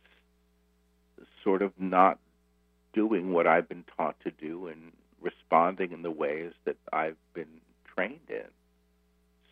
sort 1.42 1.62
of 1.62 1.72
not 1.78 2.18
doing 2.94 3.32
what 3.32 3.46
I've 3.46 3.68
been 3.68 3.84
taught 3.96 4.18
to 4.22 4.30
do 4.32 4.68
and 4.68 4.92
responding 5.20 5.92
in 5.92 6.02
the 6.02 6.10
ways 6.12 6.52
that 6.64 6.76
I've 6.92 7.16
been 7.34 7.60
trained 7.94 8.30
in. 8.30 8.48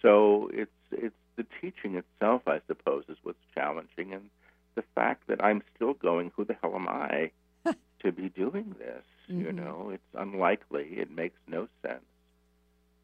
So 0.03 0.51
it's 0.53 0.71
it's 0.91 1.15
the 1.37 1.47
teaching 1.61 1.97
itself, 1.97 2.43
I 2.47 2.61
suppose, 2.67 3.05
is 3.09 3.19
what's 3.23 3.39
challenging, 3.55 4.13
and 4.13 4.31
the 4.75 4.83
fact 4.95 5.27
that 5.29 5.43
I'm 5.45 5.63
still 5.75 5.95
going, 5.95 6.33
who 6.37 6.45
the 6.45 6.55
hell 6.63 6.75
am 6.75 6.89
I 6.89 7.31
to 8.01 8.13
be 8.13 8.29
doing 8.31 8.75
this? 8.79 9.05
You 9.37 9.53
Mhm. 9.53 9.55
know, 9.55 9.91
it's 9.91 10.15
unlikely. 10.15 10.99
It 10.99 11.11
makes 11.11 11.39
no 11.49 11.69
sense. 11.83 12.05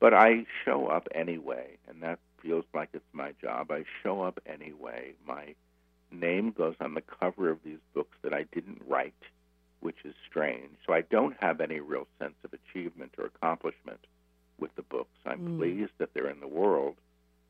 But 0.00 0.14
I 0.14 0.46
show 0.64 0.86
up 0.88 1.08
anyway, 1.14 1.78
and 1.88 2.02
that 2.02 2.20
feels 2.42 2.64
like 2.74 2.90
it's 2.94 3.12
my 3.12 3.32
job. 3.42 3.70
I 3.70 3.84
show 4.02 4.22
up 4.22 4.40
anyway. 4.46 5.14
My 5.26 5.54
name 6.10 6.52
goes 6.52 6.76
on 6.80 6.94
the 6.94 7.02
cover 7.02 7.50
of 7.50 7.62
these 7.64 7.80
books 7.94 8.16
that 8.22 8.34
I 8.34 8.44
didn't 8.44 8.82
write, 8.88 9.14
which 9.80 10.04
is 10.04 10.14
strange. 10.28 10.76
So 10.86 10.92
I 10.92 11.02
don't 11.02 11.36
have 11.40 11.60
any 11.60 11.80
real 11.80 12.06
sense 12.18 12.34
of 12.44 12.52
achievement 12.52 13.14
or 13.18 13.26
accomplishment 13.26 14.00
with 14.58 14.74
the 14.74 14.82
books. 14.82 15.16
I'm 15.24 15.40
Mm. 15.40 15.58
pleased 15.58 15.92
that 15.98 16.12
they're 16.14 16.30
in 16.30 16.40
the 16.40 16.48
world 16.48 16.96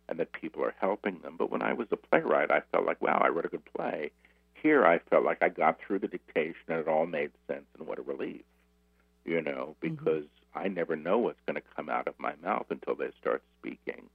and 0.08 0.18
that 0.18 0.32
people 0.32 0.62
are 0.64 0.74
helping 0.78 1.18
them. 1.20 1.36
But 1.36 1.50
when 1.50 1.62
I 1.62 1.72
was 1.72 1.88
a 1.90 1.96
playwright, 1.96 2.50
I 2.50 2.60
felt 2.72 2.84
like, 2.86 3.00
wow, 3.00 3.18
I 3.18 3.28
wrote 3.28 3.44
a 3.46 3.48
good 3.48 3.64
play. 3.64 4.10
Here, 4.54 4.84
I 4.84 4.98
felt 4.98 5.24
like 5.24 5.42
I 5.42 5.48
got 5.48 5.78
through 5.80 6.00
the 6.00 6.08
dictation 6.08 6.64
and 6.68 6.80
it 6.80 6.88
all 6.88 7.06
made 7.06 7.30
sense, 7.46 7.66
and 7.78 7.86
what 7.86 7.98
a 7.98 8.02
relief, 8.02 8.44
you 9.24 9.40
know, 9.40 9.76
because 9.80 10.26
I 10.54 10.68
never 10.68 10.96
know 10.96 11.18
what's 11.18 11.40
going 11.46 11.54
to 11.54 11.68
come 11.76 11.88
out 11.88 12.08
of 12.08 12.18
my 12.18 12.34
mouth 12.42 12.66
until 12.70 12.94
they 12.94 13.10
start 13.20 13.42
speaking. 13.58 14.08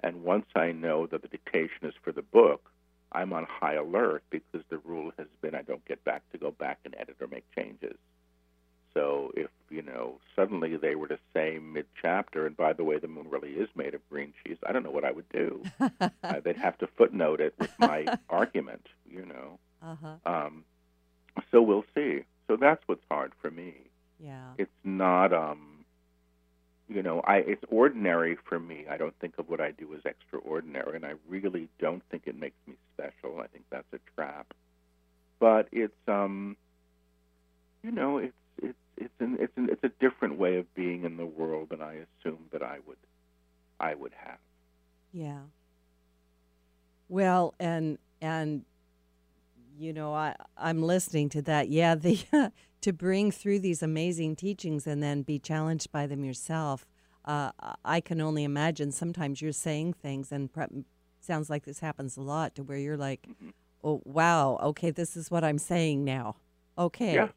And 0.00 0.22
once 0.24 0.46
I 0.54 0.72
know 0.72 1.06
that 1.06 1.22
the 1.22 1.28
dictation 1.28 1.84
is 1.86 1.94
for 2.02 2.12
the 2.12 2.22
book, 2.22 2.70
I'm 3.12 3.32
on 3.32 3.46
high 3.48 3.74
alert 3.74 4.22
because 4.30 4.62
the 4.68 4.78
rule 4.78 5.12
has 5.18 5.26
been 5.40 5.54
I 5.54 5.62
don't 5.62 5.84
get 5.84 6.04
back 6.04 6.22
to 6.32 6.38
go 6.38 6.50
back 6.50 6.78
and 6.84 6.94
edit 6.98 7.16
or 7.20 7.26
make 7.26 7.44
changes. 7.54 7.96
So 8.94 9.32
if, 9.34 9.48
you 9.70 9.82
know, 9.82 10.18
suddenly 10.36 10.76
they 10.76 10.94
were 10.94 11.08
to 11.08 11.18
say 11.32 11.58
mid 11.58 11.86
chapter, 12.00 12.46
and 12.46 12.56
by 12.56 12.72
the 12.72 12.84
way, 12.84 12.98
the 12.98 13.08
moon 13.08 13.28
really 13.30 13.50
is 13.50 13.68
made 13.74 13.94
of 13.94 14.06
green 14.10 14.34
cheese, 14.44 14.58
I 14.66 14.72
don't 14.72 14.82
know 14.82 14.90
what 14.90 15.04
I 15.04 15.12
would 15.12 15.28
do. 15.30 15.62
uh, 15.80 16.40
they'd 16.44 16.56
have 16.56 16.76
to 16.78 16.86
footnote 16.86 17.40
it 17.40 17.54
with 17.58 17.70
my 17.78 18.06
argument, 18.28 18.86
you 19.10 19.24
know. 19.24 19.58
Uh-huh. 19.82 20.16
Um, 20.26 20.64
so 21.50 21.62
we'll 21.62 21.84
see. 21.94 22.24
So 22.48 22.56
that's 22.56 22.82
what's 22.86 23.04
hard 23.10 23.32
for 23.40 23.50
me. 23.50 23.74
Yeah. 24.18 24.50
It's 24.58 24.70
not, 24.84 25.32
um, 25.32 25.84
you 26.88 27.02
know, 27.02 27.20
I 27.20 27.36
it's 27.38 27.64
ordinary 27.70 28.36
for 28.48 28.60
me. 28.60 28.84
I 28.90 28.96
don't 28.96 29.18
think 29.20 29.38
of 29.38 29.48
what 29.48 29.60
I 29.60 29.70
do 29.70 29.94
as 29.94 30.00
extraordinary, 30.04 30.96
and 30.96 31.06
I 31.06 31.14
really 31.28 31.68
don't 31.78 32.02
think 32.10 32.24
it 32.26 32.38
makes 32.38 32.56
me 32.66 32.71
special. 33.02 33.40
I 33.40 33.46
think 33.48 33.64
that's 33.70 33.92
a 33.92 33.98
trap. 34.14 34.54
But 35.38 35.68
it's, 35.72 35.92
um, 36.08 36.56
you 37.82 37.90
know, 37.90 38.18
it's 38.18 38.34
it's 38.62 38.78
it's 38.96 39.14
an 39.20 39.36
it's 39.40 39.52
an, 39.56 39.68
it's 39.70 39.82
a 39.84 39.90
different 40.00 40.38
way 40.38 40.56
of 40.56 40.72
being 40.74 41.04
in 41.04 41.16
the 41.16 41.26
world 41.26 41.70
than 41.70 41.82
I 41.82 41.94
assumed 42.20 42.50
that 42.52 42.62
I 42.62 42.78
would 42.86 42.98
I 43.80 43.94
would 43.94 44.12
have. 44.16 44.38
Yeah. 45.12 45.40
Well, 47.08 47.54
and 47.58 47.98
and 48.20 48.64
you 49.76 49.92
know, 49.92 50.14
I 50.14 50.36
I'm 50.56 50.82
listening 50.82 51.28
to 51.30 51.42
that. 51.42 51.68
Yeah, 51.68 51.96
the 51.96 52.52
to 52.82 52.92
bring 52.92 53.30
through 53.30 53.60
these 53.60 53.82
amazing 53.82 54.36
teachings 54.36 54.86
and 54.86 55.02
then 55.02 55.22
be 55.22 55.38
challenged 55.38 55.90
by 55.90 56.06
them 56.06 56.24
yourself. 56.24 56.86
Uh, 57.24 57.52
I 57.84 58.00
can 58.00 58.20
only 58.20 58.42
imagine. 58.42 58.90
Sometimes 58.90 59.40
you're 59.40 59.52
saying 59.52 59.92
things, 59.94 60.32
and 60.32 60.52
pre- 60.52 60.84
sounds 61.24 61.48
like 61.50 61.64
this 61.64 61.80
happens 61.80 62.16
a 62.16 62.20
lot, 62.22 62.54
to 62.56 62.62
where 62.62 62.78
you're 62.78 62.96
like, 62.96 63.26
Mm-hmm. 63.28 63.50
"Oh, 63.84 64.00
wow, 64.04 64.58
okay, 64.62 64.90
this 64.90 65.16
is 65.16 65.30
what 65.30 65.44
I'm 65.44 65.58
saying 65.58 66.04
now." 66.04 66.36
Okay, 66.78 67.14
Yeah. 67.14 67.28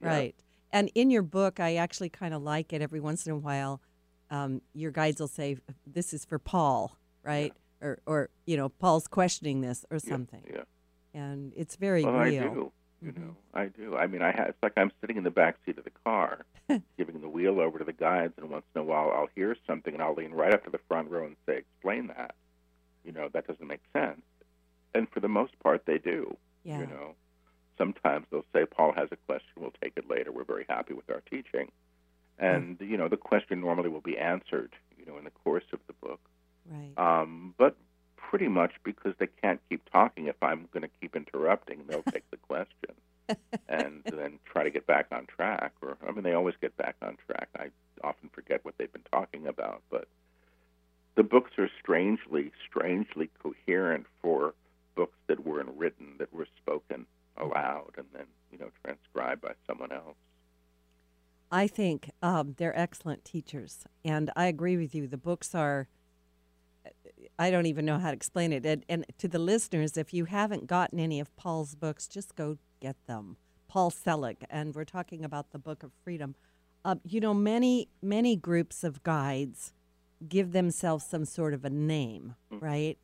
Yeah. 0.00 0.08
right. 0.08 0.34
And 0.72 0.90
in 0.94 1.10
your 1.10 1.22
book, 1.22 1.60
I 1.60 1.76
actually 1.76 2.08
kind 2.08 2.32
of 2.34 2.42
like 2.42 2.72
it. 2.72 2.80
Every 2.82 3.00
once 3.00 3.26
in 3.26 3.32
a 3.32 3.36
while, 3.36 3.80
um, 4.30 4.62
your 4.74 4.90
guides 4.90 5.20
will 5.20 5.28
say, 5.28 5.56
"This 5.86 6.12
is 6.14 6.24
for 6.24 6.38
Paul," 6.38 6.96
right? 7.22 7.52
Or, 7.80 7.98
or 8.06 8.30
you 8.46 8.56
know, 8.56 8.68
Paul's 8.68 9.06
questioning 9.08 9.60
this 9.60 9.84
or 9.90 9.98
something, 9.98 10.44
Yeah. 10.48 10.62
and 11.14 11.52
it's 11.56 11.76
very 11.76 12.04
Well, 12.04 12.14
real. 12.14 12.42
I 12.44 12.48
do. 12.54 12.72
You 13.02 13.12
Mhm. 13.12 13.18
know, 13.18 13.36
I 13.52 13.66
do. 13.66 13.96
I 13.96 14.06
mean, 14.06 14.22
I 14.22 14.30
ha- 14.30 14.44
it's 14.48 14.62
like 14.62 14.74
I'm 14.76 14.92
sitting 15.00 15.16
in 15.16 15.24
the 15.24 15.30
back 15.32 15.56
seat 15.66 15.76
of 15.76 15.82
the 15.84 15.90
car, 16.04 16.46
giving 16.96 17.20
the 17.20 17.28
wheel 17.28 17.58
over 17.60 17.78
to 17.80 17.84
the 17.84 17.92
guides, 17.92 18.34
and 18.38 18.48
once 18.48 18.64
in 18.76 18.80
a 18.80 18.84
while 18.84 19.10
I'll 19.10 19.28
hear 19.34 19.56
something, 19.66 19.92
and 19.92 20.00
I'll 20.02 20.14
lean 20.14 20.30
right 20.32 20.54
up 20.54 20.62
to 20.64 20.70
the 20.70 20.78
front 20.88 21.10
row 21.10 21.26
and 21.26 21.34
say, 21.44 21.56
"Explain 21.58 22.06
that." 22.08 22.34
You 23.04 23.12
know, 23.12 23.28
that 23.32 23.46
doesn't 23.46 23.66
make 23.66 23.80
sense. 23.92 24.22
And 24.94 25.08
for 25.08 25.20
the 25.20 25.28
most 25.28 25.58
part, 25.60 25.86
they 25.86 25.98
do. 25.98 26.36
Yeah. 26.64 26.80
You 26.80 26.86
know, 26.86 27.14
sometimes 27.78 28.26
they'll 28.30 28.44
say, 28.52 28.64
"Paul 28.66 28.92
has 28.92 29.08
a 29.10 29.16
question. 29.16 29.50
We'll 29.56 29.74
take 29.82 29.94
it 29.96 30.08
later. 30.08 30.30
We're 30.30 30.44
very 30.44 30.66
happy 30.68 30.94
with 30.94 31.10
our 31.10 31.22
teaching." 31.30 31.70
And 32.38 32.78
you 32.80 32.96
know, 32.96 33.08
the 33.08 33.16
question 33.16 33.60
normally 33.60 33.88
will 33.88 34.00
be 34.00 34.18
answered. 34.18 34.72
You 34.98 35.06
know, 35.06 35.18
in 35.18 35.24
the 35.24 35.30
course 35.30 35.64
of 35.72 35.80
the 35.86 35.94
book. 35.94 36.20
Right. 36.70 36.92
Um, 36.96 37.54
but 37.58 37.76
pretty 38.16 38.48
much 38.48 38.72
because 38.82 39.14
they 39.18 39.28
can't 39.42 39.60
keep 39.68 39.82
talking. 39.90 40.26
If 40.26 40.42
I'm 40.42 40.68
going 40.72 40.82
to 40.82 40.90
keep 41.00 41.14
interrupting, 41.14 41.84
they'll 41.86 42.02
take 42.04 42.28
the 42.30 42.38
question 42.38 42.94
and 43.68 44.02
then 44.04 44.38
try 44.44 44.62
to 44.62 44.70
get 44.70 44.86
back 44.86 45.06
on 45.12 45.26
track. 45.26 45.72
Or 45.82 45.98
I 46.06 46.12
mean, 46.12 46.22
they 46.22 46.32
always 46.32 46.54
get 46.60 46.76
back 46.76 46.96
on 47.02 47.18
track. 47.26 47.48
I 47.58 47.70
often 48.02 48.30
forget 48.32 48.64
what 48.64 48.74
they've 48.78 48.92
been 48.92 49.04
talking 49.12 49.46
about, 49.46 49.82
but 49.90 50.08
the 51.14 51.22
books 51.22 51.52
are 51.58 51.68
strangely, 51.80 52.52
strangely 52.68 53.30
coherent 53.42 54.06
for 54.20 54.54
books 54.94 55.18
that 55.26 55.44
weren't 55.46 55.70
written, 55.76 56.14
that 56.18 56.32
were 56.32 56.46
spoken 56.62 57.06
aloud, 57.36 57.92
and 57.96 58.06
then 58.12 58.26
you 58.50 58.58
know 58.58 58.70
transcribed 58.84 59.42
by 59.42 59.52
someone 59.66 59.92
else. 59.92 60.16
I 61.50 61.66
think 61.66 62.10
um, 62.22 62.54
they're 62.56 62.78
excellent 62.78 63.24
teachers, 63.24 63.84
and 64.04 64.30
I 64.36 64.46
agree 64.46 64.76
with 64.76 64.94
you. 64.94 65.06
The 65.06 65.18
books 65.18 65.54
are. 65.54 65.88
I 67.38 67.50
don't 67.50 67.66
even 67.66 67.84
know 67.84 67.98
how 67.98 68.08
to 68.08 68.16
explain 68.16 68.52
it. 68.52 68.66
And, 68.66 68.84
and 68.88 69.06
to 69.18 69.28
the 69.28 69.38
listeners, 69.38 69.96
if 69.96 70.12
you 70.12 70.24
haven't 70.24 70.66
gotten 70.66 70.98
any 70.98 71.20
of 71.20 71.34
Paul's 71.36 71.76
books, 71.76 72.08
just 72.08 72.34
go 72.34 72.58
get 72.80 72.96
them. 73.06 73.36
Paul 73.68 73.90
Selig, 73.90 74.44
and 74.50 74.74
we're 74.74 74.84
talking 74.84 75.24
about 75.24 75.52
the 75.52 75.58
Book 75.58 75.82
of 75.82 75.92
Freedom. 76.02 76.34
Uh, 76.84 76.96
you 77.04 77.20
know, 77.20 77.32
many 77.32 77.88
many 78.02 78.34
groups 78.34 78.82
of 78.82 79.02
guides 79.02 79.72
give 80.28 80.52
themselves 80.52 81.04
some 81.04 81.24
sort 81.24 81.54
of 81.54 81.64
a 81.64 81.70
name, 81.70 82.34
right? 82.50 82.98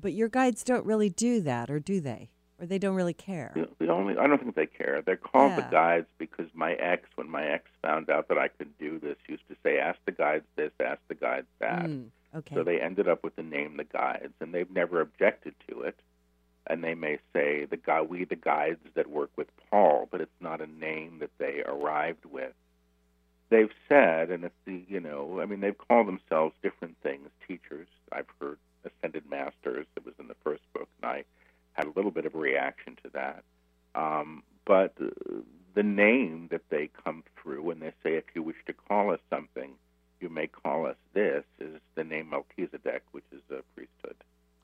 But 0.00 0.12
your 0.12 0.28
guides 0.28 0.62
don't 0.64 0.84
really 0.84 1.08
do 1.08 1.40
that, 1.42 1.70
or 1.70 1.80
do 1.80 2.00
they? 2.00 2.30
or 2.58 2.64
they 2.64 2.78
don't 2.78 2.94
really 2.94 3.12
care. 3.12 3.52
The, 3.54 3.68
the 3.84 3.92
only 3.92 4.16
I 4.16 4.26
don't 4.26 4.40
think 4.42 4.54
they 4.54 4.64
care. 4.64 5.02
They're 5.04 5.18
called 5.18 5.50
Yeah. 5.50 5.56
the 5.56 5.70
guides 5.70 6.06
because 6.16 6.46
my 6.54 6.72
ex, 6.72 7.06
when 7.14 7.28
my 7.28 7.44
ex 7.46 7.64
found 7.82 8.08
out 8.08 8.28
that 8.28 8.38
I 8.38 8.48
could 8.48 8.78
do 8.78 8.98
this, 8.98 9.16
used 9.28 9.46
to 9.50 9.56
say, 9.62 9.78
"Ask 9.78 9.98
the 10.06 10.12
guides 10.12 10.46
this, 10.56 10.70
ask 10.80 10.98
the 11.08 11.14
guides 11.16 11.48
that." 11.58 11.84
Mm, 11.84 12.06
okay. 12.34 12.54
So 12.54 12.62
they 12.64 12.80
ended 12.80 13.08
up 13.08 13.22
with 13.22 13.36
the 13.36 13.42
name 13.42 13.76
the 13.76 13.84
guides, 13.84 14.32
and 14.40 14.54
they've 14.54 14.70
never 14.70 15.02
objected 15.02 15.54
to 15.68 15.82
it. 15.82 16.00
And 16.66 16.82
they 16.82 16.94
may 16.94 17.18
say 17.34 17.66
the 17.66 17.76
guy, 17.76 18.00
we 18.00 18.24
the 18.24 18.36
guides 18.36 18.80
that 18.94 19.06
work 19.10 19.30
with 19.36 19.48
Paul, 19.70 20.08
but 20.10 20.22
it's 20.22 20.40
not 20.40 20.62
a 20.62 20.66
name 20.66 21.18
that 21.18 21.30
they 21.36 21.62
arrived 21.66 22.24
with. 22.24 22.54
They've 23.48 23.70
said, 23.88 24.30
and 24.30 24.44
it's 24.44 24.54
the 24.64 24.82
you 24.88 25.00
know, 25.00 25.40
I 25.40 25.46
mean, 25.46 25.60
they've 25.60 25.76
called 25.76 26.08
themselves 26.08 26.54
different 26.62 26.96
things. 27.02 27.28
Teachers, 27.46 27.88
I've 28.12 28.26
heard 28.40 28.58
ascended 28.84 29.28
masters. 29.30 29.86
That 29.94 30.04
was 30.04 30.14
in 30.18 30.28
the 30.28 30.36
first 30.42 30.62
book, 30.72 30.88
and 31.02 31.10
I 31.10 31.24
had 31.74 31.86
a 31.86 31.92
little 31.94 32.10
bit 32.10 32.26
of 32.26 32.34
a 32.34 32.38
reaction 32.38 32.96
to 33.04 33.10
that. 33.10 33.44
Um, 33.94 34.42
but 34.64 34.94
the 35.74 35.82
name 35.82 36.48
that 36.50 36.62
they 36.70 36.90
come 37.04 37.22
through 37.40 37.62
when 37.62 37.78
they 37.80 37.92
say, 38.02 38.14
if 38.14 38.24
you 38.34 38.42
wish 38.42 38.56
to 38.66 38.72
call 38.72 39.12
us 39.12 39.20
something, 39.30 39.72
you 40.20 40.28
may 40.28 40.46
call 40.46 40.86
us 40.86 40.96
this, 41.12 41.44
is 41.60 41.80
the 41.94 42.02
name 42.04 42.30
Melchizedek, 42.30 43.02
which 43.12 43.24
is 43.32 43.42
a 43.50 43.62
priesthood 43.74 44.16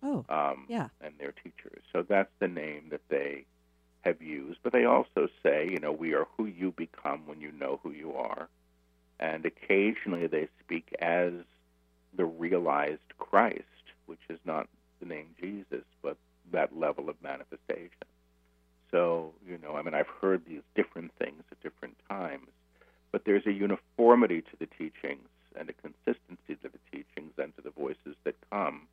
oh, 0.02 0.24
um, 0.28 0.66
Yeah. 0.68 0.88
and 1.00 1.14
their 1.18 1.32
teachers. 1.32 1.82
So 1.92 2.02
that's 2.02 2.32
the 2.38 2.48
name 2.48 2.88
that 2.90 3.02
they 3.08 3.44
have 4.02 4.20
used. 4.20 4.58
But 4.62 4.72
they 4.72 4.84
also 4.84 5.28
say, 5.42 5.68
you 5.70 5.78
know, 5.78 5.92
we 5.92 6.14
are 6.14 6.26
who 6.36 6.46
you 6.46 6.72
become 6.72 7.26
when 7.26 7.40
you 7.40 7.52
know 7.52 7.78
who 7.82 7.90
you 7.92 8.14
are. 8.14 8.48
And 9.22 9.46
occasionally 9.46 10.26
they 10.26 10.48
speak 10.58 10.92
as 11.00 11.32
the 12.16 12.24
realized 12.24 13.16
Christ, 13.18 13.62
which 14.06 14.18
is 14.28 14.40
not 14.44 14.68
the 14.98 15.06
name 15.06 15.28
Jesus, 15.40 15.84
but 16.02 16.16
that 16.50 16.76
level 16.76 17.08
of 17.08 17.14
manifestation. 17.22 18.08
So, 18.90 19.32
you 19.46 19.58
know, 19.62 19.76
I 19.76 19.82
mean, 19.82 19.94
I've 19.94 20.08
heard 20.20 20.42
these 20.44 20.62
different 20.74 21.12
things 21.20 21.44
at 21.52 21.62
different 21.62 21.96
times, 22.10 22.48
but 23.12 23.24
there's 23.24 23.46
a 23.46 23.52
uniformity 23.52 24.40
to 24.40 24.56
the 24.58 24.66
teachings 24.66 25.28
and 25.56 25.70
a 25.70 25.72
consistency 25.72 26.56
to 26.60 26.68
the 26.68 26.80
teachings 26.90 27.32
and 27.38 27.54
to 27.54 27.62
the 27.62 27.70
voices 27.70 28.16
that 28.24 28.34
come 28.50 28.88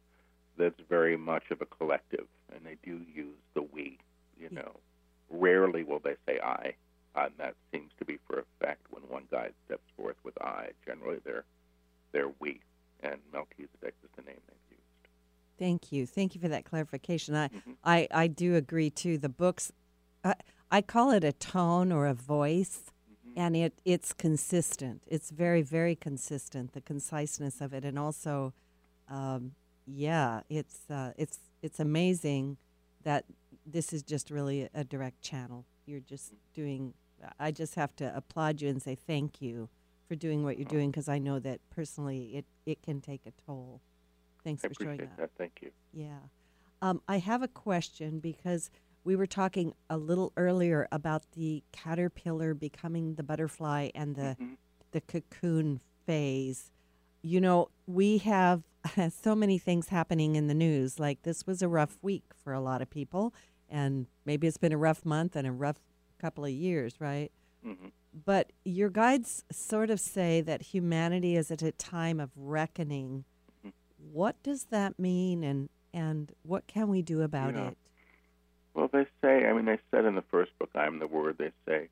that's 0.59 0.79
very 0.87 1.17
much 1.17 1.45
of 1.49 1.61
a 1.61 1.65
collective, 1.65 2.27
and 2.53 2.63
they 2.65 2.75
do 2.83 3.01
use 3.13 3.37
the 3.55 3.63
we. 3.63 3.97
You 4.39 4.49
know, 4.51 4.73
rarely 5.31 5.83
will 5.83 5.99
they 5.99 6.15
say 6.27 6.39
I, 6.39 6.75
and 7.15 7.31
that 7.37 7.55
seems 7.71 7.91
to 7.99 8.05
be 8.05 8.17
for 8.27 8.39
effect 8.39 8.81
when 8.91 9.03
one 9.09 9.23
guide 9.31 9.53
steps 9.65 9.83
forth 9.97 10.15
with 10.23 10.39
I. 10.41 10.69
Generally, 10.85 11.19
they're 11.25 11.45
they're 12.11 12.31
we, 12.39 12.61
and 13.01 13.19
Melchizedek 13.31 13.95
is 14.03 14.09
the 14.15 14.21
name 14.23 14.39
they've 14.47 14.71
used. 14.77 15.09
Thank 15.57 15.91
you. 15.91 16.05
Thank 16.07 16.33
you 16.35 16.41
for 16.41 16.47
that 16.47 16.65
clarification. 16.65 17.35
I, 17.35 17.49
Mhm. 17.49 17.75
I, 17.83 18.07
I 18.11 18.27
do 18.27 18.55
agree 18.55 18.89
too. 18.89 19.17
The 19.17 19.29
books, 19.29 19.71
I, 20.23 20.35
I 20.71 20.81
call 20.81 21.11
it 21.11 21.23
a 21.23 21.33
tone 21.33 21.91
or 21.91 22.07
a 22.07 22.13
voice, 22.13 22.83
and 23.35 23.55
it 23.55 23.73
it's 23.85 24.13
consistent. 24.13 25.03
It's 25.07 25.29
very 25.31 25.61
very 25.61 25.95
consistent. 25.95 26.73
The 26.73 26.81
conciseness 26.81 27.61
of 27.61 27.73
it, 27.73 27.83
and 27.85 27.97
also, 27.99 28.53
um, 29.09 29.53
yeah, 29.85 30.41
it's 30.49 30.89
uh, 30.89 31.11
it's 31.17 31.39
it's 31.61 31.79
amazing 31.79 32.57
that 33.03 33.25
this 33.65 33.93
is 33.93 34.01
just 34.03 34.29
really 34.31 34.63
a, 34.63 34.69
a 34.73 34.83
direct 34.83 35.21
channel. 35.21 35.65
You're 35.89 35.99
just 36.01 36.33
doing. 36.53 36.93
I 37.39 37.49
just 37.51 37.73
have 37.75 37.95
to 37.97 38.15
applaud 38.15 38.61
you 38.61 38.69
and 38.69 38.79
say 38.81 38.93
thank 38.95 39.41
you 39.41 39.69
for 40.07 40.15
doing 40.15 40.43
what 40.43 40.57
you're 40.57 40.65
doing 40.69 40.91
because 40.91 41.09
I 41.09 41.17
know 41.17 41.39
that 41.39 41.59
personally 41.71 42.35
it 42.35 42.45
it 42.67 42.83
can 42.83 43.01
take 43.01 43.21
a 43.25 43.31
toll. 43.45 43.81
Thanks 44.43 44.63
I 44.63 44.67
for 44.67 44.75
showing 44.75 44.93
appreciate 45.01 45.17
that. 45.17 45.31
Thank 45.37 45.53
you. 45.63 45.71
Yeah. 45.91 46.19
Um, 46.83 47.01
I 47.07 47.17
have 47.17 47.41
a 47.41 47.47
question 47.47 48.19
because 48.19 48.69
we 49.03 49.15
were 49.15 49.25
talking 49.25 49.73
a 49.89 49.97
little 49.97 50.31
earlier 50.37 50.87
about 50.91 51.23
the 51.33 51.63
caterpillar 51.71 52.53
becoming 52.53 53.15
the 53.15 53.23
butterfly 53.23 53.89
and 53.95 54.15
the, 54.15 54.37
Mhm. 54.39 54.57
the 54.91 55.01
cocoon 55.01 55.81
phase. 56.05 56.71
You 57.23 57.41
know, 57.41 57.69
we 57.87 58.19
have 58.19 58.63
so 59.11 59.35
many 59.35 59.57
things 59.57 59.89
happening 59.89 60.35
in 60.35 60.47
the 60.47 60.53
news. 60.53 60.99
Like 60.99 61.23
this 61.23 61.45
was 61.47 61.61
a 61.61 61.67
rough 61.67 61.97
week 62.01 62.23
for 62.43 62.53
a 62.53 62.61
lot 62.61 62.81
of 62.81 62.89
people, 62.89 63.33
and 63.69 64.07
maybe 64.25 64.47
it's 64.47 64.57
been 64.57 64.71
a 64.73 64.77
rough 64.77 65.05
month 65.05 65.35
and 65.35 65.47
a 65.47 65.51
rough 65.51 65.79
couple 66.19 66.43
of 66.45 66.51
years, 66.51 66.99
right? 66.99 67.31
Mhm. 67.65 67.91
But 68.25 68.51
your 68.65 68.89
guides 68.89 69.43
sort 69.51 69.89
of 69.89 69.99
say 69.99 70.41
that 70.41 70.61
humanity 70.61 71.35
is 71.35 71.51
at 71.51 71.61
a 71.61 71.71
time 71.71 72.19
of 72.19 72.31
reckoning. 72.35 73.25
Mhm. 73.65 73.73
What 73.97 74.41
does 74.43 74.65
that 74.65 74.97
mean, 74.99 75.43
and 75.43 75.69
and 75.91 76.31
what 76.43 76.67
can 76.67 76.87
we 76.87 77.01
do 77.01 77.21
about 77.23 77.55
Yeah. 77.55 77.69
it? 77.69 77.77
Well, 78.75 78.87
they 78.89 79.07
say, 79.21 79.47
I 79.49 79.53
mean, 79.53 79.65
they 79.65 79.79
said 79.89 80.05
in 80.05 80.13
the 80.13 80.21
first 80.21 80.55
book, 80.59 80.69
I 80.75 80.85
Am 80.85 80.99
the 80.99 81.07
Word, 81.07 81.37
they 81.39 81.51
say, 81.65 81.89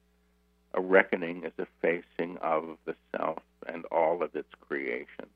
a 0.75 0.79
reckoning 0.81 1.43
is 1.43 1.53
a 1.57 1.65
facing 1.81 2.37
of 2.37 2.77
the 2.85 2.95
self 3.11 3.41
and 3.65 3.85
all 3.85 4.21
of 4.21 4.35
its 4.35 4.53
creations. 4.61 5.31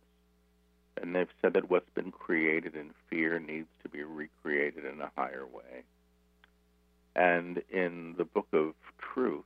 And 0.97 1.15
they've 1.15 1.33
said 1.41 1.53
that 1.53 1.71
what's 1.71 1.89
been 1.89 2.11
created 2.11 2.75
in 2.75 2.93
fear 3.09 3.39
needs 3.39 3.67
to 3.81 3.89
be 3.89 4.03
recreated 4.03 4.85
in 4.85 5.01
a 5.01 5.11
higher 5.17 5.47
way. 5.47 5.83
And 7.15 7.61
in 7.69 8.15
the 8.17 8.25
book 8.25 8.47
of 8.53 8.73
Truth, 9.13 9.45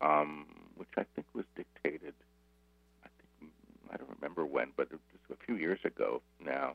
um, 0.00 0.46
which 0.76 0.88
I 0.96 1.04
think 1.14 1.26
was 1.34 1.44
dictated, 1.56 2.14
I 3.04 3.08
think 3.40 3.52
I 3.92 3.96
don't 3.96 4.10
remember 4.20 4.46
when, 4.46 4.68
but 4.76 4.90
was 4.90 5.00
a 5.32 5.46
few 5.46 5.56
years 5.56 5.80
ago 5.84 6.22
now, 6.44 6.74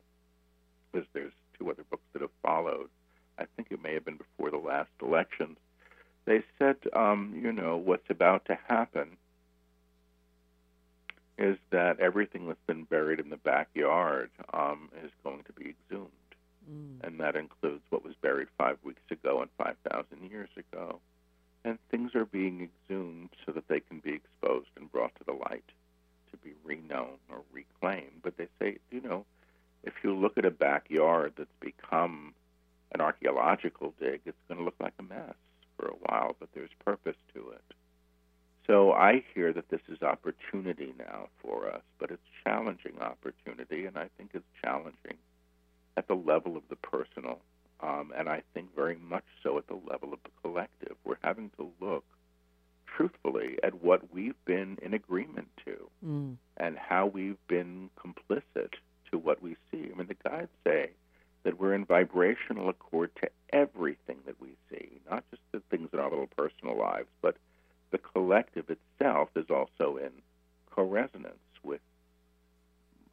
because 0.92 1.08
there's 1.14 1.34
two 1.58 1.70
other 1.70 1.84
books 1.90 2.04
that 2.14 2.22
have 2.22 2.32
followed. 2.42 2.90
I 3.38 3.46
think 3.56 3.70
it 3.72 3.82
may 3.82 3.94
have 3.94 4.06
been 4.06 4.18
before 4.18 4.52
the 4.52 4.58
last 4.58 4.90
elections. 5.02 5.58
They 6.26 6.44
said, 6.58 6.78
um, 6.94 7.40
you 7.42 7.52
know, 7.52 7.78
what's 7.78 8.10
about 8.10 8.46
to 8.46 8.58
happen 8.68 9.18
is 11.38 11.58
that 11.72 12.00
everything 12.00 12.48
that's 12.48 12.60
been 12.66 12.84
buried 12.86 13.20
in 13.20 13.30
the 13.30 13.38
backyard 13.38 14.30
um, 14.54 14.90
is 15.04 15.12
going 15.24 15.44
to 15.44 15.54
be 15.54 15.76
exhumed 15.76 16.12
Mm. 16.70 17.05
and 17.05 17.20
that 17.20 17.36
includes 17.36 17.84
what 17.89 18.03
was 18.03 18.16
buried 18.22 18.47
five 18.57 18.78
weeks 18.84 19.03
ago 19.11 19.41
and 19.41 19.49
5,000 19.57 20.30
years 20.30 20.49
ago. 20.57 20.99
And 21.63 21.78
things 21.89 22.16
are 22.16 22.26
being 22.26 22.70
exhumed 22.70 23.30
so 23.45 23.51
that 23.51 23.68
they 23.68 23.80
can 23.80 23.99
be 23.99 24.13
exposed 24.13 24.70
and 24.78 24.91
brought 24.91 25.16
to 25.16 25.24
the 25.26 25.34
light 25.34 25.63
to 26.32 26.38
be 26.38 26.53
reknown 26.68 27.18
or 27.30 27.41
reclaimed. 27.51 28.22
But 28.24 28.38
they 28.38 28.47
say, 28.59 28.78
you 28.91 29.01
know, 29.01 29.26
if 29.84 29.93
you 30.03 30.16
look 30.16 30.38
at 30.38 30.45
a 30.45 30.51
backyard 30.51 31.34
that's 31.38 31.49
become 31.59 32.34
an 32.93 33.01
archaeological 33.01 33.93
dig, 33.99 34.22
it's 34.26 34.38
going 34.47 34.59
to 34.59 34.63
look 34.63 34.76
like 34.80 34.93
a 34.99 35.03
mess 35.03 35.36
for 35.78 35.88
a 35.88 35.95
while, 36.05 36.36
but 36.39 36.49
there's 36.53 36.70
purpose 36.84 37.18
to 37.34 37.49
it. 37.51 37.63
So 38.68 38.93
I 38.93 39.24
hear 39.34 39.53
that 39.53 39.70
this 39.70 39.82
is 39.89 40.01
opportunity 40.01 40.93
now 40.97 41.28
for 41.41 41.70
us, 41.70 41.84
but 41.99 42.09
it's 42.09 42.22
challenging 42.43 42.99
opportunity, 42.99 43.86
and 43.86 43.97
I 43.97 44.09
think 44.18 44.32
it's 44.34 44.45
challenging 44.63 45.18
at 45.98 46.08
the 46.08 46.16
level 46.16 46.58
of 46.58 46.64
the 46.70 46.76
personal, 46.76 47.39
um, 47.82 48.12
and 48.18 48.28
I 48.30 48.41
think 48.54 48.76
very 48.76 48.98
much 48.98 49.26
so 49.43 49.58
at 49.58 49.68
the 49.68 49.80
level 49.89 50.14
of 50.14 50.20
the 50.24 50.32
collective. 50.41 50.96
We're 51.04 51.18
having 51.24 51.52
to 51.58 51.72
look 51.80 52.04
truthfully 52.86 53.58
at 53.64 53.84
what 53.84 54.14
we've 54.14 54.36
been 54.46 54.78
in 54.82 54.93
agreement 54.93 55.50
to 55.66 55.89
Mm. 56.06 56.38
and 56.58 56.78
how 56.78 57.06
we've 57.08 57.46
been 57.48 57.89
complicit 57.98 58.74
to 59.12 59.18
what 59.18 59.41
we 59.41 59.56
see. 59.72 59.89
I 59.91 59.98
mean, 59.98 60.08
the 60.08 60.16
guides 60.30 60.52
say 60.64 60.91
that 61.43 61.60
we're 61.60 61.74
in 61.74 61.86
vibrational 61.86 62.70
accord 62.70 63.12
to 63.18 63.30
everything 63.50 64.20
that 64.26 64.39
we 64.39 64.56
see, 64.70 65.00
not 65.10 65.24
just 65.30 65.41
the 65.52 65.60
things 65.70 65.89
in 65.93 66.00
our 66.00 66.10
little 66.10 66.28
personal 66.28 66.78
lives, 66.78 67.10
but 67.22 67.38
the 67.91 67.98
collective 67.98 68.70
itself 68.70 69.30
is 69.36 69.50
also 69.50 69.98
in 69.98 70.12
co-resonance 70.72 71.38
with 71.64 71.82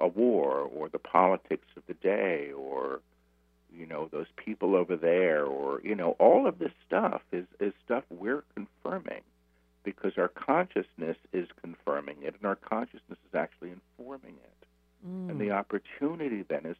a 0.02 0.08
war 0.08 0.68
or 0.74 0.88
the 0.88 0.98
politics 0.98 1.66
of 1.76 1.82
the 1.86 1.94
day 1.94 2.50
or 2.52 3.00
you 3.74 3.86
know 3.86 4.08
those 4.12 4.26
people 4.36 4.76
over 4.76 4.96
there 4.96 5.44
or 5.44 5.80
you 5.82 5.94
know 5.94 6.10
all 6.18 6.46
of 6.46 6.58
this 6.58 6.72
stuff 6.86 7.22
is 7.32 7.46
is 7.60 7.72
stuff 7.84 8.04
we're 8.10 8.44
confirming 8.54 9.22
because 9.84 10.12
our 10.16 10.28
consciousness 10.28 11.16
is 11.32 11.48
confirming 11.60 12.16
it 12.22 12.34
and 12.38 12.46
our 12.46 12.56
consciousness 12.56 13.18
is 13.28 13.34
actually 13.34 13.70
informing 13.70 14.34
it. 14.34 14.66
And 15.04 15.40
the 15.40 15.46
mm. 15.46 15.58
opportunity 15.58 16.44
then 16.48 16.64
is 16.64 16.76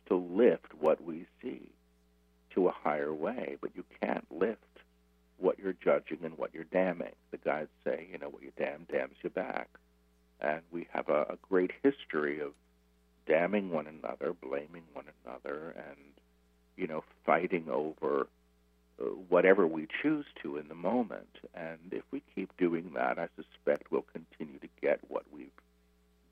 choose 20.02 20.26
to 20.42 20.56
in 20.56 20.68
the 20.68 20.74
moment. 20.74 21.38
And 21.54 21.78
if 21.92 22.02
we 22.10 22.22
keep 22.34 22.56
doing 22.56 22.92
that, 22.94 23.18
I 23.18 23.28
suspect 23.36 23.90
we'll 23.90 24.04
continue 24.12 24.58
to 24.58 24.68
get 24.80 25.00
what 25.08 25.24
we've 25.32 25.48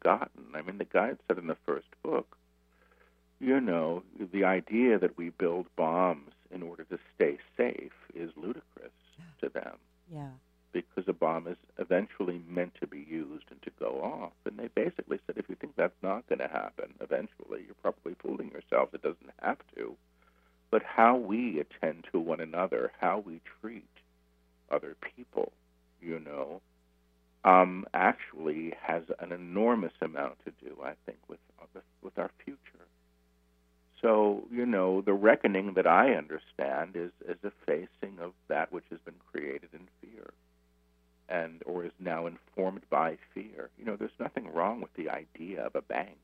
gotten. 0.02 0.44
I 0.54 0.62
mean, 0.62 0.78
the 0.78 0.84
guy 0.84 1.12
said 1.26 1.38
in 1.38 1.46
the 1.46 1.56
first 1.66 1.88
book, 2.02 2.36
you 3.40 3.60
know, 3.60 4.02
the 4.32 4.44
idea 4.44 4.98
that 4.98 5.16
we 5.16 5.30
build 5.30 5.66
bombs 5.76 6.32
in 6.50 6.62
order 6.62 6.84
to 6.84 6.98
stay 7.14 7.38
safe 7.56 7.92
is 8.14 8.30
ludicrous 8.36 8.92
to 9.40 9.48
them. 9.48 9.76
Yeah. 10.12 10.30
Because 10.72 11.04
a 11.08 11.12
bomb 11.12 11.46
is 11.48 11.56
eventually 11.78 12.42
meant 12.48 12.74
to 12.80 12.86
be 12.86 13.04
used 13.08 13.46
and 13.50 13.60
to 13.62 13.70
go 13.80 14.00
off. 14.02 14.32
And 14.44 14.58
they 14.58 14.68
basically 14.68 15.18
said 15.26 15.36
if 15.36 15.48
you 15.48 15.56
think 15.56 15.74
that's 15.76 16.02
not 16.02 16.28
going 16.28 16.38
to 16.40 16.48
happen 16.48 16.94
eventually, 17.00 17.64
you're 17.64 17.74
probably 17.82 18.14
fooling 18.22 18.50
yourself. 18.50 18.90
It 18.92 19.02
doesn't 19.02 19.30
have 19.42 19.58
to. 19.76 19.96
But 20.70 20.82
how 20.82 21.16
we 21.16 21.60
attend 21.60 22.04
to 22.12 22.20
one 22.20 22.40
another, 22.40 22.92
how 23.00 23.22
we 23.24 23.40
treat 23.60 23.88
other 24.70 24.96
people, 25.16 25.52
you 26.00 26.20
know, 26.20 26.60
um, 27.44 27.86
actually 27.94 28.74
has 28.80 29.02
an 29.18 29.32
enormous 29.32 29.92
amount 30.00 30.38
to 30.44 30.52
do, 30.64 30.76
I 30.84 30.92
think, 31.06 31.18
with 31.28 31.38
with 32.02 32.18
our 32.18 32.30
future. 32.44 32.58
So, 34.00 34.44
you 34.50 34.64
know, 34.64 35.02
the 35.02 35.12
reckoning 35.12 35.74
that 35.74 35.86
I 35.86 36.14
understand 36.14 36.92
is, 36.94 37.10
is 37.28 37.36
a 37.44 37.52
facing 37.66 38.18
of 38.18 38.32
that 38.48 38.72
which 38.72 38.84
has 38.90 38.98
been 39.04 39.14
created 39.30 39.68
in 39.74 39.86
fear 40.00 40.30
and 41.28 41.62
or 41.66 41.84
is 41.84 41.92
now 42.00 42.26
informed 42.26 42.82
by 42.88 43.18
fear. 43.34 43.68
You 43.78 43.84
know, 43.84 43.96
there's 43.96 44.10
nothing 44.18 44.52
wrong 44.52 44.80
with 44.80 44.92
the 44.94 45.10
idea 45.10 45.64
of 45.64 45.74
a 45.74 45.82
bank 45.82 46.18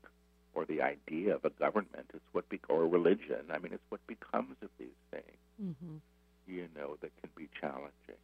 or 0.57 0.65
the 0.65 0.81
idea 0.81 1.35
of 1.35 1.45
a 1.45 1.51
government. 1.51 2.09
It's 2.15 2.25
what 2.31 2.49
be- 2.49 2.59
or 2.67 2.87
religion. 2.87 3.45
I 3.53 3.59
mean, 3.59 3.73
it's 3.73 3.89
what 3.89 4.05
becomes 4.07 4.55
of 4.63 4.69
these 4.79 4.99
things. 5.11 5.37
Mm-hmm. 5.63 5.97
You 6.47 6.67
know, 6.75 6.97
that 7.01 7.11
can 7.21 7.29
be 7.37 7.47
challenging. 7.61 8.17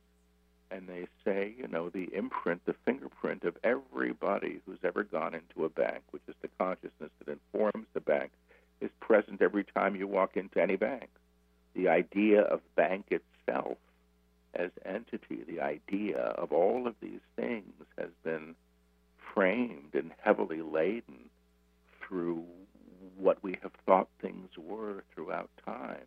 And 0.72 0.88
they 0.88 1.06
say, 1.24 1.54
you 1.56 1.68
know, 1.68 1.90
the 1.90 2.10
imprint, 2.12 2.66
the 2.66 2.74
fingerprint 2.86 3.44
of 3.44 3.56
everybody 3.64 4.62
who's 4.66 4.80
ever 4.84 5.04
gone 5.04 5.36
into 5.36 5.64
a 5.64 5.70
bank, 5.70 6.02
which 6.10 6.24
is 6.28 6.34
the 6.42 6.48
consciousness 6.58 7.12
that 7.20 7.32
informs 7.32 7.86
the 7.94 8.02
bank, 8.02 8.32
is 8.82 8.90
present 9.00 9.44
every 9.44 9.64
time 9.64 9.96
you 9.96 10.08
walk 10.08 10.36
into 10.36 10.60
any 10.60 10.76
bank. 10.76 11.10
The 11.76 11.90
idea 11.90 12.42
of 12.42 12.62
bank 12.76 13.12
itself 13.12 13.78
as 14.56 14.72
entity, 14.84 15.44
the 15.48 15.62
idea 15.62 16.18
of 16.18 16.52
all 16.52 16.88
of 16.88 16.96
these 17.00 17.22
things 17.36 17.74
has 18.00 18.10
been 18.24 18.56
framed 19.36 19.94
and 19.94 20.12
heavily 20.24 20.62
laden 20.62 21.30
through 22.14 22.44
what 23.18 23.42
we 23.42 23.58
have 23.64 23.72
thought 23.88 24.08
things 24.22 24.50
were 24.56 25.04
throughout 25.14 25.50
time. 25.66 26.06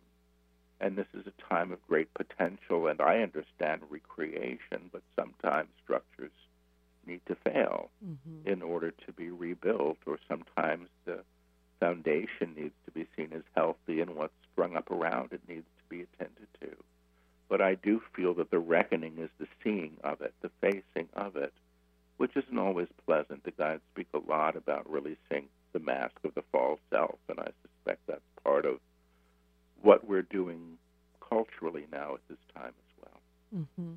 And 0.79 0.95
this 0.95 1.07
is 1.13 1.25
a 1.27 1.53
time 1.53 1.73
of 1.73 1.85
great 1.85 2.13
potential, 2.13 2.87
and 2.87 3.01
I 3.01 3.17
understand 3.19 3.81
recreation, 3.89 4.89
but 4.93 5.01
sometimes 5.17 5.67
structures 5.83 6.31
need 7.05 7.19
to 7.25 7.35
fail 7.35 7.89
mm-hmm. 8.05 8.47
in 8.47 8.61
order 8.61 8.91
to 8.91 9.11
be 9.11 9.29
rebuilt, 9.31 9.97
or 10.05 10.17
sometimes 10.29 10.87
the 11.03 11.19
foundation 11.81 12.53
needs 12.55 12.75
to 12.85 12.91
be 12.91 13.05
seen 13.17 13.33
as 13.35 13.43
healthy, 13.53 13.99
and 13.99 14.15
what's 14.15 14.33
sprung 14.53 14.77
up 14.77 14.89
around 14.89 15.33
it 15.33 15.41
needs 15.49 15.65
to 15.77 15.89
be 15.89 16.03
attended 16.03 16.47
to. 16.61 16.69
But 17.49 17.61
I 17.61 17.75
do 17.75 18.01
feel 18.15 18.33
that 18.35 18.51
the 18.51 18.59
reckoning 18.59 19.17
is 19.17 19.29
the 19.39 19.47
seeing 19.61 19.97
of 20.05 20.21
it, 20.21 20.33
the 20.41 20.51
facing 20.61 21.09
of 21.15 21.35
it, 21.35 21.53
which 22.15 22.37
isn't 22.37 22.57
always 22.57 22.87
pleasant. 23.05 23.43
The 23.43 23.51
guides 23.51 23.81
speak 23.93 24.07
a 24.13 24.19
lot 24.19 24.55
about 24.55 24.89
releasing 24.89 25.49
the 25.77 25.85
mask 25.85 26.15
of 26.23 26.33
the 26.33 26.43
false 26.51 26.79
self, 26.89 27.19
and 27.29 27.39
I 27.39 27.49
suspect 27.61 28.01
that's 28.07 28.21
part 28.43 28.65
of 28.65 28.79
what 29.81 30.07
we're 30.07 30.23
doing 30.23 30.77
culturally 31.29 31.85
now 31.91 32.15
at 32.15 32.21
this 32.29 32.39
time 32.55 32.73
as 32.77 33.03
well. 33.03 33.65
Mm-hmm. 33.77 33.93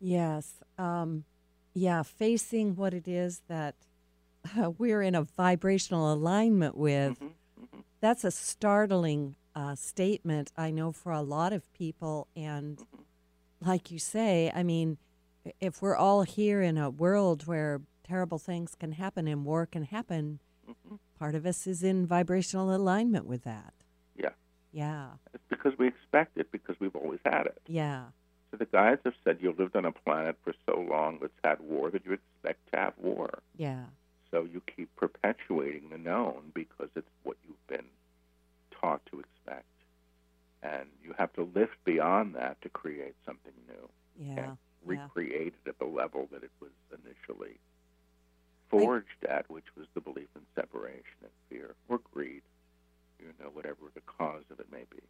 Yes. 0.00 0.54
Um, 0.78 1.24
yeah, 1.74 2.02
facing 2.02 2.76
what 2.76 2.92
it 2.92 3.08
is 3.08 3.42
that 3.48 3.76
uh, 4.58 4.70
we're 4.70 5.02
in 5.02 5.14
a 5.14 5.22
vibrational 5.22 6.12
alignment 6.12 6.76
with, 6.76 7.14
mm-hmm. 7.14 7.64
Mm-hmm. 7.64 7.80
that's 8.00 8.24
a 8.24 8.30
startling 8.30 9.36
uh, 9.54 9.74
statement, 9.74 10.52
I 10.56 10.70
know, 10.70 10.92
for 10.92 11.12
a 11.12 11.22
lot 11.22 11.52
of 11.52 11.72
people. 11.72 12.28
And 12.36 12.76
mm-hmm. 12.76 13.68
like 13.68 13.90
you 13.90 13.98
say, 13.98 14.52
I 14.54 14.62
mean, 14.62 14.98
if 15.60 15.80
we're 15.80 15.96
all 15.96 16.22
here 16.22 16.60
in 16.60 16.76
a 16.76 16.90
world 16.90 17.46
where 17.46 17.80
terrible 18.06 18.38
things 18.38 18.74
can 18.74 18.92
happen 18.92 19.26
and 19.26 19.44
war 19.44 19.66
can 19.66 19.82
happen, 19.84 20.38
mm-hmm. 20.68 20.96
part 21.18 21.34
of 21.34 21.44
us 21.44 21.66
is 21.66 21.82
in 21.82 22.06
vibrational 22.06 22.74
alignment 22.74 23.26
with 23.26 23.44
that. 23.44 23.74
Yeah. 24.16 24.30
Yeah. 24.72 25.08
It's 25.34 25.44
because 25.48 25.72
we 25.78 25.88
expect 25.88 26.36
it 26.38 26.50
because 26.52 26.76
we've 26.78 26.96
always 26.96 27.20
had 27.24 27.46
it. 27.46 27.60
Yeah. 27.66 28.04
So 28.50 28.58
the 28.58 28.66
guides 28.66 29.00
have 29.04 29.14
said 29.24 29.38
you 29.40 29.54
lived 29.58 29.76
on 29.76 29.84
a 29.84 29.92
planet 29.92 30.36
for 30.44 30.54
so 30.66 30.86
long 30.88 31.18
that's 31.20 31.32
had 31.42 31.60
war 31.60 31.90
that 31.90 32.04
you 32.04 32.12
expect 32.12 32.60
to 32.72 32.78
have 32.78 32.94
war. 32.98 33.40
Yeah. 33.56 33.84
So 34.30 34.46
you 34.50 34.62
keep 34.74 34.94
perpetuating 34.96 35.90
the 35.90 35.98
known 35.98 36.52
because 36.54 36.88
it's 36.94 37.08
what 37.22 37.36
you've 37.46 37.66
been 37.66 37.86
taught 38.80 39.04
to 39.12 39.20
expect. 39.20 39.64
And 40.62 40.88
you 41.02 41.14
have 41.18 41.32
to 41.34 41.48
lift 41.54 41.76
beyond 41.84 42.34
that 42.34 42.60
to 42.62 42.68
create 42.68 43.14
something 43.24 43.52
new. 43.68 43.88
Yeah. 44.18 44.42
And 44.42 44.58
recreate 44.84 45.54
yeah. 45.54 45.62
it 45.64 45.68
at 45.70 45.78
the 45.78 45.84
level 45.84 46.28
that 46.32 46.42
it 46.42 46.50
was 46.60 46.70
initially 46.92 47.58
forged 48.68 49.24
at, 49.28 49.48
which 49.50 49.64
was 49.76 49.86
the 49.94 50.00
belief 50.00 50.28
in 50.34 50.42
separation 50.54 51.22
and 51.22 51.30
fear 51.48 51.74
or 51.88 52.00
greed, 52.12 52.42
you 53.18 53.26
know, 53.40 53.50
whatever 53.52 53.90
the 53.94 54.00
cause 54.02 54.44
of 54.50 54.60
it 54.60 54.66
may 54.70 54.84
be. 54.90 55.02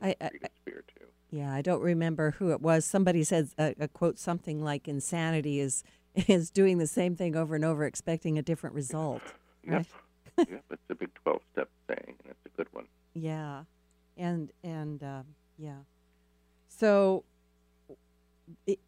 I, 0.00 0.14
I, 0.20 0.30
fear 0.64 0.84
too. 0.98 1.06
Yeah, 1.30 1.52
I 1.52 1.62
don't 1.62 1.80
remember 1.82 2.32
who 2.32 2.52
it 2.52 2.60
was. 2.60 2.84
Somebody 2.84 3.24
said 3.24 3.48
a, 3.58 3.74
a 3.80 3.88
quote 3.88 4.18
something 4.18 4.62
like 4.62 4.88
insanity 4.88 5.60
is 5.60 5.82
is 6.14 6.50
doing 6.50 6.78
the 6.78 6.86
same 6.86 7.16
thing 7.16 7.36
over 7.36 7.54
and 7.54 7.64
over, 7.64 7.84
expecting 7.84 8.38
a 8.38 8.42
different 8.42 8.74
result. 8.74 9.22
Right? 9.66 9.86
Yep. 10.38 10.64
It's 10.70 10.82
a 10.90 10.94
big 10.94 11.08
twelve 11.14 11.40
step 11.52 11.70
saying, 11.88 12.14
and 12.22 12.30
it's 12.30 12.54
a 12.54 12.56
good 12.58 12.68
one. 12.72 12.84
Yeah, 13.14 13.62
and 14.18 14.52
and 14.62 15.02
uh, 15.02 15.22
yeah. 15.56 15.78
So 16.68 17.24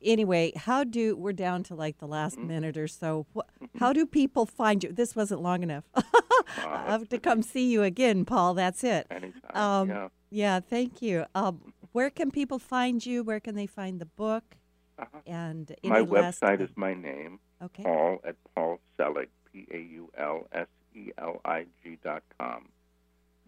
anyway, 0.02 0.52
how 0.56 0.84
do 0.84 1.16
we're 1.16 1.32
down 1.32 1.62
to 1.64 1.74
like 1.74 1.98
the 1.98 2.06
last 2.06 2.36
mm-hmm. 2.36 2.48
minute 2.48 2.76
or 2.76 2.88
so? 2.88 3.26
Mm-hmm. 3.34 3.78
how 3.78 3.92
do 3.92 4.06
people 4.06 4.46
find 4.46 4.82
you? 4.82 4.92
This 4.92 5.16
wasn't 5.16 5.42
long 5.42 5.62
enough. 5.62 5.84
I 5.94 6.84
have 6.86 7.08
to 7.10 7.18
come 7.18 7.42
see 7.42 7.70
you 7.70 7.82
again, 7.82 8.24
Paul. 8.24 8.54
That's 8.54 8.82
it. 8.84 9.06
Anytime. 9.10 9.32
Um, 9.54 9.88
yeah. 9.88 10.08
yeah. 10.30 10.60
Thank 10.60 11.02
you. 11.02 11.24
Um, 11.34 11.72
where 11.92 12.10
can 12.10 12.30
people 12.30 12.58
find 12.58 13.04
you? 13.04 13.22
Where 13.22 13.40
can 13.40 13.54
they 13.54 13.66
find 13.66 14.00
the 14.00 14.06
book? 14.06 14.56
Uh-huh. 14.98 15.18
And 15.26 15.74
my 15.84 16.00
website 16.00 16.60
is 16.60 16.70
my 16.74 16.94
name. 16.94 17.38
Okay. 17.62 17.82
Paul 17.82 18.20
at 18.26 18.36
Paul 18.54 18.80
Selig, 18.96 19.28
P 19.52 19.66
A 19.72 19.78
U 19.78 20.10
L 20.16 20.48
S 20.52 20.66
E 20.94 21.10
L 21.18 21.40
I 21.44 21.66
G 21.82 21.98
dot 22.02 22.22
com. 22.38 22.68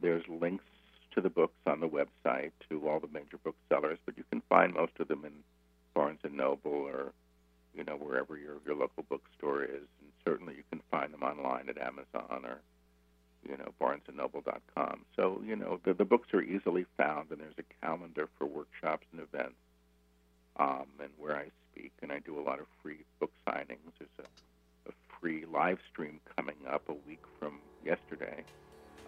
There's 0.00 0.24
links 0.28 0.64
to 1.14 1.20
the 1.20 1.30
books 1.30 1.58
on 1.66 1.80
the 1.80 1.88
website 1.88 2.52
to 2.68 2.88
all 2.88 3.00
the 3.00 3.08
major 3.12 3.38
booksellers, 3.42 3.98
but 4.06 4.16
you 4.16 4.24
can 4.30 4.42
find 4.48 4.74
most 4.74 4.92
of 5.00 5.08
them 5.08 5.24
in 5.24 5.32
Barnes 5.94 6.20
and 6.22 6.36
Noble 6.36 6.72
or 6.72 7.12
you 7.74 7.84
know 7.84 7.96
wherever 7.96 8.36
your 8.36 8.56
your 8.66 8.74
local 8.74 9.04
bookstore 9.08 9.64
is, 9.64 9.86
and 10.00 10.12
certainly 10.24 10.54
you 10.54 10.62
can 10.70 10.80
find 10.90 11.12
them 11.12 11.22
online 11.22 11.68
at 11.68 11.78
Amazon 11.78 12.44
or 12.44 12.60
you 13.48 13.56
know 13.56 13.72
BarnesandNoble.com. 13.80 15.04
So 15.16 15.42
you 15.44 15.56
know 15.56 15.80
the 15.84 15.94
the 15.94 16.04
books 16.04 16.28
are 16.34 16.42
easily 16.42 16.86
found, 16.96 17.30
and 17.30 17.40
there's 17.40 17.54
a 17.58 17.84
calendar 17.84 18.28
for 18.38 18.46
workshops 18.46 19.06
and 19.12 19.20
events, 19.20 19.58
um, 20.56 20.86
and 21.00 21.10
where 21.18 21.36
I 21.36 21.46
speak, 21.72 21.92
and 22.02 22.12
I 22.12 22.18
do 22.18 22.38
a 22.38 22.42
lot 22.42 22.60
of 22.60 22.66
free 22.82 23.04
book 23.20 23.32
signings. 23.46 23.92
There's 23.98 24.10
a, 24.18 24.90
a 24.90 24.92
free 25.20 25.44
live 25.46 25.78
stream 25.92 26.20
coming 26.36 26.56
up 26.70 26.88
a 26.88 26.94
week 27.06 27.22
from 27.38 27.60
yesterday. 27.84 28.44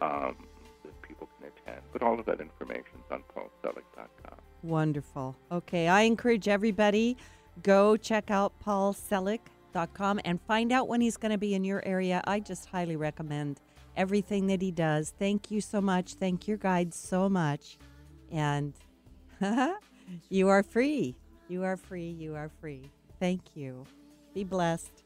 Um, 0.01 0.37
that 0.85 1.03
people 1.03 1.29
can 1.39 1.49
attend. 1.49 1.83
But 1.93 2.03
all 2.03 2.19
of 2.19 2.27
that 2.27 2.41
information 2.41 2.99
is 2.99 3.11
on 3.11 3.23
paulselig.com. 3.35 4.39
Wonderful. 4.63 5.37
Okay, 5.51 5.89
I 5.89 6.03
encourage 6.03 6.49
everybody 6.49 7.17
go 7.63 7.97
check 7.97 8.31
out 8.31 8.53
paulselig.com 8.65 10.21
and 10.25 10.41
find 10.43 10.73
out 10.73 10.89
when 10.89 11.01
he's 11.01 11.17
going 11.17 11.33
to 11.33 11.39
be 11.39 11.55
in 11.55 11.65
your 11.65 11.85
area. 11.85 12.23
I 12.27 12.41
just 12.41 12.67
highly 12.67 12.97
recommend 12.97 13.61
everything 13.97 14.47
that 14.47 14.63
he 14.63 14.71
does. 14.71 15.13
Thank 15.19 15.51
you 15.51 15.61
so 15.61 15.81
much. 15.81 16.15
Thank 16.15 16.49
your 16.49 16.57
guides 16.57 16.97
so 16.97 17.29
much. 17.29 17.79
And 18.31 18.73
you 20.29 20.49
are 20.49 20.63
free. 20.63 21.17
You 21.49 21.65
are 21.65 21.77
free. 21.77 22.09
You 22.09 22.35
are 22.35 22.51
free. 22.61 22.91
Thank 23.21 23.57
you. 23.57 23.85
Be 24.35 24.45
blessed. 24.45 25.02